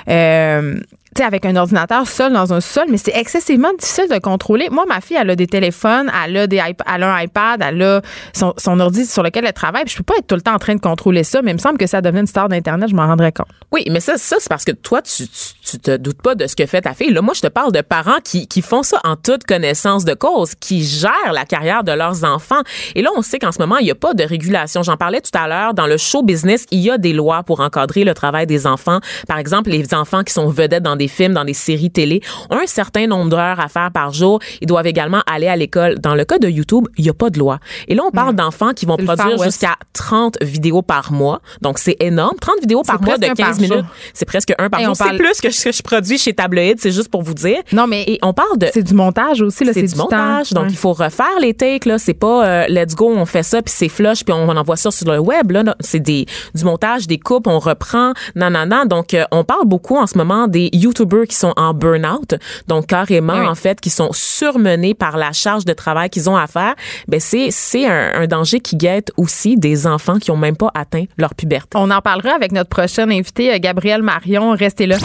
euh, 0.10 0.80
tu 1.16 1.24
avec 1.24 1.46
un 1.46 1.56
ordinateur 1.56 2.08
seul 2.08 2.34
dans 2.34 2.54
un 2.54 2.62
sol, 2.62 2.86
mais 2.90 2.98
c'est 2.98 3.16
excessivement 3.16 3.74
difficile 3.80 4.08
de 4.10 4.20
contrôler. 4.20 4.70
Moi, 4.70 4.86
ma 4.88 5.02
fille, 5.02 5.18
elle 5.20 5.30
a 5.30 5.36
des 5.36 5.48
téléphones, 5.48 6.12
elle 6.26 6.38
a, 6.38 6.48
des 6.48 6.58
elle 6.58 7.04
a 7.04 7.16
un 7.16 7.22
iPad, 7.22 7.62
elle 7.66 7.82
a 7.82 8.02
son, 8.34 8.54
son 8.58 8.80
ordi 8.80 9.06
sur 9.06 9.24
lequel 9.24 9.46
elle 9.46 9.54
travaille. 9.54 9.84
Puis 9.86 9.94
je 9.94 9.98
peux 9.98 10.04
pas 10.04 10.18
être 10.18 10.28
tout 10.28 10.36
le 10.36 10.42
temps 10.42 10.54
en 10.54 10.60
train 10.60 10.76
de 10.76 10.82
contrôler 10.82 11.24
ça, 11.24 11.42
mais 11.42 11.52
il 11.52 11.56
me 11.56 11.60
semble 11.60 11.78
que 11.78 11.88
ça 11.88 12.02
devenait 12.02 12.22
une 12.22 12.28
star 12.28 12.50
d'Internet, 12.50 12.90
je 12.90 12.96
m'en 12.96 13.08
rendrais 13.08 13.32
compte. 13.32 13.48
Oui, 13.72 13.86
mais 13.92 14.00
ça, 14.00 14.18
ça 14.18 14.38
c'est 14.40 14.50
parce 14.50 14.66
que 14.66 14.72
toi, 14.72 15.02
tu, 15.02 15.28
tu, 15.28 15.54
tu 15.64 15.80
te 15.80 15.98
doutes 15.98 16.22
pas 16.22 16.36
de 16.36 16.48
ce 16.48 16.56
que 16.56 16.66
fait 16.66 16.82
ta 16.82 16.94
fille. 16.94 17.12
Là, 17.12 17.22
moi, 17.22 17.34
je 17.34 17.42
te 17.42 17.48
parle 17.48 17.72
de 17.72 17.82
parents 17.82 18.20
qui, 18.24 18.48
qui 18.48 18.62
font 18.62 18.84
ça 18.84 19.00
en 19.04 19.16
toute 19.16 19.44
connaissance 19.44 20.06
de 20.06 20.14
cause, 20.14 20.56
qui 20.56 20.84
gèrent 20.84 21.34
la 21.34 21.46
carrière 21.46 21.84
de 21.84 21.92
leurs 21.92 22.24
enfants. 22.24 22.62
Et 22.96 23.02
là, 23.02 23.10
on 23.16 23.22
sait 23.22 23.40
qu'en 23.40 23.52
ce 23.52 23.60
moment, 23.60 23.78
il 23.78 23.86
n'y 23.86 23.92
a 23.92 23.96
pas 23.96 24.14
de 24.14 24.24
régulation. 24.24 24.84
J'en 24.84 24.98
parlais 24.98 25.22
tout 25.22 25.38
à 25.38 25.48
l'heure. 25.48 25.74
Dans 25.74 25.88
le 25.88 25.98
show 25.98 26.24
business, 26.24 26.66
il 26.72 26.80
y 26.80 26.92
a 26.92 26.98
des 26.98 27.14
lois 27.14 27.44
pour 27.44 27.60
encadrer 27.60 28.04
le 28.04 28.14
travail 28.14 28.48
des 28.48 28.68
enfants. 28.68 29.00
Par 29.28 29.38
exemple, 29.38 29.70
les 29.70 29.94
enfants 29.94 30.24
qui 30.24 30.34
sont 30.34 30.50
vedettes 30.50 30.84
dans 30.84 30.96
des 31.00 31.08
films, 31.08 31.34
dans 31.34 31.46
des 31.46 31.56
séries 31.56 31.90
télé, 31.90 32.22
ont 32.52 32.58
un 32.58 32.68
certain 32.68 33.08
nombre 33.08 33.32
d'heures 33.32 33.60
à 33.60 33.68
faire 33.70 33.90
par 33.92 34.14
jour. 34.14 34.40
Ils 34.62 34.68
doivent 34.68 34.86
également 34.86 35.24
aller 35.26 35.48
à 35.48 35.56
l'école. 35.56 35.98
Dans 36.00 36.14
le 36.14 36.26
cas 36.26 36.38
de 36.38 36.48
YouTube, 36.48 36.86
il 36.98 37.04
n'y 37.06 37.10
a 37.10 37.14
pas 37.16 37.32
de 37.32 37.40
loi. 37.40 37.58
Et 37.88 37.96
là, 37.96 38.04
on 38.06 38.12
parle 38.12 38.36
d'enfants 38.36 38.74
qui 38.76 38.86
vont 38.86 38.98
produire 38.98 39.42
jusqu'à 39.44 39.76
30 39.94 40.38
vidéos 40.44 40.82
par 40.84 41.12
mois. 41.12 41.42
Donc, 41.62 41.80
c'est 41.80 41.98
énorme. 42.00 42.36
30 42.40 42.56
vidéos 42.62 42.84
par 42.84 43.02
mois 43.02 43.18
de 43.18 43.26
presque 43.26 43.40
un 43.40 43.44
15 43.46 43.58
par 43.60 43.68
jour. 43.68 43.76
minutes. 43.78 43.90
C'est 44.14 44.26
presque 44.26 44.54
un 44.60 44.70
par 44.70 44.80
Et 44.80 44.84
jour. 44.84 44.92
on 44.92 44.96
C'est 44.96 45.04
parle- 45.06 45.18
plus 45.18 45.42
que 45.42 45.50
ce 45.50 45.64
que 45.66 45.72
je 45.72 45.82
produis 45.82 46.18
chez 46.20 46.34
Tabloïd, 46.34 46.80
c'est 46.80 46.92
juste 46.92 47.10
pour 47.10 47.24
vous 47.24 47.34
dire. 47.34 47.58
Non, 47.72 47.88
mais 47.88 48.04
Et 48.08 48.20
on 48.22 48.34
parle 48.34 48.58
de 48.58 48.68
c'est 48.74 48.84
du 48.84 48.94
montage 48.94 49.42
aussi, 49.42 49.64
là, 49.64 49.74
c'est 49.74 49.82
du 49.84 49.94
du, 49.94 49.96
montage, 49.98 50.50
temps. 50.50 50.56
donc 50.56 50.66
Ouais. 50.66 50.72
il 50.72 50.78
faut 50.78 50.94
refaire 50.94 51.40
les 51.42 51.54
takes 51.54 51.86
là. 51.86 51.98
C'est 51.98 52.14
pas 52.14 52.46
euh, 52.46 52.66
let's 52.68 52.94
go, 52.96 53.10
on 53.16 53.26
fait 53.26 53.44
ça 53.44 53.62
puis 53.62 53.74
c'est 53.76 53.88
flush 53.90 54.24
puis 54.26 54.34
on, 54.34 54.50
on 54.50 54.56
envoie 54.58 54.76
ça 54.76 54.92
sur 54.92 55.12
le 55.12 55.20
web 55.20 55.52
là. 55.52 55.64
C'est 55.80 56.00
des 56.00 56.26
du 56.56 56.64
montage, 56.66 57.08
des 57.08 57.18
coupes, 57.20 57.48
on 57.48 57.60
reprend, 57.60 58.14
nanana. 58.36 58.86
Donc 58.86 59.14
euh, 59.14 59.24
on 59.32 59.44
parle 59.44 59.66
beaucoup 59.66 59.98
en 59.98 60.08
ce 60.08 60.18
moment 60.18 60.48
des 60.48 60.70
YouTubers 60.90 61.28
qui 61.28 61.36
sont 61.36 61.54
en 61.56 61.74
burn-out, 61.74 62.36
donc 62.68 62.88
carrément 62.88 63.40
Oui. 63.40 63.48
en 63.48 63.56
fait 63.56 63.80
qui 63.80 63.90
sont 63.90 64.10
surmenés 64.12 64.94
par 64.94 65.18
la 65.18 65.32
charge 65.32 65.66
de 65.66 65.74
travail 65.74 66.10
qu'ils 66.10 66.30
ont 66.30 66.36
à 66.38 66.48
faire. 66.48 66.76
Ben 67.08 67.20
c'est 67.20 67.50
c'est 67.52 67.86
un, 67.88 68.12
un 68.22 68.28
danger 68.28 68.60
qui 68.60 68.76
guette 68.76 69.12
aussi 69.18 69.56
des 69.58 69.88
enfants 69.88 70.20
qui 70.20 70.32
ont 70.32 70.38
même 70.38 70.56
pas 70.58 70.72
atteint 70.74 71.06
leur 71.18 71.34
puberté. 71.36 71.70
On 71.78 71.90
en 71.92 72.02
parlera 72.02 72.34
avec 72.36 72.52
notre 72.52 72.70
prochaine 72.70 73.12
invitée, 73.12 73.54
euh, 73.54 73.58
Gabrielle 73.60 74.04
Marion. 74.04 74.52
Restez 74.52 74.86
là. 74.88 74.98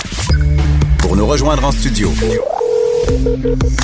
Pour 0.99 1.17
nous 1.17 1.27
rejoindre 1.27 1.65
en 1.65 1.71
studio, 1.73 2.11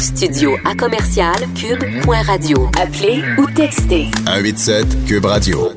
Studio 0.01 0.57
à 0.65 0.75
commercial 0.75 1.35
cube.radio. 1.55 2.71
Appelez 2.81 3.23
ou 3.39 3.47
textez 3.51 4.07
187 4.27 5.05
Cube 5.07 5.27
Radio. 5.27 5.71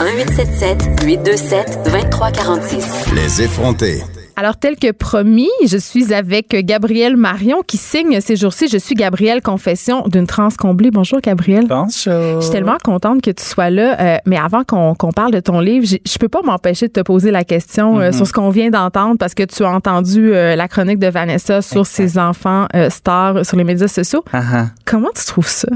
1877 0.00 1.04
827 1.04 1.78
2346. 1.84 2.84
Les 3.14 3.42
effrontés. 3.42 4.02
Alors, 4.38 4.58
tel 4.58 4.76
que 4.76 4.92
promis, 4.92 5.48
je 5.66 5.78
suis 5.78 6.12
avec 6.12 6.48
Gabrielle 6.66 7.16
Marion 7.16 7.62
qui 7.66 7.78
signe 7.78 8.20
ces 8.20 8.36
jours-ci. 8.36 8.68
Je 8.68 8.76
suis 8.76 8.94
Gabrielle 8.94 9.40
Confession 9.40 10.02
d'une 10.08 10.26
trans 10.26 10.50
comblée. 10.58 10.90
Bonjour, 10.90 11.22
Gabrielle. 11.22 11.64
Bonjour. 11.66 11.88
Je 12.12 12.40
suis 12.42 12.50
tellement 12.50 12.76
contente 12.84 13.22
que 13.22 13.30
tu 13.30 13.42
sois 13.42 13.70
là. 13.70 13.98
Euh, 13.98 14.18
mais 14.26 14.36
avant 14.36 14.62
qu'on 14.62 14.94
parle 15.12 15.32
de 15.32 15.40
ton 15.40 15.60
livre, 15.60 15.86
je 15.86 16.18
peux 16.18 16.28
pas 16.28 16.42
m'empêcher 16.42 16.88
de 16.88 16.92
te 16.92 17.00
poser 17.00 17.30
la 17.30 17.44
question 17.44 17.98
euh, 17.98 18.12
sur 18.12 18.26
ce 18.26 18.34
qu'on 18.34 18.50
vient 18.50 18.68
d'entendre 18.68 19.16
parce 19.18 19.32
que 19.32 19.42
tu 19.42 19.64
as 19.64 19.70
entendu 19.70 20.34
euh, 20.34 20.54
la 20.54 20.68
chronique 20.68 20.98
de 20.98 21.06
Vanessa 21.06 21.62
sur 21.62 21.86
ses 21.86 22.18
enfants 22.18 22.66
euh, 22.74 22.90
stars 22.90 23.46
sur 23.46 23.56
les 23.56 23.64
médias 23.64 23.88
sociaux. 23.88 24.22
Ah, 24.34 24.42
ah. 24.52 24.66
Comment 24.84 25.12
tu 25.16 25.24
trouves 25.24 25.48
ça? 25.48 25.68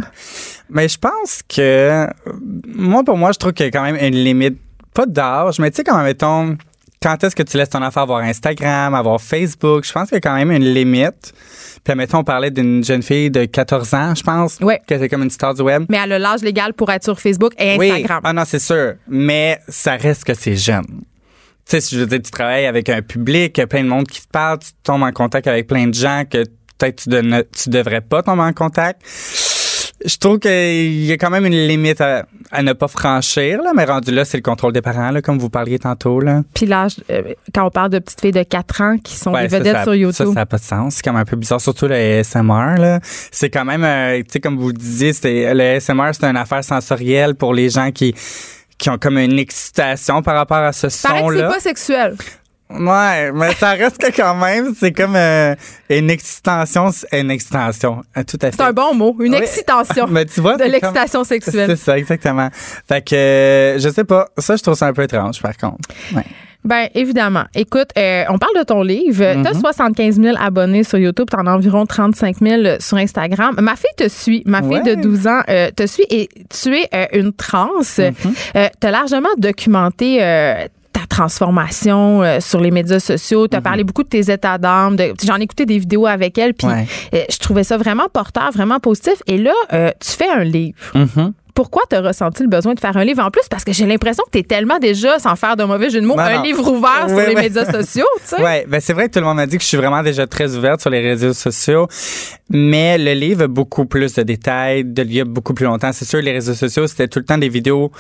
Mais 0.69 0.87
je 0.87 0.99
pense 0.99 1.41
que, 1.49 2.07
moi, 2.67 3.05
pour 3.05 3.17
moi, 3.17 3.33
je 3.33 3.39
trouve 3.39 3.55
qu'il 3.55 3.65
y 3.65 3.69
a 3.71 3.73
quand 3.73 3.85
même 3.85 3.97
une 3.97 4.23
limite, 4.23 4.59
pas 4.93 5.07
d'âge, 5.07 5.59
mais 5.61 5.71
tu 5.71 5.77
sais, 5.77 5.85
quand 5.85 6.03
mettons, 6.03 6.59
quand 7.03 7.25
est-ce 7.25 7.35
que 7.35 7.43
tu 7.43 7.57
laisses 7.57 7.71
ton 7.71 7.83
enfant 7.83 8.03
avoir 8.03 8.21
Instagram, 8.23 8.95
avoir 8.95 9.21
Facebook? 9.21 9.85
Je 9.87 9.93
pense 9.93 10.09
qu'il 10.09 10.17
y 10.17 10.19
a 10.19 10.21
quand 10.21 10.35
même 10.35 10.51
une 10.53 10.65
limite. 10.75 11.33
Puis, 11.83 11.95
mettons, 11.95 12.19
on 12.19 12.25
parlait 12.25 12.51
d'une 12.51 12.85
jeune 12.85 13.03
fille 13.03 13.31
de 13.31 13.47
14 13.47 13.95
ans, 13.95 14.15
je 14.15 14.23
pense, 14.23 14.59
Ouais. 14.61 14.79
qui 14.87 14.93
était 14.93 15.09
comme 15.09 15.23
une 15.23 15.31
star 15.31 15.55
du 15.55 15.63
web. 15.63 15.87
Mais 15.89 15.97
elle 15.97 16.13
a 16.13 16.19
l'âge 16.19 16.43
légal 16.43 16.75
pour 16.75 16.91
être 16.91 17.05
sur 17.05 17.19
Facebook 17.19 17.55
et 17.59 17.71
Instagram. 17.77 18.19
Oui. 18.23 18.29
Ah 18.29 18.33
non, 18.35 18.43
c'est 18.45 18.59
sûr. 18.59 18.95
Mais 19.09 19.59
ça 19.67 19.97
reste 19.97 20.25
que 20.25 20.35
c'est 20.35 20.57
jeune. 20.57 20.85
Tu 20.85 21.77
sais, 21.77 21.81
si 21.81 21.95
je 21.95 22.01
veux 22.01 22.07
dire, 22.07 22.21
tu 22.23 22.31
travailles 22.31 22.67
avec 22.67 22.89
un 22.91 23.01
public, 23.01 23.57
il 23.57 23.61
y 23.61 23.65
a 23.65 23.67
plein 23.67 23.83
de 23.83 23.89
monde 23.89 24.07
qui 24.07 24.21
te 24.21 24.29
parle, 24.29 24.59
tu 24.59 24.71
tombes 24.83 25.03
en 25.03 25.13
contact 25.13 25.47
avec 25.47 25.67
plein 25.69 25.87
de 25.87 25.95
gens 25.95 26.25
que 26.31 26.45
peut-être 26.79 27.05
tu, 27.05 27.11
tu 27.63 27.71
devrais 27.71 28.01
pas 28.03 28.23
tomber 28.23 28.43
en 28.43 28.53
contact. 28.53 29.01
Je 30.05 30.17
trouve 30.17 30.39
qu'il 30.39 31.05
y 31.05 31.13
a 31.13 31.17
quand 31.19 31.29
même 31.29 31.45
une 31.45 31.67
limite 31.67 32.01
à, 32.01 32.25
à 32.51 32.63
ne 32.63 32.73
pas 32.73 32.89
franchir, 32.89 33.61
là, 33.63 33.73
mais 33.77 33.85
rendu 33.85 34.11
là, 34.13 34.25
c'est 34.25 34.39
le 34.39 34.43
contrôle 34.43 34.73
des 34.73 34.81
parents, 34.81 35.11
là, 35.11 35.21
comme 35.21 35.39
vous 35.39 35.51
parliez 35.51 35.79
tantôt. 35.79 36.21
Là. 36.21 36.43
Puis 36.55 36.65
l'âge, 36.65 36.97
euh, 37.11 37.23
quand 37.55 37.67
on 37.67 37.71
parle 37.71 37.91
de 37.91 37.99
petites 37.99 38.21
filles 38.21 38.33
de 38.33 38.43
4 38.43 38.81
ans 38.81 38.97
qui 38.97 39.15
sont 39.15 39.33
Ouais, 39.33 39.43
des 39.43 39.59
vedettes 39.59 39.77
ça- 39.77 39.83
sur 39.85 39.95
YouTube. 39.95 40.27
Ça, 40.29 40.33
ça 40.33 40.41
n'a 40.41 40.47
pas 40.47 40.57
de 40.57 40.63
sens. 40.63 40.95
C'est 40.95 41.05
comme 41.05 41.17
un 41.17 41.25
peu 41.27 41.37
bizarre, 41.37 41.61
surtout 41.61 41.87
le 41.87 41.95
ASMR. 41.97 42.99
C'est 43.31 43.51
quand 43.51 43.65
même, 43.67 43.85
euh, 43.85 44.19
tu 44.21 44.25
sais, 44.31 44.41
comme 44.41 44.57
vous 44.57 44.69
le 44.69 44.73
disiez, 44.75 45.13
le 45.23 45.77
ASMR, 45.77 46.11
c'est 46.13 46.25
une 46.25 46.37
affaire 46.37 46.65
sensorielle 46.65 47.35
pour 47.35 47.53
les 47.53 47.69
gens 47.69 47.91
qui, 47.93 48.15
qui 48.79 48.89
ont 48.89 48.97
comme 48.97 49.19
une 49.19 49.39
excitation 49.39 50.23
par 50.23 50.35
rapport 50.35 50.57
à 50.59 50.73
ce 50.73 50.87
que 50.87 50.89
c'est 50.93 51.09
son-là. 51.09 51.49
pas 51.49 51.61
sexuel. 51.61 52.17
Ouais, 52.73 53.33
mais 53.33 53.53
ça 53.55 53.71
reste 53.71 53.99
que 53.99 54.15
quand 54.17 54.35
même, 54.37 54.75
c'est 54.79 54.93
comme 54.93 55.17
euh, 55.17 55.55
une 55.89 56.09
excitation, 56.11 56.91
une 57.13 57.31
excitation. 57.31 58.03
Tout 58.27 58.39
à 58.43 58.47
fait. 58.51 58.57
C'est 58.57 58.63
un 58.63 58.73
bon 58.73 58.95
mot, 58.95 59.17
une 59.21 59.33
Oui. 59.35 59.39
excitation. 59.41 60.07
Mais 60.11 60.25
tu 60.25 60.41
vois, 60.41 60.57
de 60.57 60.65
l'excitation 60.65 61.25
sexuelle. 61.25 61.71
C'est 61.71 61.77
ça, 61.77 61.99
exactement. 61.99 62.49
Fait 62.89 63.03
que, 63.05 63.15
euh, 63.15 63.79
je 63.79 63.89
sais 63.89 64.05
pas. 64.05 64.29
Ça, 64.39 64.57
je 64.57 64.63
trouve 64.63 64.75
ça 64.75 64.87
un 64.87 64.93
peu 64.93 65.03
étrange, 65.03 65.43
par 65.43 65.57
contre. 65.57 65.89
Ouais. 66.15 66.25
Ben 66.63 66.89
évidemment. 66.95 67.45
Écoute, 67.55 67.89
euh, 67.97 68.25
on 68.29 68.37
parle 68.39 68.59
de 68.59 68.65
ton 68.65 68.83
livre. 68.83 69.25
Mm-hmm. 69.25 69.43
Tu 69.45 69.49
as 69.49 69.55
75 69.55 70.21
000 70.21 70.37
abonnés 70.39 70.85
sur 70.85 70.99
YouTube, 70.99 71.27
tu 71.31 71.37
en 71.41 71.47
as 71.47 71.53
environ 71.53 71.87
35 71.87 72.37
000 72.39 72.63
sur 72.81 72.99
Instagram. 72.99 73.57
Ma 73.59 73.77
fille 73.77 73.89
te 73.97 74.09
suit. 74.11 74.43
Ma 74.45 74.61
fille 74.61 74.73
Ouais. 74.73 74.95
de 74.97 75.01
12 75.01 75.27
ans 75.27 75.41
euh, 75.49 75.71
te 75.75 75.87
suit 75.87 76.05
et 76.11 76.29
tu 76.51 76.77
es 76.77 76.87
euh, 76.95 77.07
une 77.15 77.33
trans. 77.33 77.71
Mm-hmm. 77.81 78.13
tu 78.79 78.87
as 78.87 78.91
largement 78.91 79.31
documenté 79.39 80.19
euh, 80.23 80.67
ta 80.93 81.07
transformation 81.09 82.23
euh, 82.23 82.41
sur 82.41 82.61
les 82.61 82.71
médias 82.71 83.01
sociaux. 83.01 83.49
Tu 83.49 83.57
as 83.57 83.61
parlé 83.61 83.85
beaucoup 83.85 84.03
de 84.03 84.09
tes 84.09 84.31
états 84.31 84.59
d'âme. 84.59 84.97
J'en 85.25 85.37
ai 85.37 85.43
écouté 85.43 85.67
des 85.67 85.79
vidéos 85.79 86.07
avec 86.07 86.37
elle, 86.39 86.55
puis 86.55 86.67
Ouais. 86.67 86.87
euh, 87.15 87.25
je 87.31 87.39
trouvais 87.39 87.65
ça 87.65 87.77
vraiment 87.77 88.09
porteur, 88.13 88.51
vraiment 88.53 88.81
positif. 88.81 89.15
Et 89.27 89.39
là, 89.39 89.53
euh, 89.73 89.91
tu 90.01 90.11
fais 90.13 90.29
un 90.29 90.45
livre. 90.45 90.77
Mhm. 90.95 91.33
Pourquoi 91.53 91.83
tu 91.91 91.97
as 91.97 92.01
ressenti 92.01 92.43
le 92.45 92.49
besoin 92.49 92.75
de 92.75 92.81
faire 92.81 92.97
un 92.97 93.05
livre? 93.05 93.23
En 93.23 93.31
plus? 93.31 93.43
Parce 93.51 93.65
que 93.65 93.73
j'ai 93.73 93.85
l'impression 93.85 94.23
que 94.25 94.31
tu 94.31 94.39
es 94.39 94.43
tellement 94.45 94.79
déjà, 94.79 95.19
sans 95.19 95.35
faire 95.37 95.57
de 95.57 95.65
mauvais 95.65 95.91
jeu 95.91 96.01
de 96.01 96.07
mots, 96.07 96.19
un 96.19 96.37
non. 96.37 96.43
livre 96.43 96.67
ouvert 96.73 97.07
sur 97.09 97.19
les 97.19 97.35
médias 97.35 97.65
sociaux, 97.71 98.07
tu 98.23 98.37
sais. 98.37 98.43
Ouais, 98.43 98.65
ben 98.69 98.81
c'est 98.81 98.93
vrai 98.95 99.09
que 99.09 99.15
tout 99.15 99.19
le 99.21 99.27
monde 99.27 99.37
m'a 99.37 99.47
dit 99.47 99.57
que 99.59 99.63
je 99.63 99.69
suis 99.69 99.77
vraiment 99.77 100.03
déjà 100.03 100.27
très 100.27 100.57
ouverte 100.57 100.81
sur 100.81 100.91
les 100.91 101.01
réseaux 101.01 101.33
sociaux, 101.35 101.87
mais 102.49 102.97
le 102.99 103.13
livre 103.13 103.43
a 103.45 103.49
beaucoup 103.49 103.85
plus 103.85 104.15
de 104.15 104.23
détails, 104.23 104.85
de 104.85 105.21
a 105.21 105.25
beaucoup 105.25 105.53
plus 105.53 105.67
longtemps. 105.67 105.93
C'est 105.93 106.05
sûr, 106.07 106.23
les 106.23 106.33
réseaux 106.33 106.55
sociaux, 106.55 106.87
c'était 106.87 107.09
tout 107.09 107.19
le 107.19 107.25
temps 107.27 107.37
des 107.39 107.49
vidéos 107.49 107.91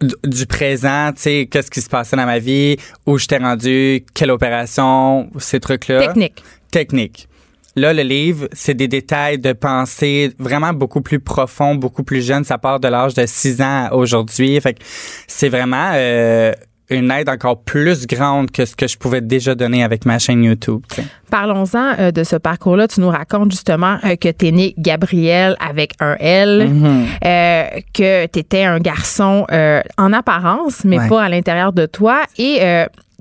du, 0.00 0.46
présent, 0.46 1.12
tu 1.14 1.22
sais, 1.22 1.48
qu'est-ce 1.50 1.70
qui 1.70 1.80
se 1.80 1.88
passait 1.88 2.16
dans 2.16 2.26
ma 2.26 2.38
vie, 2.38 2.76
où 3.06 3.18
j'étais 3.18 3.38
rendu, 3.38 4.04
quelle 4.14 4.30
opération, 4.30 5.30
ces 5.38 5.60
trucs-là. 5.60 6.06
Technique. 6.06 6.42
Technique. 6.70 7.28
Là, 7.76 7.92
le 7.92 8.02
livre, 8.02 8.48
c'est 8.52 8.74
des 8.74 8.88
détails 8.88 9.38
de 9.38 9.52
pensée 9.52 10.32
vraiment 10.38 10.72
beaucoup 10.72 11.00
plus 11.00 11.20
profonds, 11.20 11.76
beaucoup 11.76 12.02
plus 12.02 12.26
jeunes. 12.26 12.42
Ça 12.42 12.58
part 12.58 12.80
de 12.80 12.88
l'âge 12.88 13.14
de 13.14 13.24
6 13.24 13.62
ans 13.62 13.86
à 13.86 13.94
aujourd'hui. 13.94 14.60
Fait 14.60 14.74
que 14.74 14.80
c'est 15.28 15.48
vraiment 15.48 15.92
euh, 15.94 16.52
une 16.90 17.10
aide 17.10 17.28
encore 17.28 17.62
plus 17.62 18.06
grande 18.06 18.50
que 18.50 18.64
ce 18.64 18.74
que 18.76 18.86
je 18.86 18.96
pouvais 18.96 19.20
déjà 19.20 19.54
donner 19.54 19.82
avec 19.84 20.04
ma 20.06 20.18
chaîne 20.18 20.42
YouTube. 20.44 20.80
tu. 20.94 21.02
Parlons-en 21.30 21.94
euh, 21.98 22.10
de 22.10 22.24
ce 22.24 22.36
parcours-là. 22.36 22.88
Tu 22.88 23.00
nous 23.00 23.10
racontes 23.10 23.50
justement 23.50 23.98
euh, 24.04 24.16
que 24.16 24.28
t'es 24.30 24.50
né 24.50 24.74
Gabriel 24.78 25.56
avec 25.60 25.92
un 26.00 26.16
L, 26.18 26.68
Mm-hmm. 26.70 27.04
euh, 27.24 27.64
que 27.92 28.26
t'étais 28.26 28.64
un 28.64 28.78
garçon 28.78 29.46
en 29.98 30.12
apparence, 30.12 30.84
mais 30.84 30.98
Ouais. 30.98 31.08
pas 31.08 31.22
à 31.24 31.28
l'intérieur 31.28 31.72
de 31.72 31.86
toi. 31.86 32.22
Et 32.38 32.60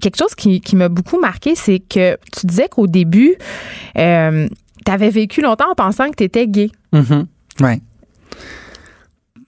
quelque 0.01 0.17
chose 0.17 0.35
qui, 0.35 0.61
qui 0.61 0.75
m'a 0.75 0.89
beaucoup 0.89 1.19
marqué, 1.19 1.55
c'est 1.55 1.79
que 1.79 2.17
tu 2.37 2.45
disais 2.45 2.67
qu'au 2.69 2.87
début, 2.87 3.35
euh, 3.97 4.47
t'avais 4.85 5.09
vécu 5.09 5.41
longtemps 5.41 5.71
en 5.71 5.75
pensant 5.75 6.09
que 6.09 6.15
t'étais 6.15 6.47
gay. 6.47 6.69
Mhm. 6.93 7.25
Ouais. 7.61 7.79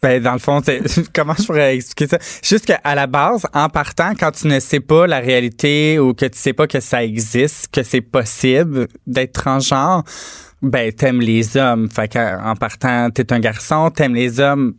Ben, 0.02 0.22
dans 0.24 0.34
le 0.34 0.40
fond, 0.40 0.62
comment 1.14 1.34
je 1.38 1.46
pourrais 1.46 1.76
expliquer 1.76 2.08
ça? 2.08 2.18
Juste 2.42 2.66
qu'à 2.66 2.96
la 2.96 3.08
base, 3.08 3.46
en 3.54 3.68
partant, 3.70 4.14
quand 4.18 4.32
tu 4.32 4.48
ne 4.48 4.60
sais 4.60 4.80
pas 4.80 5.08
la 5.08 5.20
réalité 5.20 6.00
ou 6.00 6.14
que 6.14 6.26
tu 6.26 6.38
sais 6.38 6.54
pas 6.54 6.68
que 6.68 6.80
ça 6.80 7.04
existe, 7.04 7.68
que 7.72 7.84
c'est 7.84 8.02
possible 8.02 8.88
d'être 9.06 9.34
transgenre, 9.34 10.04
ben, 10.62 10.92
t'aimes 10.94 11.20
les 11.22 11.58
hommes. 11.58 11.90
Fait 11.90 12.08
qu'en 12.08 12.56
partant, 12.56 13.10
t'es 13.10 13.32
un 13.34 13.40
garçon, 13.40 13.90
t'aimes 13.90 14.16
les 14.16 14.40
hommes. 14.40 14.74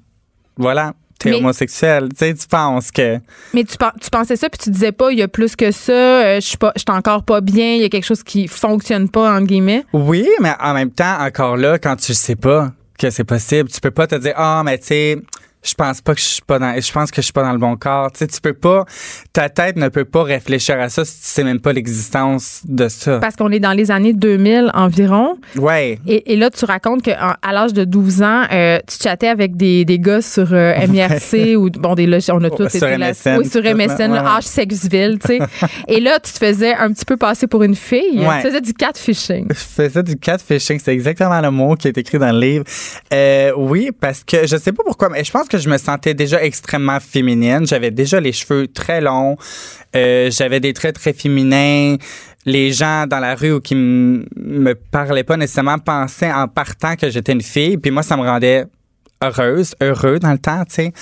Voilà. 0.57 0.95
T'es 1.19 1.31
Mais- 1.31 1.37
homosexuel. 1.37 2.09
Tu 2.11 2.17
sais, 2.17 2.35
tu 2.35 2.47
penses 2.47 2.91
que. 2.91 3.19
Mais 3.53 3.65
tu, 3.65 3.77
tu 3.77 4.11
pensais 4.11 4.37
ça, 4.37 4.49
puis 4.49 4.59
tu 4.59 4.71
disais 4.71 4.93
pas, 4.93 5.13
il 5.13 5.19
y 5.19 5.23
a 5.23 5.29
plus 5.29 5.55
que 5.55 5.71
ça, 5.71 5.93
euh, 5.93 6.35
je 6.37 6.47
suis 6.47 6.57
pas, 6.57 6.73
je 6.77 6.81
suis 6.81 6.97
encore 6.99 7.25
pas 7.25 7.43
bien, 7.43 7.75
il 7.75 7.83
y 7.83 7.85
a 7.85 7.91
quelque 7.91 8.07
chose 8.07 8.23
qui 8.23 8.49
fonctionne 8.49 9.11
pas, 9.11 9.31
entre 9.37 9.47
guillemets? 9.47 9.85
Oui, 9.93 10.27
mais 10.41 10.53
en 10.59 10.73
même 10.73 10.91
temps, 10.91 11.19
encore 11.21 11.59
là, 11.59 11.79
quand 11.79 11.97
tu 11.97 12.15
sais 12.15 12.37
pas 12.37 12.73
que 13.01 13.11
c'est 13.11 13.25
possible, 13.25 13.71
tu 13.71 13.81
peux 13.81 13.91
pas 13.91 14.07
te 14.07 14.15
dire, 14.15 14.35
ah, 14.37 14.63
mais 14.65 14.79
tu 14.79 14.87
sais, 14.87 15.19
je 15.63 15.75
pense 15.75 16.01
pas 16.01 16.15
que 16.15 16.21
je 16.21 16.25
suis 16.27 16.43
pas 16.43 16.59
dans, 16.59 16.81
je 16.81 16.93
pense 16.93 17.11
que 17.11 17.17
je 17.17 17.23
suis 17.27 17.33
pas 17.33 17.43
dans 17.43 17.53
le 17.53 17.59
bon 17.59 17.77
corps. 17.77 18.11
Tu 18.13 18.19
sais, 18.21 18.27
tu 18.27 18.41
peux 18.41 18.55
pas, 18.55 18.85
ta 19.33 19.49
tête 19.49 19.77
ne 19.77 19.89
peut 19.89 20.05
pas 20.05 20.23
réfléchir 20.23 20.81
à 20.81 20.89
ça 20.89 21.05
si 21.05 21.13
tu 21.21 21.27
sais 21.27 21.45
même 21.45 21.61
pas 21.61 21.73
l'existence 21.73 22.63
de 22.67 22.89
ça. 22.89 23.19
Parce 23.19 23.37
qu'on 23.37 23.51
est 23.51 23.61
dans 23.61 23.73
les 23.73 23.91
années 23.91 24.13
2000 24.13 24.71
environ. 24.75 25.37
Ouais. 25.57 25.99
Et, 26.07 26.33
et 26.33 26.37
là, 26.37 26.51
tu 26.51 26.65
racontes 26.65 27.03
qu'à 27.03 27.37
l'âge 27.53 27.73
de 27.73 27.85
12 27.85 28.23
ans, 28.23 28.45
euh, 28.53 28.79
tu 28.87 28.97
chattais 29.03 29.29
avec 29.29 29.57
des, 29.57 29.85
des 29.85 29.99
gars 29.99 30.23
sur 30.23 30.49
euh, 30.53 30.75
MIRC 30.89 31.57
ou, 31.59 31.71
bon, 31.71 31.95
des 31.95 32.07
logis, 32.07 32.31
on 32.33 32.43
a 32.45 32.51
tous 32.51 32.69
Sur 32.69 32.89
été 32.89 32.97
là- 32.97 33.11
MSN, 33.11 33.37
Oui, 33.39 33.49
sur 33.49 33.63
MSN, 33.63 34.13
là, 34.13 34.23
ouais. 34.23 34.29
âge 34.39 34.45
Sexville, 34.45 35.19
tu 35.25 35.39
sais. 35.39 35.39
et 35.89 36.01
là, 36.01 36.19
tu 36.21 36.33
te 36.33 36.39
faisais 36.39 36.75
un 36.75 36.93
petit 36.93 37.05
peu 37.05 37.17
passer 37.17 37.47
pour 37.47 37.63
une 37.63 37.75
fille. 37.77 38.19
Ouais. 38.21 38.41
Tu 38.41 38.49
faisais 38.49 38.61
du 38.61 38.73
catfishing. 38.73 39.47
Je 39.51 39.55
faisais 39.55 40.03
du 40.03 40.17
catfishing, 40.17 40.79
c'est 40.83 40.93
exactement 40.95 41.41
le 41.41 41.51
mot 41.51 41.75
qui 41.75 41.89
est 41.89 41.99
écrit 41.99 42.19
dans 42.19 42.33
le 42.33 42.41
livre. 42.41 42.65
Euh, 43.13 43.53
oui, 43.57 43.91
parce 43.99 44.25
que 44.25 44.47
je 44.47 44.57
sais 44.57 44.73
pas 44.73 44.83
pourquoi, 44.85 45.09
mais 45.11 45.23
je 45.25 45.31
pense 45.31 45.49
que 45.51 45.59
je 45.59 45.69
me 45.69 45.77
sentais 45.77 46.15
déjà 46.15 46.43
extrêmement 46.43 47.01
féminine. 47.01 47.67
J'avais 47.67 47.91
déjà 47.91 48.21
les 48.21 48.33
cheveux 48.33 48.69
très 48.69 49.01
longs, 49.01 49.37
euh, 49.95 50.31
j'avais 50.31 50.61
des 50.61 50.73
traits 50.73 50.95
très 50.95 51.13
féminins. 51.13 51.97
Les 52.47 52.73
gens 52.73 53.07
dans 53.07 53.19
la 53.19 53.35
rue 53.35 53.53
ou 53.53 53.61
qui 53.61 53.75
me 53.75 54.73
parlaient 54.75 55.25
pas 55.25 55.37
nécessairement 55.37 55.79
pensaient 55.79 56.33
en 56.33 56.49
partant 56.49 56.97
que 56.97 57.11
j'étais 57.11 57.33
une 57.33 57.43
fille, 57.43 57.77
puis 57.77 57.91
moi 57.91 58.03
ça 58.03 58.17
me 58.17 58.23
rendait 58.23 58.65
heureuse, 59.23 59.75
heureux 59.83 60.19
dans 60.19 60.33
le 60.33 60.39
temps, 60.39 60.65
tu 60.65 60.75
sais. 60.75 60.93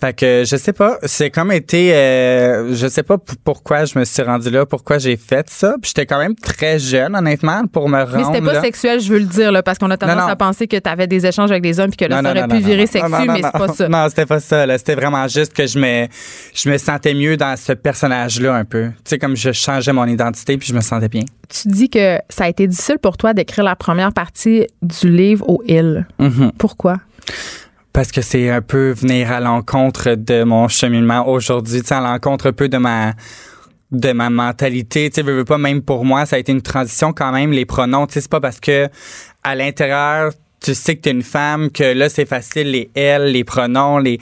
Fait 0.00 0.14
que 0.14 0.44
je 0.46 0.56
sais 0.56 0.72
pas, 0.72 0.96
c'est 1.04 1.30
comme 1.30 1.52
été, 1.52 1.94
euh, 1.94 2.74
je 2.74 2.88
sais 2.88 3.02
pas 3.02 3.16
pourquoi 3.44 3.84
je 3.84 3.98
me 3.98 4.04
suis 4.04 4.22
rendu 4.22 4.48
là, 4.50 4.64
pourquoi 4.66 4.98
j'ai 4.98 5.16
fait 5.16 5.48
ça. 5.50 5.74
Puis 5.80 5.90
j'étais 5.94 6.06
quand 6.06 6.18
même 6.18 6.34
très 6.34 6.78
jeune, 6.78 7.14
honnêtement, 7.14 7.64
pour 7.66 7.88
me 7.88 7.98
rendre 8.02 8.16
Mais 8.16 8.24
c'était 8.24 8.40
pas 8.44 8.54
là. 8.54 8.60
sexuel, 8.62 9.00
je 9.00 9.12
veux 9.12 9.18
le 9.18 9.26
dire, 9.26 9.52
là, 9.52 9.62
parce 9.62 9.78
qu'on 9.78 9.90
a 9.90 9.96
tendance 9.98 10.16
Non, 10.16 10.22
non. 10.22 10.28
à 10.28 10.36
penser 10.36 10.66
que 10.66 10.76
tu 10.78 10.88
avais 10.88 11.06
des 11.06 11.26
échanges 11.26 11.50
avec 11.50 11.62
des 11.62 11.78
hommes 11.78 11.90
puis 11.90 11.98
que 11.98 12.06
là, 12.06 12.22
Non, 12.22 12.30
ça 12.32 12.44
aurait 12.44 12.48
pu 12.48 12.58
virer 12.64 12.86
sexu, 12.86 13.08
mais 13.26 13.42
c'est 13.42 13.52
pas 13.52 13.68
ça. 13.68 13.88
Non, 13.88 14.06
c'était 14.08 14.26
pas 14.26 14.40
ça. 14.40 14.64
là. 14.66 14.78
C'était 14.78 14.94
vraiment 14.94 15.28
juste 15.28 15.52
que 15.52 15.66
je 15.66 15.78
me, 15.78 16.06
je 16.54 16.70
me 16.70 16.78
sentais 16.78 17.14
mieux 17.14 17.36
dans 17.36 17.56
ce 17.56 17.72
personnage-là 17.72 18.54
un 18.54 18.64
peu. 18.64 18.86
Tu 18.88 18.94
sais, 19.10 19.18
comme 19.18 19.36
je 19.36 19.52
changeais 19.52 19.92
mon 19.92 20.06
identité 20.06 20.56
puis 20.56 20.66
je 20.68 20.74
me 20.74 20.80
sentais 20.80 21.08
bien. 21.08 21.22
Tu 21.48 21.68
dis 21.68 21.90
que 21.90 22.18
ça 22.30 22.44
a 22.44 22.48
été 22.48 22.66
difficile 22.66 22.98
pour 23.02 23.16
toi 23.18 23.34
d'écrire 23.34 23.64
la 23.64 23.76
première 23.76 24.12
partie 24.12 24.66
du 24.82 25.10
livre 25.10 25.46
au 25.48 25.62
Hill. 25.66 26.06
Mhm. 26.18 26.52
Pourquoi? 26.58 26.96
Parce 27.92 28.12
que 28.12 28.22
c'est 28.22 28.50
un 28.50 28.62
peu 28.62 28.92
venir 28.92 29.32
à 29.32 29.40
l'encontre 29.40 30.14
de 30.14 30.44
mon 30.44 30.68
cheminement 30.68 31.28
aujourd'hui, 31.28 31.82
tu 31.82 31.92
à 31.92 32.00
l'encontre 32.00 32.48
un 32.48 32.52
peu 32.52 32.68
de 32.68 32.78
ma 32.78 33.14
de 33.90 34.12
ma 34.12 34.30
mentalité, 34.30 35.10
tu 35.10 35.16
sais, 35.16 35.22
veux, 35.22 35.44
pas 35.44 35.58
même 35.58 35.82
pour 35.82 36.04
moi, 36.04 36.24
ça 36.24 36.36
a 36.36 36.38
été 36.38 36.52
une 36.52 36.62
transition 36.62 37.12
quand 37.12 37.32
même 37.32 37.50
les 37.50 37.64
pronoms, 37.64 38.06
tu 38.06 38.14
sais, 38.14 38.20
c'est 38.20 38.30
pas 38.30 38.40
parce 38.40 38.60
que 38.60 38.88
à 39.42 39.56
l'intérieur, 39.56 40.32
tu 40.60 40.74
sais 40.74 40.94
que 40.94 41.00
t'es 41.00 41.10
une 41.10 41.24
femme 41.24 41.72
que 41.72 41.82
là 41.82 42.08
c'est 42.08 42.26
facile 42.26 42.70
les 42.70 42.90
elle, 42.94 43.32
les 43.32 43.42
pronoms, 43.42 43.98
les 43.98 44.20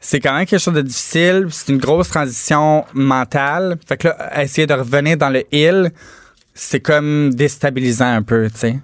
c'est 0.00 0.20
quand 0.20 0.34
même 0.34 0.46
quelque 0.46 0.60
chose 0.60 0.74
de 0.74 0.82
difficile, 0.82 1.46
c'est 1.50 1.72
une 1.72 1.78
grosse 1.78 2.08
transition 2.08 2.84
mentale. 2.94 3.78
Fait 3.86 3.96
que 3.96 4.08
là 4.08 4.42
essayer 4.42 4.66
de 4.66 4.74
revenir 4.74 5.16
dans 5.16 5.30
le 5.30 5.44
il, 5.52 5.90
c'est 6.60 6.80
comme 6.80 7.32
déstabilisant 7.34 8.12
un 8.16 8.22
peu, 8.22 8.50
tu 8.50 8.58
sais. 8.58 8.78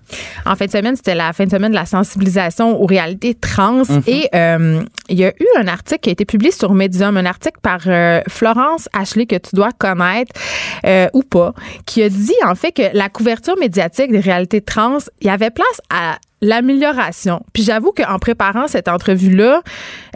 En 0.47 0.55
fin 0.55 0.67
de 0.67 0.71
semaine, 0.71 0.95
c'était 0.95 1.17
la 1.17 1.33
fin 1.33 1.45
de 1.45 1.51
semaine 1.51 1.73
de 1.73 1.77
la 1.77 1.87
sensibilisation 1.87 2.81
aux 2.81 2.87
réalités 2.87 3.35
trans. 3.35 3.83
Et 4.07 4.29
euh, 4.33 4.81
il 5.09 5.19
y 5.19 5.25
a 5.25 5.31
eu 5.31 5.47
un 5.59 5.67
article 5.67 6.01
qui 6.01 6.09
a 6.11 6.13
été 6.13 6.25
publié 6.25 6.53
sur 6.53 6.73
Medium, 6.73 7.17
un 7.17 7.27
article 7.27 7.59
par 7.61 7.81
euh, 7.87 8.21
Florence 8.29 8.89
Ashley 8.93 9.27
que 9.27 9.37
tu 9.37 9.57
dois 9.57 9.73
connaître 9.73 10.33
euh, 10.87 11.09
ou 11.15 11.23
pas, 11.23 11.53
qui 11.85 12.05
a 12.05 12.09
dit 12.09 12.33
en 12.47 12.55
fait 12.55 12.71
que 12.71 12.97
la 12.97 13.09
couverture 13.09 13.57
médiatique 13.59 14.13
des 14.13 14.21
réalités 14.21 14.61
trans, 14.61 14.99
il 15.21 15.27
y 15.27 15.31
avait 15.31 15.51
place 15.51 15.81
à 15.91 16.19
l'amélioration. 16.45 17.41
Puis 17.53 17.63
j'avoue 17.63 17.93
qu'en 17.93 18.19
préparant 18.19 18.69
cette 18.69 18.89
entrevue-là, 18.89 19.63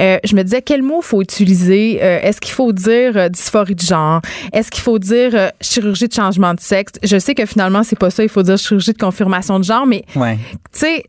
euh, 0.01 0.19
je 0.25 0.35
me 0.35 0.43
disais 0.43 0.63
quel 0.63 0.83
mot 0.83 1.01
faut 1.03 1.23
utiliser? 1.23 1.99
Euh, 2.03 2.21
Est-ce 2.23 2.41
qu'il 2.41 2.53
faut 2.55 2.73
dire 2.73 3.17
euh, 3.17 3.29
dysphorie 3.29 3.75
de 3.75 3.81
genre? 3.83 4.21
Est-ce 4.53 4.71
qu'il 4.71 4.83
faut 4.83 4.99
dire 4.99 5.31
euh, 5.35 5.49
chirurgie 5.61 6.09
de 6.09 6.13
changement 6.15 6.55
de 6.55 6.61
sexe? 6.61 6.93
Je 7.03 7.19
sais 7.19 7.35
que 7.35 7.47
finalement, 7.47 7.83
c'est 7.83 7.99
pas 7.99 8.11
ça. 8.11 8.23
Il 8.23 8.29
faut 8.29 8.43
dire 8.43 8.59
chirurgie 8.59 8.93
de 8.93 8.99
confirmation 8.99 9.59
de 9.59 9.65
genre, 9.65 9.87
mais 9.87 10.05
Ouais. 10.17 10.39
tu 10.73 10.81
sais, 10.81 11.05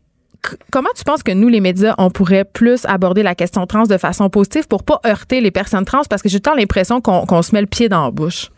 comment 0.70 0.88
tu 0.96 1.04
penses 1.04 1.22
que 1.22 1.32
nous, 1.32 1.48
les 1.48 1.60
médias, 1.60 1.94
on 1.98 2.10
pourrait 2.10 2.44
plus 2.44 2.84
aborder 2.86 3.22
la 3.22 3.34
question 3.34 3.66
trans 3.66 3.82
de 3.84 3.98
façon 3.98 4.28
positive 4.30 4.66
pour 4.68 4.82
pas 4.84 5.00
heurter 5.06 5.40
les 5.40 5.50
personnes 5.50 5.84
trans? 5.84 6.02
Parce 6.08 6.22
que 6.22 6.28
j'ai 6.28 6.40
tant 6.40 6.54
l'impression 6.54 7.00
qu'on 7.00 7.26
qu'on 7.26 7.42
se 7.42 7.54
met 7.54 7.60
le 7.60 7.66
pied 7.66 7.88
dans 7.88 8.04
la 8.04 8.10
bouche. 8.10 8.50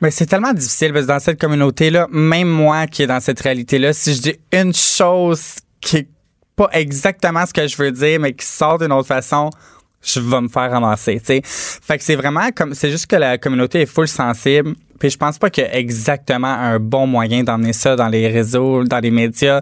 Mais 0.00 0.10
c'est 0.12 0.26
tellement 0.26 0.52
difficile 0.52 0.92
parce 0.92 1.06
que 1.06 1.10
dans 1.10 1.18
cette 1.18 1.40
communauté-là, 1.40 2.06
même 2.10 2.48
moi 2.48 2.86
qui 2.86 3.02
est 3.02 3.06
dans 3.08 3.20
cette 3.20 3.40
réalité-là, 3.40 3.92
si 3.92 4.14
je 4.14 4.22
dis 4.22 4.34
une 4.52 4.72
chose 4.72 5.56
qui 5.80 5.96
est 5.98 6.08
pas 6.56 6.68
exactement 6.72 7.44
ce 7.44 7.52
que 7.52 7.66
je 7.66 7.76
veux 7.76 7.92
dire, 7.92 8.18
mais 8.18 8.32
qui 8.32 8.46
sort 8.46 8.78
d'une 8.78 8.92
autre 8.92 9.08
façon, 9.08 9.50
je 10.02 10.20
vais 10.20 10.40
me 10.40 10.48
faire 10.48 10.70
ramasser, 10.70 11.18
tu 11.20 11.26
sais. 11.26 11.42
Fait 11.44 11.98
que 11.98 12.04
c'est 12.04 12.16
vraiment 12.16 12.50
comme, 12.54 12.74
c'est 12.74 12.90
juste 12.90 13.06
que 13.06 13.16
la 13.16 13.38
communauté 13.38 13.82
est 13.82 13.86
full 13.86 14.08
sensible. 14.08 14.74
Puis 14.98 15.10
je 15.10 15.18
pense 15.18 15.38
pas 15.38 15.50
qu'il 15.50 15.64
y 15.64 15.66
a 15.66 15.76
exactement 15.76 16.46
un 16.46 16.78
bon 16.78 17.06
moyen 17.06 17.42
d'emmener 17.42 17.72
ça 17.72 17.96
dans 17.96 18.08
les 18.08 18.28
réseaux, 18.28 18.84
dans 18.84 18.98
les 18.98 19.10
médias. 19.10 19.60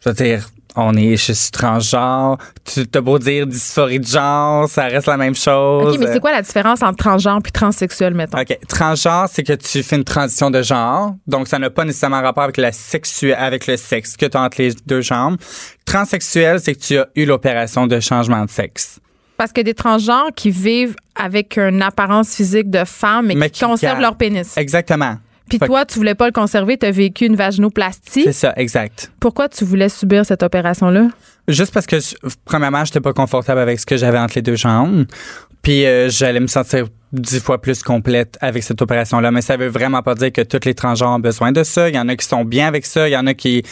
Je 0.00 0.08
veux 0.08 0.14
dire, 0.14 0.48
on 0.76 0.94
est, 0.94 1.16
je 1.16 1.32
suis 1.32 1.50
transgenre. 1.50 2.38
Tu 2.64 2.86
t'as 2.86 3.00
beau 3.00 3.18
dire 3.18 3.46
dysphorie 3.46 4.00
de 4.00 4.06
genre, 4.06 4.68
ça 4.68 4.84
reste 4.84 5.06
la 5.06 5.16
même 5.16 5.34
chose. 5.34 5.94
OK, 5.94 6.00
mais 6.00 6.12
c'est 6.12 6.20
quoi 6.20 6.32
la 6.32 6.42
différence 6.42 6.82
entre 6.82 6.96
transgenre 6.96 7.40
puis 7.42 7.52
transsexuel, 7.52 8.14
mettons? 8.14 8.38
OK. 8.38 8.58
Transgenre, 8.68 9.28
c'est 9.30 9.42
que 9.42 9.52
tu 9.52 9.82
fais 9.82 9.96
une 9.96 10.04
transition 10.04 10.50
de 10.50 10.62
genre. 10.62 11.14
Donc, 11.26 11.48
ça 11.48 11.58
n'a 11.58 11.70
pas 11.70 11.84
nécessairement 11.84 12.22
rapport 12.22 12.44
avec 12.44 12.56
la 12.56 12.72
sexu 12.72 13.32
avec 13.32 13.66
le 13.66 13.76
sexe 13.76 14.16
que 14.16 14.26
tu 14.26 14.36
as 14.36 14.40
entre 14.40 14.60
les 14.60 14.72
deux 14.86 15.00
jambes. 15.00 15.36
Transsexuel, 15.84 16.60
c'est 16.60 16.74
que 16.74 16.80
tu 16.80 16.98
as 16.98 17.06
eu 17.14 17.24
l'opération 17.24 17.86
de 17.86 18.00
changement 18.00 18.44
de 18.44 18.50
sexe. 18.50 18.98
Parce 19.36 19.52
que 19.52 19.60
des 19.60 19.74
transgenres 19.74 20.30
qui 20.34 20.50
vivent 20.50 20.94
avec 21.14 21.58
une 21.58 21.82
apparence 21.82 22.34
physique 22.34 22.70
de 22.70 22.84
femme 22.84 23.26
mais, 23.26 23.34
Mais 23.34 23.50
qui, 23.50 23.60
qui 23.60 23.64
conservent 23.64 24.00
leur 24.00 24.16
pénis. 24.16 24.56
Exactement. 24.56 25.16
Puis 25.48 25.58
Fait- 25.58 25.66
toi, 25.66 25.84
tu 25.84 25.98
voulais 25.98 26.14
pas 26.14 26.26
le 26.26 26.32
conserver, 26.32 26.78
tu 26.78 26.86
as 26.86 26.90
vécu 26.90 27.26
une 27.26 27.36
vaginoplastie. 27.36 28.22
C'est 28.24 28.32
ça, 28.32 28.52
exact. 28.56 29.12
Pourquoi 29.20 29.48
tu 29.48 29.64
voulais 29.64 29.88
subir 29.90 30.24
cette 30.24 30.42
opération-là? 30.42 31.08
Juste 31.48 31.74
parce 31.74 31.86
que, 31.86 32.00
je- 32.00 32.14
premièrement, 32.46 32.84
j'étais 32.86 33.00
pas 33.02 33.12
confortable 33.12 33.60
avec 33.60 33.78
ce 33.78 33.84
que 33.84 33.98
j'avais 33.98 34.18
entre 34.18 34.32
les 34.36 34.42
deux 34.42 34.56
jambes. 34.56 35.04
Puis, 35.64 35.84
euh, 35.86 36.08
j'allais 36.08 36.40
me 36.40 36.46
sentir 36.46 36.86
dix 37.12 37.40
fois 37.40 37.60
plus 37.60 37.82
complète 37.82 38.36
avec 38.40 38.62
cette 38.64 38.82
opération-là. 38.82 39.30
Mais 39.30 39.40
ça 39.40 39.56
veut 39.56 39.68
vraiment 39.68 40.02
pas 40.02 40.14
dire 40.16 40.32
que 40.32 40.40
tous 40.42 40.64
les 40.66 40.74
transgenres 40.74 41.14
ont 41.14 41.20
besoin 41.20 41.52
de 41.52 41.62
ça. 41.62 41.88
Il 41.88 41.94
y 41.94 41.98
en 41.98 42.08
a 42.08 42.16
qui 42.16 42.26
sont 42.26 42.44
bien 42.44 42.66
avec 42.68 42.84
ça. 42.86 43.08
Il 43.08 43.12
y 43.12 43.16
en 43.16 43.26
a 43.28 43.34
qui, 43.34 43.62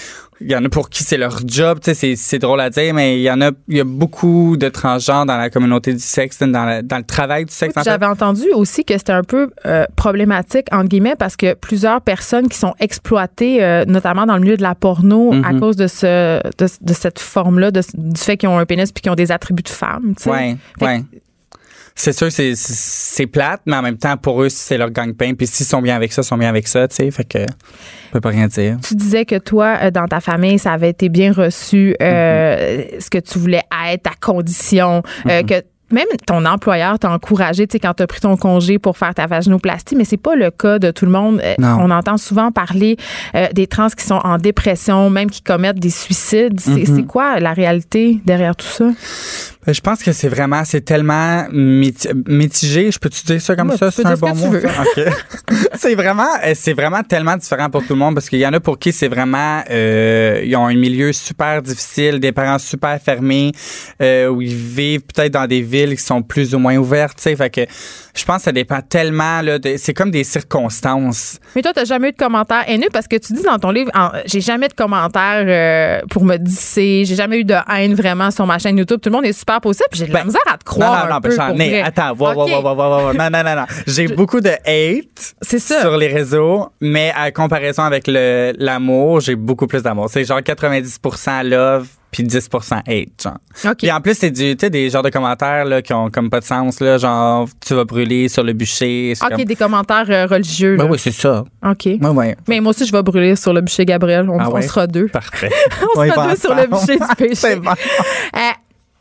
il 0.40 0.48
y 0.50 0.54
en 0.54 0.64
a 0.64 0.68
pour 0.68 0.88
qui 0.88 1.02
c'est 1.02 1.16
leur 1.16 1.40
job. 1.44 1.80
Tu 1.82 1.92
sais, 1.92 2.14
c'est, 2.14 2.38
drôle 2.38 2.60
à 2.60 2.70
dire, 2.70 2.94
mais 2.94 3.18
il 3.18 3.22
y 3.22 3.30
en 3.32 3.40
a, 3.40 3.50
il 3.66 3.76
y 3.76 3.80
a 3.80 3.84
beaucoup 3.84 4.56
de 4.56 4.68
transgenres 4.68 5.26
dans 5.26 5.36
la 5.36 5.50
communauté 5.50 5.92
du 5.92 5.98
sexe, 5.98 6.38
dans, 6.38 6.64
la- 6.64 6.82
dans 6.82 6.98
le 6.98 7.02
travail 7.02 7.44
du 7.44 7.52
sexe. 7.52 7.76
en. 7.76 7.82
J'avais 7.82 8.06
entendu 8.06 8.44
aussi 8.54 8.84
que 8.84 8.96
c'était 8.96 9.12
un 9.12 9.24
peu 9.24 9.50
euh, 9.66 9.86
problématique, 9.96 10.68
entre 10.70 10.86
guillemets, 10.88 11.16
parce 11.18 11.34
que 11.34 11.54
plusieurs 11.54 12.00
personnes 12.00 12.48
qui 12.48 12.58
sont 12.58 12.74
exploitées, 12.78 13.60
euh, 13.64 13.84
notamment 13.86 14.24
dans 14.24 14.34
le 14.36 14.42
milieu 14.42 14.56
de 14.56 14.62
la 14.62 14.76
porno, 14.76 15.32
à 15.44 15.52
cause 15.58 15.74
de, 15.74 15.88
ce, 15.88 16.40
de, 16.58 16.66
de 16.80 16.92
cette 16.94 17.18
forme-là, 17.18 17.72
du 17.72 17.80
fait 18.16 18.36
qu'ils 18.36 18.48
ont 18.48 18.58
un 18.58 18.66
pénis 18.66 18.92
puis 18.92 19.02
qu'ils 19.02 19.10
ont 19.10 19.16
des 19.16 19.32
attributs 19.32 19.64
de 19.64 19.68
femmes. 19.68 20.14
tu 20.16 20.22
sais. 20.22 20.30
Ouais, 20.30 20.56
que- 20.78 20.84
ouais. 20.84 21.02
C'est 21.94 22.12
sûr, 22.12 22.32
c'est, 22.32 22.54
c'est, 22.56 23.26
plate, 23.26 23.60
mais 23.66 23.76
en 23.76 23.82
même 23.82 23.98
temps, 23.98 24.16
pour 24.16 24.42
eux, 24.42 24.48
c'est 24.48 24.78
leur 24.78 24.90
gagne-pain. 24.90 25.34
Puis 25.34 25.46
s'ils 25.46 25.66
sont 25.66 25.82
bien 25.82 25.96
avec 25.96 26.12
ça, 26.12 26.22
ils 26.22 26.26
sont 26.26 26.38
bien 26.38 26.48
avec 26.48 26.66
ça, 26.66 26.88
tu 26.88 26.96
sais. 26.96 27.10
Fait 27.10 27.24
que, 27.24 27.38
on 27.38 28.12
peut 28.12 28.20
pas 28.20 28.30
rien 28.30 28.46
dire. 28.46 28.78
Tu 28.86 28.94
disais 28.94 29.24
que 29.24 29.38
toi, 29.38 29.78
euh, 29.82 29.90
dans 29.90 30.06
ta 30.06 30.20
famille, 30.20 30.58
ça 30.58 30.72
avait 30.72 30.90
été 30.90 31.08
bien 31.08 31.32
reçu, 31.32 31.94
euh, 32.00 32.52
Mm-hmm. 32.52 33.00
ce 33.00 33.10
que 33.10 33.18
tu 33.18 33.38
voulais 33.38 33.62
être, 33.88 34.02
ta 34.02 34.14
condition, 34.20 35.02
euh, 35.28 35.42
que 35.42 35.62
même 35.92 36.06
ton 36.26 36.44
employeur 36.46 36.98
t'a 36.98 37.10
encouragé, 37.10 37.66
tu 37.66 37.72
sais, 37.72 37.78
quand 37.80 37.94
t'as 37.94 38.06
pris 38.06 38.20
ton 38.20 38.36
congé 38.36 38.78
pour 38.78 38.96
faire 38.98 39.14
ta 39.14 39.26
vaginoplastie, 39.26 39.94
mais 39.96 40.04
c'est 40.04 40.16
pas 40.16 40.34
le 40.34 40.50
cas 40.50 40.78
de 40.78 40.90
tout 40.90 41.04
le 41.04 41.12
monde. 41.12 41.40
Euh, 41.44 41.54
Non. 41.58 41.76
On 41.80 41.90
entend 41.90 42.16
souvent 42.16 42.50
parler 42.50 42.96
euh, 43.34 43.46
des 43.52 43.66
trans 43.66 43.88
qui 43.88 44.04
sont 44.04 44.20
en 44.24 44.38
dépression, 44.38 45.10
même 45.10 45.30
qui 45.30 45.42
commettent 45.42 45.78
des 45.80 45.90
suicides. 45.90 46.58
C'est 46.60 46.84
c'est 46.86 47.04
quoi 47.06 47.38
la 47.40 47.52
réalité 47.52 48.20
derrière 48.24 48.56
tout 48.56 48.66
ça? 48.66 48.86
Ben, 49.66 49.72
Je 49.72 49.80
pense 49.80 50.02
que 50.02 50.12
c'est 50.12 50.28
vraiment, 50.28 50.64
c'est 50.64 50.80
tellement 50.80 51.46
miti- 51.52 52.08
mitigé. 52.26 52.90
Je 52.90 52.98
peux-tu 52.98 53.24
dire 53.24 53.40
ça 53.40 53.54
comme 53.54 53.70
Ouais, 53.70 53.76
ça? 53.76 53.90
C'est 53.90 54.04
un 54.06 54.16
ce 54.16 54.20
bon 54.20 54.34
mot. 54.34 54.52
c'est 55.74 55.94
vraiment, 55.94 56.26
euh, 56.44 56.52
c'est 56.54 56.72
vraiment 56.72 57.02
tellement 57.02 57.36
différent 57.36 57.70
pour 57.70 57.82
tout 57.82 57.92
le 57.94 57.98
monde 57.98 58.14
parce 58.14 58.28
qu'il 58.28 58.38
y 58.40 58.46
en 58.46 58.52
a 58.52 58.60
pour 58.60 58.78
qui 58.78 58.92
c'est 58.92 59.08
vraiment, 59.08 59.62
euh, 59.70 60.42
ils 60.44 60.56
ont 60.56 60.66
un 60.66 60.74
milieu 60.74 61.12
super 61.12 61.62
difficile, 61.62 62.18
des 62.20 62.32
parents 62.32 62.58
super 62.58 63.00
fermés, 63.00 63.52
euh, 64.00 64.28
où 64.28 64.42
ils 64.42 64.54
vivent 64.54 65.02
peut-être 65.02 65.32
dans 65.32 65.46
des 65.46 65.60
villes 65.62 65.81
qui 65.90 66.02
sont 66.02 66.22
plus 66.22 66.54
ou 66.54 66.58
moins 66.58 66.76
ouvertes, 66.76 67.16
tu 67.16 67.24
sais. 67.24 67.36
Fait 67.36 67.50
que 67.50 67.60
je 68.14 68.24
pense 68.24 68.38
que 68.38 68.42
ça 68.44 68.52
dépend 68.52 68.80
tellement, 68.82 69.40
c'est 69.76 69.94
comme 69.94 70.10
des 70.10 70.24
circonstances. 70.24 71.38
Mais 71.56 71.62
toi, 71.62 71.72
t'as 71.74 71.84
jamais 71.84 72.08
eu 72.08 72.12
de 72.12 72.16
commentaires 72.16 72.64
haineux? 72.66 72.88
Parce 72.92 73.08
que 73.08 73.16
tu 73.16 73.32
dis 73.32 73.42
dans 73.42 73.58
ton 73.58 73.70
livre, 73.70 73.90
j'ai 74.26 74.40
jamais 74.40 74.68
de 74.68 74.74
commentaires 74.74 75.44
euh, 75.46 76.00
pour 76.10 76.24
me 76.24 76.36
disser, 76.36 77.04
j'ai 77.06 77.14
jamais 77.14 77.38
eu 77.40 77.44
de 77.44 77.54
haine 77.74 77.94
vraiment 77.94 78.30
sur 78.30 78.46
ma 78.46 78.58
chaîne 78.58 78.78
YouTube. 78.78 79.00
Tout 79.00 79.10
le 79.10 79.16
monde 79.16 79.24
est 79.24 79.32
super 79.32 79.60
puis 79.60 79.70
J'ai 79.94 80.06
de 80.06 80.12
la 80.12 80.20
Ben, 80.20 80.26
misère 80.26 80.40
à 80.52 80.58
te 80.58 80.64
croire. 80.64 81.04
non, 81.04 81.10
non, 81.10 81.10
un 81.10 81.14
non, 81.14 81.20
peu, 81.20 81.36
ben, 81.36 81.54
vrai. 81.54 81.82
Attends, 81.82 82.12
wow, 82.12 82.34
wow, 82.34 82.74
wow, 82.74 83.12
non, 83.12 83.30
non, 83.30 83.42
non, 83.44 83.56
non. 83.56 83.64
J'ai 83.86 84.08
beaucoup 84.08 84.40
de 84.40 84.50
hate 84.50 85.34
ça. 85.42 85.80
sur 85.80 85.96
les 85.96 86.08
réseaux, 86.08 86.68
mais 86.80 87.12
à 87.16 87.30
comparaison 87.30 87.82
avec 87.82 88.04
l'amour, 88.06 89.20
j'ai 89.20 89.36
beaucoup 89.36 89.66
plus 89.66 89.82
d'amour. 89.82 90.08
C'est 90.10 90.24
genre 90.24 90.40
90% 90.40 91.44
love 91.44 91.88
puis 92.12 92.22
10% 92.22 92.74
hate, 92.86 93.08
genre. 93.22 93.38
OK. 93.64 93.76
Puis 93.78 93.90
en 93.90 94.00
plus, 94.00 94.14
c'est 94.14 94.30
du, 94.30 94.54
tu 94.54 94.56
sais, 94.60 94.70
des 94.70 94.88
genres 94.90 95.02
de 95.02 95.08
commentaires 95.10 95.64
là, 95.64 95.82
qui 95.82 95.92
ont 95.94 96.10
comme 96.10 96.30
pas 96.30 96.38
de 96.40 96.44
sens, 96.44 96.78
là, 96.80 96.98
genre 96.98 97.48
tu 97.66 97.74
vas 97.74 97.84
brûler 97.84 98.28
sur 98.28 98.44
le 98.44 98.52
bûcher. 98.52 99.14
c'est 99.16 99.24
OK, 99.24 99.30
comme- 99.30 99.44
des 99.44 99.56
commentaires 99.56 100.06
euh, 100.10 100.26
religieux. 100.26 100.76
Ben 100.76 100.84
là. 100.84 100.90
oui, 100.92 100.98
c'est 100.98 101.10
ça. 101.10 101.42
OK. 101.66 101.84
Ouais, 101.86 101.98
ouais. 102.00 102.36
Mais 102.48 102.60
moi 102.60 102.70
aussi, 102.70 102.86
je 102.86 102.92
vais 102.92 103.02
brûler 103.02 103.34
sur 103.34 103.52
le 103.52 103.62
bûcher 103.62 103.84
Gabriel. 103.86 104.28
On, 104.30 104.38
Ah 104.38 104.50
on 104.50 104.52
ouais? 104.52 104.62
sera 104.62 104.86
deux. 104.86 105.08
Parfait. 105.08 105.50
On 105.96 106.04
sera 106.06 106.14
bon 106.24 106.28
deux 106.30 106.36
sur 106.36 106.54
le 106.54 106.66
bûcher 106.70 106.98
du 106.98 107.14
péché. 107.16 107.56
Bon. 107.56 107.72
Euh, 108.36 108.38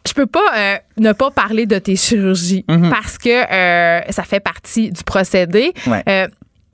je 0.08 0.14
peux 0.14 0.26
pas 0.26 0.40
euh, 0.58 0.76
ne 0.98 1.12
pas 1.12 1.30
parler 1.30 1.66
de 1.68 1.78
tes 1.78 1.96
chirurgies 1.96 2.66
parce 2.90 3.18
que 3.20 3.30
euh, 3.30 4.02
ça 4.10 4.24
fait 4.24 4.40
partie 4.40 4.90
du 4.92 5.04
procédé. 5.04 5.74
Mhm. 5.86 5.92
Ouais. 5.94 6.04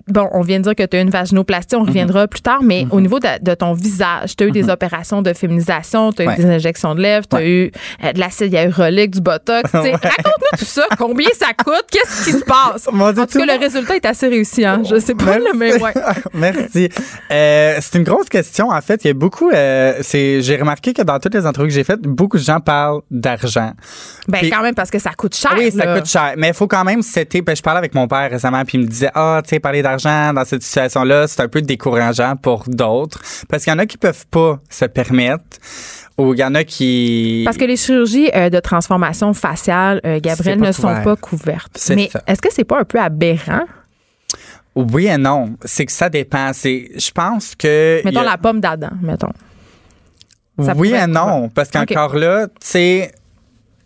Mhm. 0.08 0.14
Bon, 0.14 0.30
on 0.34 0.42
vient 0.42 0.58
de 0.60 0.64
dire 0.64 0.76
que 0.76 0.84
tu 0.86 0.98
as 0.98 1.02
une 1.02 1.10
vaginoplastie, 1.10 1.76
on 1.76 1.84
reviendra 1.84 2.28
plus 2.28 2.42
tard, 2.42 2.60
mais 2.64 2.86
au 2.92 3.02
niveau 3.02 3.20
de, 3.20 3.28
de 3.42 3.54
ton 3.54 3.74
visage, 3.74 4.36
tu 4.36 4.44
as 4.44 4.48
eu 4.48 4.52
des 4.52 4.70
opérations 4.70 5.22
de 5.22 5.34
féminisation, 5.34 6.12
tu 6.14 6.22
as 6.28 6.34
eu 6.34 6.38
des 6.38 6.46
injections 6.46 6.96
de 6.96 7.02
lèvres, 7.02 7.26
tu 7.28 7.36
as 7.36 7.40
Ouais. 7.40 7.50
eu 7.50 7.72
euh, 8.04 8.14
de 8.14 8.20
l'acide 8.20 8.52
hyaluronique, 8.54 9.12
du 9.12 9.22
botox. 9.22 9.70
Raconte-nous 9.74 10.58
tout 10.60 10.66
ça. 10.66 10.84
Combien 10.98 11.30
ça 11.38 11.48
coûte? 11.58 11.86
Qu'est-ce 11.92 12.26
qui 12.26 12.32
se 12.32 12.44
passe? 12.46 12.88
En 12.94 13.14
tout 13.14 13.26
tout 13.26 13.40
cas, 13.40 13.46
le 13.46 13.60
résultat 13.60 13.96
est 13.96 14.06
assez 14.06 14.28
réussi. 14.28 14.66
Hein? 14.66 14.82
Je 14.90 15.00
sais 15.00 15.14
pas, 15.16 15.38
là, 15.40 15.52
mais 15.56 15.82
ouais. 15.82 15.94
Merci. 16.34 16.90
Euh, 17.32 17.78
c'est 17.80 17.98
une 17.98 18.04
grosse 18.04 18.30
question. 18.30 18.70
En 18.70 18.82
fait, 18.82 19.04
il 19.04 19.08
y 19.08 19.12
a 19.12 19.14
beaucoup. 19.14 19.50
euh, 19.52 20.02
j'ai 20.12 20.58
remarqué 20.60 20.94
que 20.94 21.02
dans 21.02 21.20
toutes 21.20 21.36
les 21.36 21.46
entrevues 21.46 21.68
que 21.68 21.74
j'ai 21.74 21.84
faites, 21.84 22.02
beaucoup 22.02 22.38
de 22.38 22.44
gens 22.44 22.60
parlent 22.60 23.02
d'argent. 23.12 23.72
Ben, 24.28 24.40
Puis- 24.40 24.50
quand 24.50 24.62
même, 24.62 24.76
parce 24.76 24.90
que 24.92 25.00
ça 25.00 25.12
coûte 25.12 25.36
cher. 25.36 25.54
oui, 25.58 25.72
ça 25.72 25.96
coûte 25.96 26.06
cher. 26.08 26.34
Mais 26.38 26.50
il 26.50 26.54
faut 26.54 26.68
quand 26.68 26.84
même 26.84 27.02
c'était. 27.02 27.42
Ben, 27.42 27.56
je 27.56 27.62
parlais 27.62 27.80
avec 27.80 27.94
mon 27.94 28.08
père 28.08 28.30
récemment, 28.30 28.64
puis 28.66 28.78
il 28.78 28.82
me 28.82 28.88
disait 28.88 29.10
Ah, 29.14 29.42
tu 29.44 29.50
sais, 29.50 29.60
parler 29.60 29.82
d'argent 29.82 29.97
dans 30.04 30.46
cette 30.46 30.64
situation-là, 30.64 31.28
c'est 31.28 31.42
un 31.42 31.48
peu 31.48 31.62
décourageant 31.62 32.36
pour 32.36 32.64
d'autres. 32.68 33.22
Parce 33.50 33.64
qu'il 33.64 33.72
y 33.72 33.76
en 33.76 33.80
a 33.80 33.86
qui 33.86 33.98
peuvent 33.98 34.26
pas 34.28 34.60
se 34.70 34.86
permettre. 34.86 35.44
Ou 36.18 36.34
il 36.34 36.40
y 36.40 36.44
en 36.44 36.56
a 36.56 36.64
qui. 36.64 37.44
Parce 37.46 37.58
que 37.58 37.66
les 37.66 37.78
chirurgies 37.78 38.30
euh, 38.36 38.50
de 38.50 38.60
transformation 38.60 39.34
faciale, 39.34 40.02
euh, 40.06 40.20
Gabriel, 40.20 40.60
ne 40.60 40.72
sont 40.72 41.02
pas 41.04 41.16
couvertes. 41.16 41.80
Mais 41.90 42.10
est-ce 42.26 42.42
que 42.42 42.50
c'est 42.52 42.64
pas 42.64 42.80
un 42.80 42.86
peu 42.86 43.00
aberrant? 43.00 43.66
Oui 44.76 45.08
et 45.08 45.18
non. 45.18 45.56
C'est 45.64 45.86
que 45.86 45.92
ça 45.92 46.10
dépend. 46.10 46.52
C'est, 46.54 46.92
je 46.96 47.12
pense 47.12 47.56
que. 47.56 48.02
Mettons 48.04 48.22
a- 48.22 48.26
la 48.26 48.38
pomme 48.38 48.60
d'Adam, 48.60 48.92
mettons. 49.02 49.32
Ça 50.64 50.74
oui 50.76 50.92
et 50.92 51.06
non, 51.06 51.26
couvert. 51.26 51.50
parce 51.54 51.70
qu'encore 51.70 52.16
là, 52.16 52.48
tu 52.48 52.54
sais, 52.62 53.12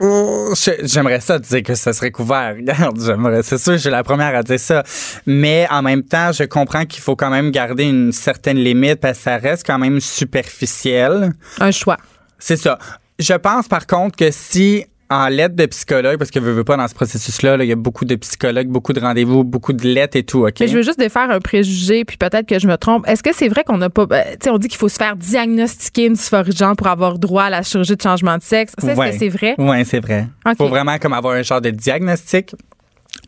oh, 0.02 0.54
je- 0.56 0.86
j'aimerais 0.86 1.20
ça 1.22 1.40
dire 1.40 1.64
que 1.64 1.76
ça 1.76 1.94
serait 1.94 2.12
couvert. 2.12 2.56
Regarde, 2.58 3.00
j'aimerais, 3.02 3.44
c'est 3.44 3.58
sûr, 3.58 3.78
j'ai 3.78 3.90
la 3.90 4.04
première 4.04 4.36
à 4.36 4.44
dire 4.44 4.60
ça. 4.60 4.84
Mais 5.26 5.68
en 5.70 5.82
même 5.82 6.04
temps, 6.04 6.32
je 6.32 6.44
comprends 6.44 6.86
qu'il 6.86 7.02
faut 7.02 7.16
quand 7.16 7.30
même 7.30 7.52
garder 7.52 7.84
une 7.86 8.12
certaine 8.12 8.58
limite 8.58 9.00
parce 9.00 9.18
que 9.20 9.24
ça 9.24 9.38
reste 9.38 9.66
quand 9.66 9.80
même 9.80 10.00
superficiel. 10.00 11.32
Un 11.60 11.72
choix. 11.72 11.98
C'est 12.40 12.58
ça. 12.58 12.78
Je 13.20 13.34
pense 13.34 13.68
par 13.68 13.86
contre 13.86 14.16
que 14.18 14.32
si 14.32 14.86
en 15.12 15.28
lettre 15.28 15.56
de 15.56 15.66
psychologue, 15.66 16.18
parce 16.18 16.32
que 16.32 16.40
je 16.40 16.46
veux 16.46 16.64
pas 16.64 16.78
dans 16.78 16.88
ce 16.88 16.96
processus-là, 16.96 17.58
là, 17.58 17.66
il 17.66 17.68
y 17.68 17.74
a 17.74 17.76
beaucoup 17.76 18.06
de 18.06 18.16
psychologues, 18.16 18.70
beaucoup 18.70 18.94
de 18.94 19.00
rendez-vous, 19.02 19.44
beaucoup 19.44 19.74
de 19.74 19.86
lettres 19.86 20.16
et 20.18 20.24
tout, 20.24 20.48
OK? 20.48 20.56
Mais 20.62 20.68
je 20.70 20.78
veux 20.78 20.84
juste 20.84 20.98
défaire 20.98 21.30
un 21.30 21.40
préjugé, 21.40 22.06
puis 22.06 22.16
peut-être 22.16 22.48
que 22.48 22.58
je 22.60 22.68
me 22.68 22.78
trompe. 22.78 23.06
Est-ce 23.08 23.22
que 23.22 23.36
c'est 23.36 23.50
vrai 23.50 23.64
qu'on 23.66 23.78
n'a 23.78 23.90
pas. 23.90 24.04
euh, 24.10 24.24
tu 24.32 24.38
sais, 24.46 24.50
on 24.50 24.58
dit 24.58 24.70
qu'il 24.70 24.78
faut 24.78 24.88
se 24.90 24.96
faire 24.96 25.16
diagnostiquer 25.18 26.06
une 26.06 26.14
dysphorie 26.14 26.52
de 26.52 26.58
genre 26.58 26.76
pour 26.78 26.88
avoir 26.88 27.20
droit 27.20 27.44
à 27.44 27.50
la 27.50 27.62
chirurgie 27.62 27.96
de 27.98 28.02
changement 28.02 28.38
de 28.38 28.42
sexe. 28.42 28.74
Ça, 28.80 28.92
est-ce 28.92 29.00
Ouais. 29.00 29.12
que 29.12 29.18
c'est 29.18 29.30
vrai? 29.30 29.56
Oui, 29.58 29.84
c'est 29.86 30.00
vrai. 30.00 30.28
OK. 30.46 30.56
faut 30.58 30.70
vraiment 30.70 30.98
comme 30.98 31.14
avoir 31.14 31.34
un 31.36 31.42
genre 31.44 31.60
de 31.62 31.72
diagnostic. 31.72 32.56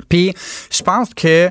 Puis, 0.08 0.34
je 0.72 0.82
pense 0.84 1.14
que 1.14 1.50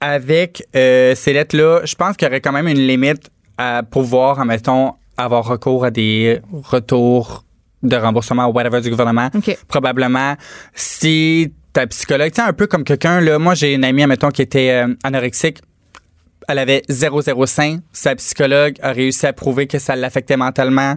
avec 0.00 0.64
euh, 0.76 1.14
ces 1.14 1.32
lettres-là, 1.32 1.80
je 1.84 1.94
pense 1.94 2.16
qu'il 2.16 2.26
y 2.26 2.30
aurait 2.30 2.40
quand 2.40 2.52
même 2.52 2.68
une 2.68 2.86
limite 2.86 3.30
à 3.56 3.82
pouvoir, 3.82 4.38
admettons, 4.40 4.92
avoir 5.16 5.46
recours 5.46 5.84
à 5.84 5.90
des 5.90 6.40
retours 6.52 7.44
de 7.82 7.96
remboursement 7.96 8.46
ou 8.46 8.52
whatever 8.52 8.80
du 8.80 8.90
gouvernement. 8.90 9.28
OK. 9.34 9.56
Probablement, 9.68 10.36
si 10.74 11.52
ta 11.72 11.86
psychologue, 11.86 12.30
tu 12.30 12.42
sais, 12.42 12.46
un 12.48 12.52
peu 12.52 12.66
comme 12.66 12.84
quelqu'un, 12.84 13.20
là, 13.20 13.38
moi, 13.38 13.54
j'ai 13.54 13.74
une 13.74 13.84
amie, 13.84 14.02
admettons, 14.02 14.30
qui 14.30 14.42
était 14.42 14.84
euh, 14.84 14.94
anorexique. 15.04 15.58
Elle 16.48 16.58
avait 16.58 16.82
0,05. 16.88 17.80
Sa 17.92 18.14
psychologue 18.16 18.74
a 18.82 18.92
réussi 18.92 19.26
à 19.26 19.32
prouver 19.32 19.66
que 19.66 19.78
ça 19.78 19.96
l'affectait 19.96 20.36
mentalement 20.36 20.96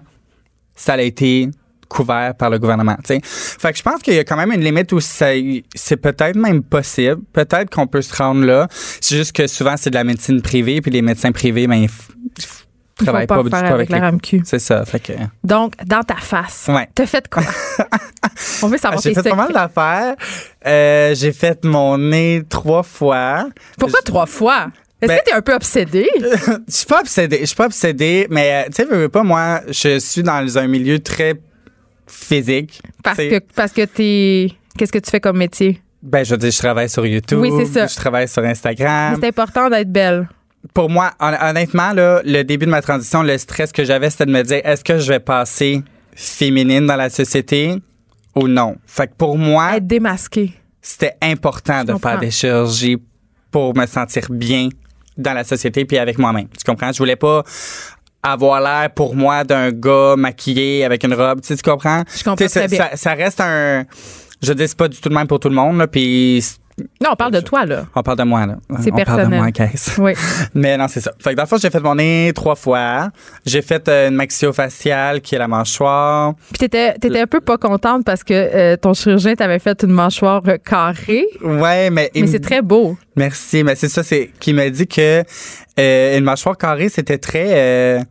ça 0.78 0.94
a 0.96 1.02
été 1.02 1.50
couvert 1.88 2.36
par 2.36 2.50
le 2.50 2.60
gouvernement. 2.60 2.98
tu 3.06 3.14
sais. 3.14 3.22
Fait 3.24 3.72
que 3.72 3.78
je 3.78 3.84
pense 3.84 4.02
qu'il 4.02 4.14
y 4.16 4.20
a 4.20 4.26
quand 4.26 4.36
même 4.36 4.52
une 4.52 4.60
limite 4.60 4.92
où 4.92 5.00
ça- 5.00 5.30
c'est 5.74 5.96
peut-être 5.98 6.36
même 6.36 6.62
possible. 6.64 7.22
Peut-être 7.32 7.70
qu'on 7.74 7.88
peut 7.88 8.02
se 8.02 8.14
rendre 8.14 8.44
là. 8.44 8.68
C'est 9.00 9.16
juste 9.16 9.32
que 9.34 9.48
souvent, 9.48 9.76
c'est 9.78 9.92
de 9.92 9.96
la 9.96 10.04
médecine 10.04 10.42
privée, 10.42 10.82
puis 10.82 10.92
les 10.92 11.02
médecins 11.02 11.32
privés, 11.32 11.68
ben, 11.68 11.76
ils 11.76 11.90
ils 13.02 13.04
travaillent 13.06 13.28
pas 13.28 13.36
pas, 13.38 13.44
du 13.44 13.50
tout 13.50 13.56
avec 13.56 13.72
avec 13.72 13.90
la 13.90 14.00
RAMQ. 14.00 14.42
C'est 14.46 14.60
ça. 14.60 14.86
Fait 14.86 15.00
que, 15.00 15.14
Donc, 15.44 15.74
dans 15.86 16.02
ta 16.04 16.16
face, 16.16 16.68
Ouais. 16.70 16.88
t'as 16.96 17.06
fait 17.06 17.28
quoi? 17.28 17.44
on 18.64 18.68
veut 18.68 18.78
savoir 18.78 19.02
j'ai 19.02 19.14
fait 19.14 19.30
pas 19.30 19.36
mal 19.36 19.52
d'affaires. 19.52 20.16
Euh, 20.66 21.14
j'ai 21.16 21.34
fait 21.34 21.64
mon 21.66 21.98
nez 21.98 22.44
trois 22.48 22.84
fois. 22.84 23.48
Pourquoi 23.78 24.02
trois 24.02 24.26
fois? 24.26 24.68
Est-ce 25.02 25.10
Ben- 25.12 25.20
que 25.20 25.24
t'es 25.26 25.34
un 25.34 25.42
peu 25.42 25.54
obsédé? 25.54 26.10
Je 26.20 26.74
suis 26.74 26.86
pas 26.86 27.02
obsédé. 27.02 27.40
Je 27.42 27.46
suis 27.46 27.56
pas 27.56 27.66
obsédé, 27.66 28.28
mais 28.30 28.64
euh, 28.66 28.70
tu 28.70 28.76
sais, 28.76 28.86
veux, 28.86 29.10
pas, 29.10 29.24
moi, 29.24 29.62
je 29.68 30.00
suis 30.00 30.24
dans 30.24 30.58
un 30.58 30.68
milieu 30.68 31.00
très 31.00 31.34
physique. 32.08 32.82
Parce 33.04 33.18
que, 33.18 33.40
parce 33.56 33.72
que 33.74 33.84
t'es. 33.86 34.52
Qu'est-ce 34.78 34.92
que 34.92 35.00
tu 35.00 35.10
fais 35.12 35.20
comme 35.20 35.38
métier? 35.38 35.82
Ben, 36.02 36.24
je 36.24 36.32
veux 36.32 36.38
dire, 36.38 36.52
je 36.52 36.58
travaille 36.58 36.90
sur 36.90 37.06
YouTube. 37.06 37.40
Oui, 37.40 37.52
c'est 37.58 37.66
ça. 37.66 37.88
Je 37.88 37.96
travaille 37.96 38.28
sur 38.28 38.44
Instagram. 38.44 39.18
C'est 39.20 39.28
important 39.28 39.70
d'être 39.70 39.92
belle. 39.92 40.28
Pour 40.74 40.90
moi, 40.90 41.12
hon- 41.20 41.36
honnêtement, 41.50 41.94
là, 41.94 42.22
le 42.26 42.44
début 42.44 42.66
de 42.66 42.72
ma 42.72 42.82
transition, 42.82 43.22
le 43.24 43.38
stress 43.38 43.72
que 43.72 43.84
j'avais, 43.84 44.10
c'était 44.10 44.26
de 44.26 44.32
me 44.32 44.42
dire, 44.44 44.62
est-ce 44.64 44.84
que 44.84 44.98
je 45.00 45.08
vais 45.12 45.20
passer 45.20 45.84
féminine 46.16 46.86
dans 46.88 46.96
la 46.96 47.10
société 47.10 47.76
ou 48.36 48.48
non? 48.48 48.76
Fait 48.86 49.08
que 49.08 49.14
pour 49.18 49.38
moi, 49.38 49.78
Être 49.78 49.88
démasqué. 49.88 50.54
c'était 50.82 51.16
important 51.22 51.84
de 51.84 51.94
comprends. 51.94 52.12
faire 52.12 52.20
des 52.20 52.32
chirurgies 52.32 52.98
pour 53.52 53.76
me 53.78 53.86
sentir 53.86 54.26
bien 54.30 54.70
dans 55.18 55.34
la 55.34 55.44
société 55.44 55.86
puis 55.86 55.98
avec 55.98 56.18
moi-même. 56.18 56.48
Tu 56.50 56.64
comprends? 56.66 56.92
Je 56.92 56.98
voulais 56.98 57.16
pas 57.16 57.44
avoir 58.24 58.60
l'air 58.60 58.90
pour 58.94 59.16
moi 59.16 59.44
d'un 59.44 59.72
gars 59.72 60.16
maquillé 60.18 60.84
avec 60.84 61.04
une 61.04 61.14
robe. 61.14 61.42
Tu, 61.42 61.48
sais, 61.48 61.56
tu 61.56 61.62
comprends? 61.70 62.04
Je 62.14 62.24
comprends 62.24 62.48
très 62.48 62.68
bien. 62.68 62.78
ça- 62.78 62.96
ça 62.98 63.14
reste 63.14 63.40
un... 63.40 63.86
Je 64.42 64.52
dis, 64.54 64.68
c'est 64.68 64.78
pas 64.78 64.88
du 64.88 64.98
tout 65.00 65.10
le 65.10 65.16
même 65.16 65.28
pour 65.28 65.40
tout 65.40 65.48
le 65.50 65.56
monde, 65.56 65.78
là, 65.78 65.88
puis 65.88 66.44
Non, 67.02 67.12
on 67.14 67.16
parle 67.16 67.32
de 67.32 67.40
toi, 67.40 67.66
là. 67.66 67.86
on 67.96 68.04
parle 68.04 68.18
de 68.18 68.24
moi, 68.24 68.46
là. 68.46 68.58
C'est 68.82 68.92
on 68.92 68.96
parle 68.96 69.00
de 69.00 69.06
personnel. 69.06 69.40
moi, 69.40 69.52
caisse. 69.52 69.96
Oui. 69.98 70.14
Mais 70.54 70.78
non, 70.78 70.88
c'est 70.90 71.00
ça. 71.00 71.14
Fait 71.20 71.32
que 71.32 71.36
dans 71.36 71.44
le 71.44 71.48
fond, 71.48 71.58
j'ai 71.58 71.70
fait 71.70 71.80
mon 71.80 71.96
nez 71.96 72.34
trois 72.36 72.56
fois. 72.56 73.10
J'ai 73.46 73.62
fait 73.62 73.88
euh, 73.88 74.10
une 74.10 74.16
maxillofaciale 74.16 75.22
qui 75.22 75.36
est 75.36 75.38
la 75.38 75.48
mâchoire. 75.48 76.34
Puis 76.50 76.60
t'étais, 76.60 76.94
t'étais 76.96 77.22
un 77.22 77.28
peu 77.28 77.40
pas 77.40 77.58
contente 77.58 78.04
parce 78.04 78.24
que 78.24 78.34
euh, 78.34 78.76
ton 78.76 78.94
chirurgien 78.94 79.36
t'avait 79.36 79.60
fait 79.60 79.84
une 79.84 79.92
mâchoire 79.92 80.44
carrée. 80.66 81.28
Ouais, 81.42 81.90
mais... 81.90 82.12
Mais 82.14 82.28
c'est 82.28 82.40
très 82.42 82.62
beau. 82.62 82.98
Merci, 83.16 83.64
mais 83.64 83.76
c'est 83.76 83.90
ça, 83.90 84.04
c'est 84.04 84.32
qui 84.40 84.52
m'a 84.52 84.70
dit 84.70 84.88
que 84.88 85.24
euh, 85.80 86.18
une 86.18 86.24
mâchoire 86.26 86.58
carrée, 86.58 86.90
c'était 86.90 87.18
très... 87.18 87.48
euh, 88.00 88.04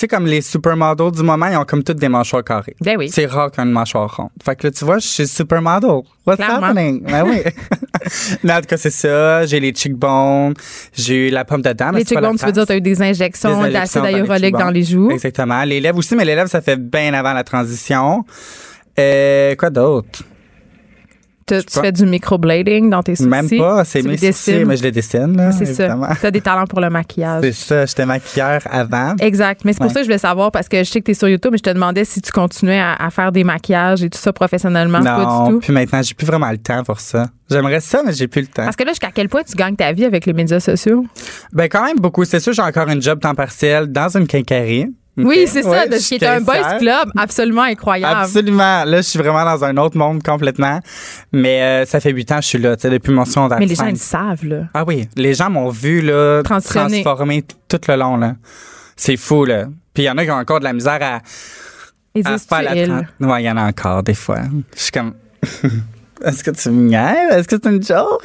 sais, 0.00 0.08
comme 0.08 0.26
les 0.26 0.40
supermodels 0.40 1.10
du 1.12 1.22
moment, 1.22 1.46
ils 1.46 1.56
ont 1.56 1.64
comme 1.64 1.82
toutes 1.82 1.98
des 1.98 2.08
mâchoires 2.08 2.42
carrées. 2.44 2.74
Ben 2.80 2.96
oui. 2.98 3.08
C'est 3.10 3.26
rare 3.26 3.50
qu'une 3.50 3.70
mâchoire 3.70 4.14
ronde. 4.16 4.30
Fait 4.44 4.56
que 4.56 4.66
là, 4.66 4.70
tu 4.70 4.84
vois, 4.84 4.98
je 4.98 5.06
suis 5.06 5.28
supermodel. 5.28 6.00
What's 6.26 6.36
Clairement. 6.36 6.66
happening? 6.68 7.02
Ben 7.02 7.24
oui. 7.26 7.42
Mais 8.42 8.52
en 8.54 8.60
tout 8.60 8.66
cas, 8.66 8.76
c'est 8.76 8.90
ça. 8.90 9.46
J'ai 9.46 9.60
les 9.60 9.72
cheekbones. 9.74 10.54
J'ai 10.92 11.28
eu 11.28 11.30
la 11.30 11.44
pomme 11.44 11.62
de 11.62 11.72
dame. 11.72 11.96
les 11.96 12.04
cheekbones, 12.04 12.36
tu 12.36 12.46
veux 12.46 12.52
dire, 12.52 12.66
t'as 12.66 12.76
eu 12.76 12.80
des 12.80 13.00
injections 13.02 13.62
d'acide 13.68 14.02
hyaluronique 14.04 14.56
dans 14.56 14.70
les 14.70 14.82
joues. 14.82 15.10
Exactement. 15.10 15.62
Les 15.64 15.80
lèvres 15.80 15.98
aussi, 15.98 16.14
mais 16.16 16.24
les 16.24 16.34
lèvres, 16.34 16.50
ça 16.50 16.60
fait 16.60 16.76
bien 16.76 17.12
avant 17.14 17.32
la 17.32 17.44
transition. 17.44 18.24
Euh, 18.98 19.54
quoi 19.56 19.70
d'autre? 19.70 20.22
Tu, 21.46 21.56
fais 21.68 21.92
du 21.92 22.06
microblading 22.06 22.88
dans 22.90 23.02
tes 23.02 23.16
sourcils. 23.16 23.28
Même 23.30 23.48
pas, 23.58 23.84
c'est 23.84 24.02
mes 24.02 24.16
sourcils, 24.16 24.64
mais 24.64 24.76
je 24.76 24.82
les 24.82 24.92
dessine, 24.92 25.36
là. 25.36 25.52
C'est 25.52 25.66
ça. 25.66 25.96
Tu 26.20 26.26
as 26.26 26.30
des 26.30 26.40
talents 26.40 26.66
pour 26.66 26.80
le 26.80 26.88
maquillage. 26.90 27.42
C'est 27.42 27.52
ça, 27.52 27.86
j'étais 27.86 28.06
maquilleur 28.06 28.60
avant. 28.70 29.14
Exact. 29.20 29.62
Mais 29.64 29.72
c'est 29.72 29.78
pour 29.78 29.86
Ouais. 29.86 29.92
ça 29.92 30.00
que 30.00 30.04
je 30.04 30.08
voulais 30.08 30.18
savoir 30.18 30.50
parce 30.52 30.68
que 30.68 30.78
je 30.78 30.90
sais 30.90 31.00
que 31.00 31.06
tu 31.06 31.10
es 31.10 31.14
sur 31.14 31.28
YouTube, 31.28 31.52
mais 31.52 31.58
je 31.58 31.62
te 31.62 31.70
demandais 31.70 32.04
si 32.04 32.20
tu 32.20 32.30
continuais 32.32 32.78
à, 32.80 32.94
à 32.94 33.10
faire 33.10 33.32
des 33.32 33.44
maquillages 33.44 34.02
et 34.02 34.10
tout 34.10 34.18
ça 34.18 34.32
professionnellement. 34.32 35.02
pas 35.02 35.16
du 35.18 35.24
Non, 35.26 35.48
tout. 35.50 35.58
puis 35.60 35.72
maintenant, 35.72 36.00
j'ai 36.02 36.14
plus 36.14 36.26
vraiment 36.26 36.50
le 36.50 36.58
temps 36.58 36.82
pour 36.84 37.00
ça. 37.00 37.28
J'aimerais 37.50 37.80
ça, 37.80 38.02
mais 38.04 38.12
j'ai 38.12 38.28
plus 38.28 38.42
le 38.42 38.46
temps. 38.46 38.64
Parce 38.64 38.76
que 38.76 38.84
là, 38.84 38.90
jusqu'à 38.92 39.10
quel 39.12 39.28
point 39.28 39.42
tu 39.42 39.54
gagnes 39.56 39.76
ta 39.76 39.92
vie 39.92 40.04
avec 40.04 40.24
les 40.26 40.32
médias 40.32 40.60
sociaux? 40.60 41.04
Ben, 41.52 41.68
quand 41.68 41.84
même 41.84 41.98
beaucoup. 41.98 42.24
C'est 42.24 42.40
sûr, 42.40 42.52
j'ai 42.52 42.62
encore 42.62 42.88
une 42.88 43.02
job 43.02 43.20
temps 43.20 43.34
partiel 43.34 43.88
dans 43.92 44.16
une 44.16 44.26
quincaillerie. 44.26 44.86
Oui, 45.16 45.44
c'est 45.46 45.62
ça. 45.62 45.68
Ouais, 45.70 45.98
qui 45.98 46.14
est 46.14 46.22
un 46.26 46.40
boys 46.40 46.78
club 46.78 47.10
absolument 47.16 47.62
incroyable. 47.62 48.20
Absolument. 48.22 48.84
Là, 48.84 48.96
je 48.98 49.02
suis 49.02 49.18
vraiment 49.18 49.44
dans 49.44 49.62
un 49.64 49.76
autre 49.76 49.98
monde 49.98 50.22
complètement. 50.22 50.80
Mais 51.32 51.62
euh, 51.62 51.84
ça 51.84 52.00
fait 52.00 52.10
huit 52.12 52.30
ans 52.32 52.36
que 52.36 52.42
je 52.42 52.48
suis 52.48 52.58
là, 52.58 52.76
tu 52.76 52.82
sais, 52.82 52.90
depuis 52.90 53.12
mon 53.12 53.24
secondaire. 53.26 53.58
Mais 53.58 53.66
les 53.66 53.74
gens, 53.74 53.86
ils 53.86 53.92
le 53.92 53.96
savent, 53.96 54.44
là. 54.44 54.64
Ah 54.72 54.84
oui, 54.86 55.08
les 55.16 55.34
gens 55.34 55.50
m'ont 55.50 55.68
vu 55.68 56.00
là, 56.00 56.42
transformer 56.42 57.44
tout 57.68 57.80
le 57.88 57.96
long. 57.96 58.16
là. 58.16 58.36
C'est 58.96 59.16
fou, 59.18 59.44
là. 59.44 59.66
Puis 59.92 60.04
il 60.04 60.06
y 60.06 60.10
en 60.10 60.16
a 60.16 60.24
qui 60.24 60.30
ont 60.30 60.34
encore 60.36 60.60
de 60.60 60.64
la 60.64 60.72
misère 60.72 60.98
à, 61.02 61.20
Ils 62.14 62.26
à 62.26 62.38
faire 62.38 62.62
la 62.62 62.74
il. 62.74 62.88
tran- 62.88 63.04
Ouais, 63.20 63.42
il 63.42 63.46
y 63.46 63.50
en 63.50 63.56
a 63.58 63.64
encore 63.64 64.02
des 64.02 64.14
fois. 64.14 64.38
Je 64.74 64.80
suis 64.82 64.92
comme... 64.92 65.12
Est-ce 66.24 66.44
que 66.44 66.50
tu 66.50 66.70
me? 66.70 66.92
Est-ce 66.92 67.48
que 67.48 67.56
c'est 67.62 67.68
une 67.70 67.82
joke? 67.82 68.22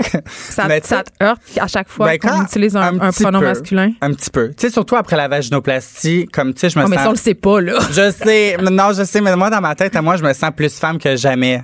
Ça, 0.50 0.66
Mais 0.68 0.82
te 0.82 0.94
heurte 0.94 1.42
à 1.60 1.68
chaque 1.68 1.90
fois 1.90 2.08
Ben, 2.08 2.20
qu'on 2.20 2.44
utilise 2.44 2.76
un, 2.76 2.82
un 2.82 3.00
un 3.00 3.12
petit 3.12 3.24
pronom 3.24 3.40
peu. 3.40 3.46
masculin? 3.46 3.92
Un 4.02 4.14
petit 4.14 4.30
peu. 4.30 4.50
Tu 4.50 4.56
sais, 4.68 4.70
surtout 4.70 4.96
après 4.96 5.16
la 5.18 5.28
vaginoplastie, 5.28 6.28
comme, 6.32 6.54
tu 6.54 6.62
sais, 6.62 6.70
je 6.70 6.80
me 6.80 6.86
Oh, 6.86 6.88
mais 6.88 6.96
sens... 6.98 7.04
ça, 7.04 7.10
on 7.10 7.14
le 7.14 7.18
sait 7.18 7.34
pas, 7.34 7.62
là. 7.62 7.80
Je 7.92 8.12
sais, 8.12 8.58
mais 8.62 8.70
non, 8.72 8.92
je 8.94 9.04
sais, 9.04 9.22
mais 9.22 9.36
moi, 9.36 9.50
dans 9.50 9.62
ma 9.62 9.76
tête, 9.76 9.96
à 9.96 10.02
moi, 10.02 10.16
je 10.18 10.24
me 10.24 10.34
sens 10.34 10.52
plus 10.56 10.74
femme 10.78 10.98
que 11.00 11.16
jamais. 11.16 11.64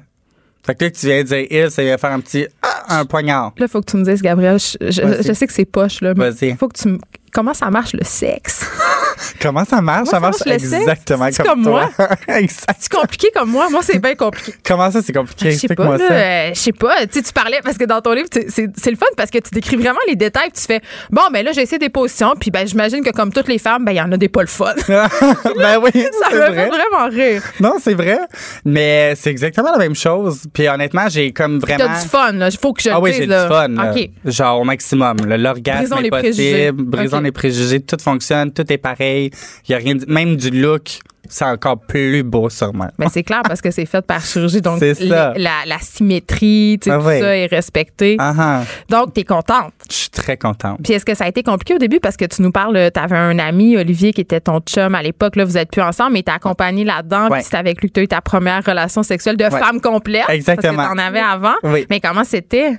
Fait 0.65 0.75
que 0.75 0.85
là, 0.85 0.91
que 0.91 0.97
tu 0.97 1.07
viens 1.07 1.23
de 1.23 1.27
dire 1.27 1.45
il, 1.49 1.71
ça 1.71 1.83
vient 1.83 1.97
faire 1.97 2.11
un 2.11 2.19
petit, 2.21 2.47
ah, 2.61 2.99
un 2.99 3.05
poignard. 3.05 3.53
Là, 3.57 3.67
faut 3.67 3.81
que 3.81 3.91
tu 3.91 3.97
me 3.97 4.03
dises, 4.05 4.21
Gabriel, 4.21 4.57
je, 4.59 4.77
je- 4.81 5.33
sais 5.33 5.45
que 5.47 5.51
c'est 5.53 5.65
poche, 5.65 5.99
là, 6.01 6.13
mais 6.15 6.29
Vas-y. 6.31 6.55
faut 6.55 6.67
que 6.69 6.77
tu 6.79 6.87
me. 6.87 6.99
Comment 7.33 7.53
ça 7.55 7.69
marche 7.71 7.93
le 7.93 8.03
sexe? 8.03 8.63
Comment 9.41 9.65
ça 9.65 9.81
marche? 9.81 10.09
Comment 10.11 10.31
ça 10.31 10.43
ça 10.43 10.49
marche 10.49 10.63
exactement 10.63 11.29
comme, 11.35 11.45
comme 11.45 11.63
toi. 11.63 11.89
exact. 12.27 12.77
C'est 12.79 12.91
compliqué 12.91 13.29
comme 13.35 13.49
moi? 13.49 13.69
Moi, 13.69 13.81
c'est 13.83 13.99
bien 13.99 14.15
compliqué. 14.15 14.53
Comment 14.65 14.91
ça, 14.91 15.01
c'est 15.01 15.13
compliqué? 15.13 15.51
Je 15.51 15.57
sais 15.57 15.67
pas, 15.75 15.97
euh, 15.97 16.49
je 16.53 16.59
sais 16.59 16.71
pas. 16.71 17.05
Tu 17.07 17.21
parlais, 17.33 17.59
parce 17.63 17.77
que 17.77 17.85
dans 17.85 18.01
ton 18.01 18.13
livre, 18.13 18.27
c'est- 18.31 18.91
le 18.91 18.95
fun 18.97 19.05
parce 19.17 19.31
que 19.31 19.39
tu 19.39 19.49
décris 19.51 19.75
vraiment 19.77 19.99
les 20.07 20.15
détails. 20.15 20.51
Tu 20.51 20.61
fais, 20.61 20.81
bon, 21.09 21.21
ben 21.31 21.43
là, 21.43 21.51
j'ai 21.53 21.61
essayé 21.61 21.79
des 21.79 21.89
positions, 21.89 22.33
puis 22.39 22.51
ben, 22.51 22.67
j'imagine 22.67 23.03
que 23.03 23.09
comme 23.09 23.33
toutes 23.33 23.47
les 23.47 23.57
femmes, 23.57 23.83
ben, 23.85 23.91
il 23.93 23.97
y 23.97 24.01
en 24.01 24.11
a 24.11 24.17
des 24.17 24.29
pas 24.29 24.41
le 24.41 24.47
fun. 24.47 24.73
ben 24.87 25.79
oui, 25.81 25.91
ça 26.21 26.29
me 26.31 26.37
vrai. 26.37 26.53
fait 26.53 26.69
vraiment 26.69 27.09
rire. 27.09 27.41
Non, 27.59 27.75
c'est 27.81 27.95
vrai. 27.95 28.19
Mais 28.65 29.15
c'est 29.15 29.31
exactement 29.31 29.71
la 29.71 29.77
même 29.79 29.95
chose. 29.95 30.43
Puis 30.53 30.67
honnêtement, 30.67 31.09
j'ai 31.09 31.31
comme 31.31 31.59
vraiment. 31.59 31.85
T'as 31.85 32.01
du 32.03 32.07
fun, 32.07 32.31
là. 32.33 32.49
Il 32.49 32.57
faut 32.57 32.73
que 32.73 32.83
je 32.83 32.89
Ah 32.89 32.99
oui, 32.99 33.13
j'ai 33.13 33.25
du 33.25 33.31
fun. 33.33 33.67
là. 33.69 33.93
Genre 34.25 34.59
au 34.59 34.63
maximum. 34.63 35.17
L'orgasme 35.25 35.93
est 35.97 36.01
les 36.01 36.09
possible. 36.09 36.83
Brisons. 36.83 37.22
Les 37.23 37.31
préjugés. 37.31 37.79
Tout 37.81 37.97
fonctionne. 38.01 38.51
Tout 38.51 38.71
est 38.71 38.77
pareil. 38.77 39.31
Il 39.67 39.71
y 39.71 39.75
a 39.75 39.77
rien. 39.77 39.95
de- 39.95 40.05
Même 40.07 40.35
du 40.35 40.49
look, 40.51 40.99
c'est 41.29 41.45
encore 41.45 41.79
plus 41.79 42.21
beau 42.21 42.49
sûrement. 42.49 42.89
Ben, 42.99 43.07
c'est 43.11 43.23
clair 43.23 43.41
parce 43.43 43.61
que 43.61 43.71
c'est 43.71 43.85
fait 43.85 44.01
par 44.01 44.23
chirurgie. 44.23 44.61
Donc, 44.61 44.79
les- 44.81 44.93
la, 45.07 45.33
la 45.65 45.79
symétrie, 45.79 46.77
tu 46.81 46.89
sais, 46.89 46.95
Ah 46.95 46.99
tout 46.99 47.07
oui. 47.07 47.19
ça 47.19 47.37
est 47.37 47.45
respecté. 47.47 48.17
Ah. 48.19 48.61
Donc, 48.89 49.13
t'es 49.13 49.23
contente. 49.23 49.71
Je 49.89 49.95
suis 49.95 50.09
très 50.09 50.37
contente. 50.37 50.79
Puis 50.83 50.93
est-ce 50.93 51.05
que 51.05 51.15
ça 51.15 51.23
a 51.23 51.27
été 51.29 51.41
compliqué 51.41 51.73
au 51.75 51.77
début? 51.77 51.99
Parce 51.99 52.17
que 52.17 52.25
tu 52.25 52.41
nous 52.41 52.51
parles, 52.51 52.91
tu 52.93 52.99
avais 52.99 53.15
un 53.17 53.39
ami, 53.39 53.77
Olivier, 53.77 54.11
qui 54.13 54.21
était 54.21 54.41
ton 54.41 54.59
chum 54.59 54.93
à 54.95 55.01
l'époque, 55.01 55.35
là, 55.37 55.45
vous 55.45 55.57
êtes 55.57 55.71
plus 55.71 55.81
ensemble, 55.81 56.13
mais 56.13 56.23
t'as 56.23 56.35
accompagné 56.35 56.83
là-dedans, 56.83 57.29
Ouais. 57.29 57.39
puis 57.39 57.47
c'est 57.49 57.57
avec 57.57 57.81
lui 57.81 57.87
que 57.89 57.93
tu 57.93 57.99
as 58.01 58.03
eu 58.03 58.07
ta 58.07 58.21
première 58.21 58.63
relation 58.63 59.01
sexuelle 59.01 59.37
de 59.37 59.45
Ouais. 59.45 59.49
femme 59.59 59.79
complète. 59.81 60.25
Exactement. 60.29 60.75
Parce 60.75 60.89
que 60.91 60.95
t'en 60.97 61.01
avais 61.03 61.19
avant. 61.21 61.55
Oui. 61.63 61.85
Mais 61.89 61.99
comment 62.01 62.23
c'était? 62.25 62.77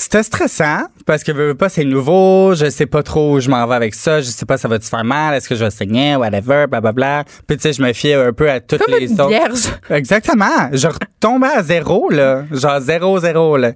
C'était 0.00 0.22
stressant 0.22 0.82
parce 1.06 1.24
que 1.24 1.32
veux, 1.32 1.48
veux 1.48 1.54
pas 1.56 1.68
c'est 1.68 1.82
nouveau, 1.84 2.54
je 2.54 2.70
sais 2.70 2.86
pas 2.86 3.02
trop 3.02 3.34
où 3.34 3.40
je 3.40 3.50
m'en 3.50 3.66
vais 3.66 3.74
avec 3.74 3.96
ça, 3.96 4.20
je 4.20 4.26
sais 4.28 4.46
pas 4.46 4.56
ça 4.56 4.68
va 4.68 4.78
te 4.78 4.84
faire 4.84 5.02
mal, 5.02 5.34
est-ce 5.34 5.48
que 5.48 5.56
je 5.56 5.64
vais 5.64 5.70
saigner, 5.72 6.14
whatever, 6.14 6.66
blablabla. 6.68 7.24
Puis 7.48 7.56
tu 7.56 7.62
sais, 7.64 7.72
je 7.72 7.82
me 7.82 7.92
fiais 7.92 8.14
un 8.14 8.32
peu 8.32 8.48
à 8.48 8.60
toutes 8.60 8.78
Comme 8.80 8.94
les 8.94 9.10
une 9.10 9.20
autres. 9.20 9.28
vierge. 9.28 9.64
Exactement. 9.90 10.70
Je 10.72 10.86
retombais 10.86 11.48
à 11.48 11.64
zéro, 11.64 12.10
là. 12.10 12.44
Genre 12.52 12.80
zéro, 12.80 13.18
zéro, 13.18 13.56
là. 13.56 13.72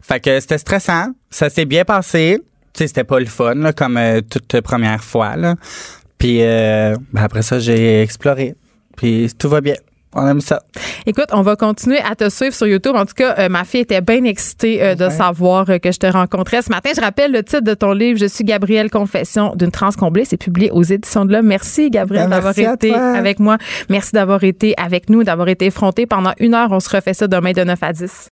Fait 0.00 0.18
que 0.18 0.40
c'était 0.40 0.56
stressant. 0.56 1.08
Ça 1.28 1.50
s'est 1.50 1.66
bien 1.66 1.84
passé. 1.84 2.38
Tu 2.72 2.78
sais, 2.78 2.86
c'était 2.88 3.04
pas 3.04 3.20
le 3.20 3.26
fun, 3.26 3.54
là, 3.56 3.74
comme 3.74 3.98
euh, 3.98 4.22
toute 4.22 4.58
première 4.62 5.04
fois, 5.04 5.36
là. 5.36 5.56
Puis 6.16 6.38
euh, 6.40 6.96
ben 7.12 7.22
après 7.22 7.42
ça, 7.42 7.58
j'ai 7.58 8.00
exploré. 8.00 8.54
Puis 8.96 9.30
tout 9.38 9.50
va 9.50 9.60
bien. 9.60 9.74
On 10.16 10.26
aime 10.26 10.40
ça. 10.40 10.62
Écoute, 11.04 11.26
on 11.32 11.42
va 11.42 11.56
continuer 11.56 11.98
à 11.98 12.14
te 12.14 12.30
suivre 12.30 12.54
sur 12.54 12.66
YouTube. 12.66 12.96
En 12.96 13.04
tout 13.04 13.14
cas, 13.14 13.34
euh, 13.38 13.48
ma 13.50 13.64
fille 13.64 13.80
était 13.80 14.00
bien 14.00 14.24
excitée 14.24 14.82
euh, 14.82 14.94
de 14.94 15.10
savoir 15.10 15.68
euh, 15.68 15.78
que 15.78 15.92
je 15.92 15.98
te 15.98 16.06
rencontrais 16.06 16.62
ce 16.62 16.70
matin. 16.70 16.90
Je 16.96 17.02
rappelle 17.02 17.32
le 17.32 17.42
titre 17.42 17.62
de 17.62 17.74
ton 17.74 17.92
livre, 17.92 18.18
Je 18.18 18.24
suis 18.24 18.42
Gabrielle 18.42 18.90
Confession 18.90 19.54
d'une 19.54 19.70
trans 19.70 19.90
comblée. 19.92 20.24
C'est 20.24 20.38
publié 20.38 20.70
aux 20.70 20.82
éditions 20.82 21.26
de 21.26 21.32
l'Homme. 21.32 21.46
Merci, 21.46 21.90
Gabrielle, 21.90 22.30
Ben, 22.30 22.36
d'avoir 22.36 22.58
été 22.58 22.94
avec 22.94 23.38
moi. 23.38 23.58
Merci 23.90 24.12
d'avoir 24.12 24.42
été 24.42 24.74
avec 24.78 25.10
nous, 25.10 25.22
d'avoir 25.22 25.48
été 25.48 25.66
effronté 25.66 26.06
pendant 26.06 26.32
une 26.38 26.54
heure. 26.54 26.68
On 26.72 26.80
se 26.80 26.88
refait 26.88 27.14
ça 27.14 27.26
demain 27.28 27.52
de 27.52 27.62
9 27.62 27.78
à 27.82 27.92
10. 27.92 28.30